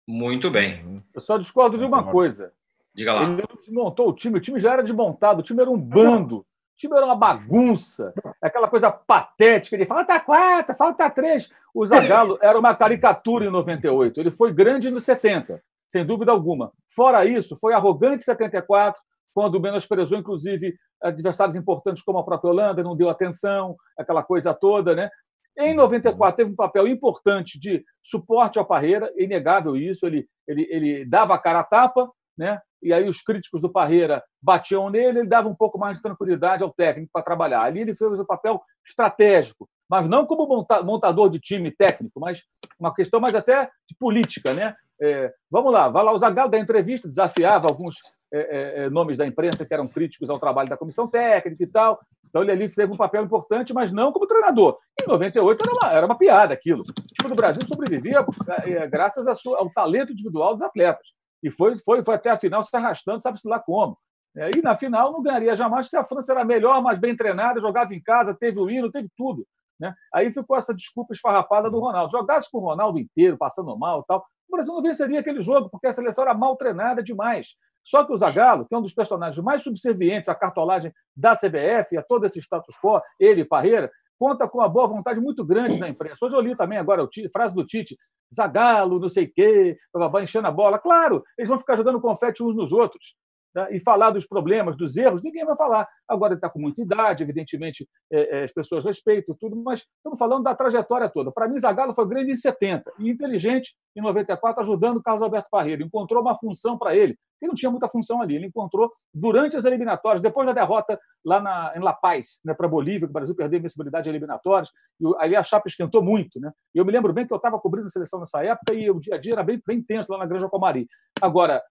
Muito 0.07 0.51
bem. 0.51 1.03
Eu 1.13 1.21
só 1.21 1.37
discordo 1.39 1.77
de 1.77 1.85
uma 1.85 2.11
coisa. 2.11 2.53
Diga 2.95 3.15
lá. 3.15 3.25
Ele 3.25 3.43
desmontou 3.59 4.09
o 4.09 4.15
time, 4.15 4.39
o 4.39 4.41
time 4.41 4.61
já 4.61 4.73
era 4.73 4.83
desmontado, 4.83 5.41
o 5.41 5.43
time 5.43 5.61
era 5.61 5.71
um 5.71 5.79
bando. 5.79 6.47
O 6.75 6.77
time 6.77 6.97
era 6.97 7.07
uma 7.07 7.15
bagunça, 7.15 8.13
aquela 8.43 8.69
coisa 8.69 8.91
patética. 8.91 9.77
Ele 9.77 9.87
fala, 9.87 10.05
tá 10.05 10.19
quatro, 10.19 10.75
fala, 10.77 10.93
tá 10.93 11.09
três. 11.09 11.49
O 11.73 11.87
Zagallo 11.87 12.37
era 12.43 12.59
uma 12.59 12.75
caricatura 12.75 13.45
em 13.45 13.51
98. 13.51 14.21
Ele 14.21 14.33
foi 14.33 14.53
grande 14.53 14.91
nos 14.91 15.05
70, 15.05 15.63
sem 15.89 16.05
dúvida 16.05 16.33
alguma. 16.33 16.73
Fora 16.93 17.25
isso, 17.25 17.57
foi 17.57 17.75
arrogante 17.75 18.23
em 18.23 18.25
74, 18.25 19.01
quando 19.33 19.61
menosprezou, 19.61 20.19
inclusive, 20.19 20.75
adversários 21.01 21.57
importantes 21.57 22.03
como 22.03 22.19
a 22.19 22.25
própria 22.25 22.51
Holanda, 22.51 22.83
não 22.83 22.97
deu 22.97 23.09
atenção, 23.09 23.77
aquela 23.97 24.25
coisa 24.25 24.53
toda, 24.53 24.97
né? 24.97 25.09
Em 25.57 25.75
94, 25.75 26.37
teve 26.37 26.51
um 26.51 26.57
papel 26.57 26.89
importante 26.89 27.59
de 27.61 27.85
suporte 28.03 28.59
ao 28.59 28.67
Parreira, 28.67 29.13
inegável 29.17 29.77
isso. 29.77 30.05
Ele, 30.05 30.27
ele, 30.49 30.67
ele 30.69 31.05
dava 31.05 31.35
a 31.35 31.39
cara 31.39 31.61
a 31.61 31.65
tapa, 31.65 32.11
né? 32.37 32.61
E 32.85 32.93
aí 32.93 33.09
os 33.09 33.23
críticos 33.23 33.63
do 33.63 33.71
Parreira 33.71 34.23
batiam 34.43 34.91
nele, 34.91 35.21
ele 35.21 35.29
dava 35.29 35.49
um 35.49 35.55
pouco 35.55 35.79
mais 35.79 35.97
de 35.97 36.03
tranquilidade 36.03 36.63
ao 36.63 36.71
técnico 36.71 37.11
para 37.11 37.23
trabalhar. 37.23 37.63
Ali 37.63 37.81
ele 37.81 37.95
fez 37.95 38.21
o 38.21 38.27
papel 38.27 38.61
estratégico, 38.87 39.67
mas 39.89 40.07
não 40.07 40.27
como 40.27 40.67
montador 40.85 41.31
de 41.31 41.41
time 41.41 41.71
técnico, 41.71 42.21
mas 42.21 42.43
uma 42.79 42.95
questão 42.95 43.21
mais 43.21 43.35
até 43.35 43.71
de 43.89 43.97
política. 43.99 44.53
Né? 44.53 44.75
É, 45.01 45.33
vamos 45.51 45.73
lá, 45.73 45.89
vai 45.89 46.05
lá, 46.05 46.13
o 46.13 46.19
Zagallo 46.19 46.51
da 46.51 46.59
entrevista 46.59 47.09
desafiava 47.09 47.67
alguns 47.69 47.97
é, 48.33 48.39
é, 48.39 48.83
é, 48.83 48.91
nomes 48.91 49.17
da 49.17 49.27
imprensa 49.27 49.65
que 49.65 49.73
eram 49.73 49.89
críticos 49.89 50.29
ao 50.29 50.39
trabalho 50.39 50.69
da 50.69 50.77
comissão 50.77 51.09
técnica 51.09 51.63
e 51.63 51.67
tal. 51.67 51.99
Então 52.29 52.43
ele 52.43 52.53
ali 52.53 52.69
teve 52.69 52.93
um 52.93 52.97
papel 52.97 53.25
importante, 53.25 53.73
mas 53.73 53.93
não 53.93 54.13
como 54.13 54.27
treinador. 54.27 54.77
Em 55.01 55.07
98 55.07 55.63
era 55.63 55.73
uma, 55.73 55.93
era 55.99 56.07
uma 56.07 56.19
piada 56.19 56.53
aquilo. 56.53 56.83
O 56.83 57.15
time 57.15 57.31
do 57.31 57.35
Brasil 57.35 57.65
sobrevivia 57.65 58.27
é, 58.65 58.87
graças 58.89 59.27
ao 59.27 59.71
talento 59.71 60.13
individual 60.13 60.55
dos 60.55 60.63
atletas 60.63 61.14
e 61.45 61.51
foi, 61.51 61.77
foi, 61.77 62.03
foi 62.03 62.15
até 62.15 62.31
a 62.31 62.39
final 62.39 62.63
se 62.63 62.75
arrastando, 62.75 63.21
sabe-se 63.21 63.47
lá 63.47 63.61
como. 63.61 63.99
É, 64.35 64.51
e 64.57 64.63
na 64.63 64.75
final 64.75 65.13
não 65.13 65.23
ganharia 65.23 65.55
jamais, 65.55 65.87
porque 65.87 65.99
a 65.99 66.05
França 66.05 66.33
era 66.33 66.43
melhor, 66.43 66.83
mais 66.83 66.99
bem 66.99 67.15
treinada, 67.15 67.61
jogava 67.61 67.95
em 67.95 68.03
casa, 68.03 68.35
teve 68.35 68.59
o 68.59 68.69
hino, 68.69 68.91
teve 68.91 69.09
tudo. 69.15 69.47
Né? 69.79 69.95
Aí 70.13 70.33
ficou 70.33 70.57
essa 70.57 70.75
desculpa 70.75 71.13
esfarrapada 71.13 71.71
do 71.71 71.79
Ronaldo. 71.79 72.11
Jogasse 72.11 72.51
com 72.51 72.59
o 72.59 72.63
Ronaldo 72.63 72.99
inteiro, 72.99 73.37
passando 73.37 73.77
mal 73.77 74.01
e 74.01 74.07
tal, 74.07 74.25
o 74.49 74.57
Brasil 74.57 74.73
não 74.75 74.83
venceria 74.83 75.21
aquele 75.21 75.43
jogo, 75.43 75.69
porque 75.69 75.87
a 75.87 75.93
seleção 75.93 76.25
era 76.25 76.33
mal 76.33 76.57
treinada 76.57 77.03
demais. 77.03 77.49
Só 77.85 78.03
que 78.05 78.13
o 78.13 78.17
Zagallo, 78.17 78.67
que 78.67 78.75
é 78.75 78.79
um 78.79 78.83
dos 78.83 78.95
personagens 78.95 79.45
mais 79.45 79.63
subservientes 79.63 80.31
à 80.31 80.35
cartolagem 80.35 80.93
da 81.15 81.35
CBF, 81.37 81.99
a 81.99 82.03
todo 82.03 82.25
esse 82.25 82.41
status 82.41 82.75
quo, 82.83 83.01
ele 83.21 83.43
e 83.43 83.45
Parreira, 83.45 83.91
conta 84.25 84.49
com 84.49 84.57
uma 84.57 84.69
boa 84.71 84.87
vontade 84.87 85.21
muito 85.21 85.45
grande 85.45 85.79
da 85.79 85.87
imprensa. 85.87 86.25
Hoje 86.25 86.35
eu 86.35 86.41
li 86.41 86.57
também 86.57 86.79
agora 86.79 87.03
a 87.03 87.31
frase 87.31 87.55
do 87.55 87.67
Tite, 87.67 87.95
Zagalo, 88.35 88.99
não 88.99 89.09
sei 89.11 89.27
o 89.27 89.33
quê, 89.35 89.77
enchendo 90.23 90.49
a 90.49 90.51
bola. 90.51 90.79
Claro, 90.79 91.23
eles 91.37 91.47
vão 91.47 91.59
ficar 91.59 91.77
jogando 91.77 92.01
confete 92.01 92.43
uns 92.43 92.57
nos 92.57 92.73
outros 92.73 93.15
né? 93.55 93.69
e 93.71 93.81
falar 93.81 94.11
dos 94.11 94.27
problemas, 94.27 94.77
dos 94.77 94.97
erros, 94.97 95.23
ninguém 95.23 95.45
vai 95.45 95.57
falar. 95.57 95.89
Agora 96.09 96.33
ele 96.33 96.39
está 96.39 96.51
com 96.51 96.59
muita 96.59 96.83
idade, 96.83 97.23
evidentemente 97.23 97.89
é, 98.13 98.41
é, 98.41 98.43
as 98.45 98.53
pessoas 98.53 98.85
respeitam 98.85 99.37
tudo, 99.39 99.57
mas 99.57 99.81
estamos 99.97 100.19
falando 100.19 100.45
da 100.45 100.55
trajetória 100.55 101.09
toda. 101.09 101.31
Para 101.33 101.49
mim, 101.49 101.59
Zagallo 101.59 101.95
foi 101.95 102.07
grande 102.07 102.33
em 102.33 102.37
70 102.37 102.93
e 102.99 103.11
inteligente 103.11 103.75
em 103.97 104.03
94, 104.03 104.63
ajudando 104.63 104.97
o 104.97 105.03
Carlos 105.03 105.23
Alberto 105.23 105.49
Parreira. 105.51 105.83
Encontrou 105.83 106.23
uma 106.23 106.37
função 106.37 106.77
para 106.77 106.97
ele, 106.97 107.17
que 107.39 107.47
não 107.47 107.55
tinha 107.55 107.71
muita 107.71 107.89
função 107.89 108.21
ali. 108.21 108.37
Ele 108.37 108.47
encontrou 108.47 108.91
durante 109.13 109.57
as 109.57 109.65
eliminatórias, 109.65 110.21
depois 110.21 110.47
da 110.47 110.53
derrota 110.53 110.99
lá 111.25 111.41
na, 111.41 111.73
em 111.77 111.81
La 111.81 111.93
Paz, 111.93 112.41
né, 112.45 112.55
para 112.55 112.67
a 112.67 112.71
Bolívia, 112.71 113.07
que 113.07 113.11
o 113.11 113.13
Brasil 113.13 113.35
perdeu 113.35 113.57
a 113.57 113.61
invencibilidade 113.61 114.09
eliminatórias, 114.09 114.71
e 115.01 115.07
ali 115.19 115.37
a 115.37 115.43
chapa 115.43 115.69
esquentou 115.69 116.03
muito. 116.03 116.41
Né? 116.41 116.51
Eu 116.75 116.85
me 116.85 116.93
lembro 116.93 117.13
bem 117.13 117.27
que 117.27 117.33
eu 117.33 117.37
estava 117.37 117.59
cobrindo 117.59 117.87
a 117.87 117.91
seleção 117.91 118.21
nessa 118.21 118.45
época 118.45 118.75
e 118.75 118.91
o 118.91 119.01
dia 119.01 119.15
a 119.15 119.19
dia 119.19 119.33
era 119.33 119.43
bem, 119.43 119.61
bem 119.67 119.83
tenso 119.83 120.13
lá 120.13 120.19
na 120.19 120.27
Granja 120.27 120.49
Comari. 120.49 120.87
Agora, 121.21 121.63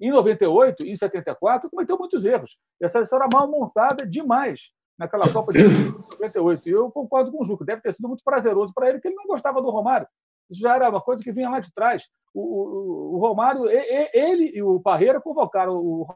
em 0.00 0.10
98 0.10 0.84
e 0.84 0.90
em 0.90 0.96
74, 0.96 1.70
cometeu 1.70 1.98
muitos 1.98 2.24
erros. 2.24 2.56
E 2.80 2.84
a 2.84 2.88
seleção 2.88 3.18
era 3.18 3.28
mal 3.32 3.48
montada 3.48 4.06
demais 4.06 4.70
naquela 4.98 5.30
Copa 5.32 5.52
de 5.52 5.60
98. 5.62 6.68
E 6.68 6.72
eu 6.72 6.90
concordo 6.90 7.30
com 7.30 7.42
o 7.42 7.44
Juca, 7.44 7.64
deve 7.64 7.82
ter 7.82 7.92
sido 7.92 8.08
muito 8.08 8.22
prazeroso 8.24 8.72
para 8.74 8.88
ele, 8.88 9.00
que 9.00 9.08
ele 9.08 9.16
não 9.16 9.26
gostava 9.26 9.60
do 9.60 9.70
Romário. 9.70 10.06
Isso 10.50 10.60
já 10.60 10.74
era 10.74 10.90
uma 10.90 11.00
coisa 11.00 11.22
que 11.22 11.32
vinha 11.32 11.48
lá 11.48 11.60
de 11.60 11.72
trás. 11.72 12.08
O, 12.34 12.40
o, 12.40 13.16
o 13.16 13.18
Romário, 13.18 13.64
ele 13.68 14.52
e 14.54 14.62
o 14.62 14.80
Parreira 14.80 15.20
convocaram 15.20 15.76
o 15.76 16.06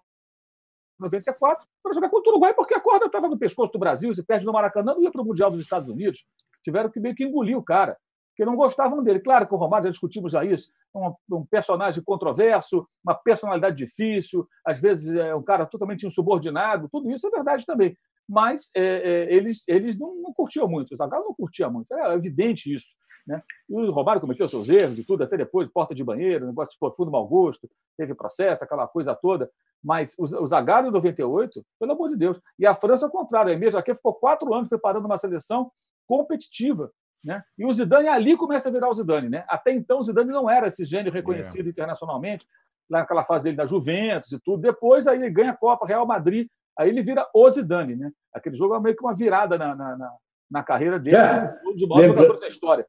94 0.98 1.66
para 1.82 1.92
jogar 1.92 2.08
contra 2.08 2.30
o 2.30 2.32
Uruguai, 2.32 2.54
porque 2.54 2.74
a 2.74 2.80
corda 2.80 3.06
estava 3.06 3.28
no 3.28 3.38
pescoço 3.38 3.72
do 3.72 3.78
Brasil, 3.78 4.14
se 4.14 4.24
perde 4.24 4.46
no 4.46 4.52
Maracanã, 4.52 4.94
não 4.94 5.02
ia 5.02 5.10
para 5.10 5.22
o 5.22 5.24
Mundial 5.24 5.50
dos 5.50 5.60
Estados 5.60 5.88
Unidos. 5.88 6.24
Tiveram 6.62 6.90
que 6.90 7.00
meio 7.00 7.14
que 7.14 7.24
engolir 7.24 7.56
o 7.56 7.62
cara. 7.62 7.96
Que 8.36 8.44
não 8.44 8.54
gostavam 8.54 9.02
dele. 9.02 9.20
Claro 9.20 9.46
que 9.46 9.54
o 9.54 9.56
Romário, 9.56 9.86
já 9.86 9.90
discutimos 9.90 10.32
já 10.32 10.44
isso, 10.44 10.70
é 10.94 10.98
um, 10.98 11.14
um 11.38 11.46
personagem 11.46 12.02
controverso, 12.04 12.86
uma 13.02 13.14
personalidade 13.14 13.76
difícil, 13.76 14.46
às 14.64 14.78
vezes 14.78 15.14
é 15.14 15.34
um 15.34 15.42
cara 15.42 15.64
totalmente 15.64 16.06
insubordinado, 16.06 16.88
tudo 16.90 17.10
isso 17.10 17.26
é 17.26 17.30
verdade 17.30 17.64
também. 17.64 17.96
Mas 18.28 18.70
é, 18.74 18.82
é, 18.82 19.34
eles, 19.34 19.62
eles 19.66 19.98
não, 19.98 20.14
não 20.16 20.32
curtiam 20.32 20.68
muito, 20.68 20.92
o 20.92 20.96
Zagallo 20.96 21.26
não 21.26 21.34
curtia 21.34 21.70
muito, 21.70 21.94
é 21.94 22.14
evidente 22.14 22.72
isso. 22.72 22.88
Né? 23.26 23.42
E 23.68 23.74
o 23.74 23.90
Romário 23.90 24.20
cometeu 24.20 24.46
seus 24.46 24.68
erros 24.68 24.98
e 24.98 25.04
tudo, 25.04 25.24
até 25.24 25.36
depois, 25.36 25.68
porta 25.72 25.94
de 25.94 26.04
banheiro, 26.04 26.46
negócio 26.46 26.72
de 26.72 26.78
profundo 26.78 27.10
mau 27.10 27.26
gosto, 27.26 27.68
teve 27.96 28.14
processo, 28.14 28.62
aquela 28.62 28.86
coisa 28.86 29.14
toda. 29.14 29.50
Mas 29.82 30.14
o 30.18 30.46
Zagallo 30.46 30.88
em 30.88 30.92
98, 30.92 31.64
pelo 31.78 31.92
amor 31.92 32.10
de 32.10 32.16
Deus. 32.16 32.40
E 32.58 32.66
a 32.66 32.74
França, 32.74 33.06
ao 33.06 33.10
contrário, 33.10 33.52
a 33.52 33.56
mesmo 33.56 33.78
aqui 33.78 33.94
ficou 33.94 34.14
quatro 34.14 34.52
anos 34.54 34.68
preparando 34.68 35.06
uma 35.06 35.16
seleção 35.16 35.70
competitiva. 36.06 36.90
Né? 37.26 37.42
E 37.58 37.66
o 37.66 37.72
Zidane 37.72 38.06
ali 38.06 38.36
começa 38.36 38.68
a 38.68 38.72
virar 38.72 38.88
o 38.88 38.94
Zidane. 38.94 39.28
Né? 39.28 39.44
Até 39.48 39.72
então, 39.72 39.98
o 39.98 40.04
Zidane 40.04 40.30
não 40.30 40.48
era 40.48 40.68
esse 40.68 40.84
gênio 40.84 41.12
reconhecido 41.12 41.66
é. 41.66 41.70
internacionalmente, 41.70 42.46
lá 42.88 43.00
naquela 43.00 43.24
fase 43.24 43.42
dele 43.42 43.56
da 43.56 43.66
Juventus 43.66 44.30
e 44.30 44.38
tudo. 44.38 44.62
Depois, 44.62 45.08
aí 45.08 45.18
ele 45.18 45.28
ganha 45.28 45.50
a 45.50 45.56
Copa 45.56 45.84
Real 45.84 46.06
Madrid, 46.06 46.46
aí 46.78 46.88
ele 46.88 47.02
vira 47.02 47.26
o 47.34 47.50
Zidane. 47.50 47.96
Né? 47.96 48.12
Aquele 48.32 48.54
jogo 48.54 48.76
é 48.76 48.80
meio 48.80 48.94
que 48.94 49.02
uma 49.02 49.12
virada 49.12 49.58
na, 49.58 49.74
na, 49.74 49.96
na, 49.96 50.12
na 50.48 50.62
carreira 50.62 51.00
dele, 51.00 51.16
é. 51.16 51.52
de 51.74 51.84
modo 51.84 52.00
Lembra... 52.00 52.38
da 52.38 52.46
história. 52.46 52.86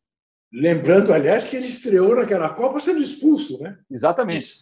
Lembrando, 0.53 1.11
aliás, 1.11 1.45
que 1.45 1.55
ele 1.55 1.65
estreou 1.65 2.15
naquela 2.15 2.49
Copa 2.49 2.79
sendo 2.79 2.99
expulso, 2.99 3.61
né? 3.61 3.75
Exatamente. 3.89 4.53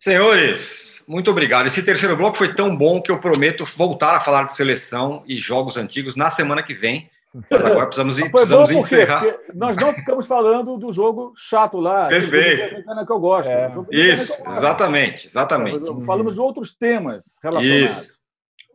Senhores, 0.00 1.04
muito 1.06 1.30
obrigado. 1.30 1.66
Esse 1.66 1.82
terceiro 1.84 2.16
bloco 2.16 2.36
foi 2.36 2.56
tão 2.56 2.76
bom 2.76 3.00
que 3.00 3.10
eu 3.10 3.20
prometo 3.20 3.64
voltar 3.64 4.16
a 4.16 4.20
falar 4.20 4.48
de 4.48 4.56
seleção 4.56 5.22
e 5.28 5.38
jogos 5.38 5.76
antigos 5.76 6.16
na 6.16 6.28
semana 6.28 6.60
que 6.60 6.74
vem. 6.74 7.08
Mas 7.50 7.64
agora 7.64 7.86
precisamos, 7.86 8.18
foi 8.18 8.30
precisamos 8.30 8.70
bom 8.70 8.78
encerrar. 8.78 9.20
Porque 9.20 9.52
nós 9.54 9.76
não 9.78 9.94
ficamos 9.94 10.26
falando 10.26 10.76
do 10.76 10.92
jogo 10.92 11.32
chato 11.36 11.80
lá. 11.80 12.08
Perfeito. 12.08 12.82
Que 13.06 13.12
eu 13.12 13.20
gosto. 13.20 13.50
É. 13.50 13.72
Isso, 13.90 14.48
exatamente, 14.50 15.26
exatamente. 15.26 16.04
Falamos 16.04 16.34
de 16.34 16.40
outros 16.40 16.74
temas 16.74 17.38
relacionados. 17.42 17.98
Isso. 17.98 18.22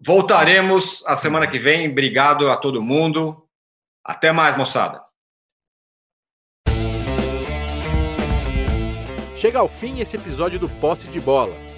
Voltaremos 0.03 1.03
a 1.05 1.15
semana 1.15 1.47
que 1.47 1.59
vem. 1.59 1.89
Obrigado 1.89 2.49
a 2.49 2.57
todo 2.57 2.81
mundo. 2.81 3.43
Até 4.03 4.31
mais, 4.31 4.57
moçada. 4.57 5.01
Chega 9.35 9.59
ao 9.59 9.67
fim 9.67 9.99
esse 9.99 10.15
episódio 10.15 10.59
do 10.59 10.67
Posse 10.67 11.07
de 11.07 11.19
Bola. 11.19 11.66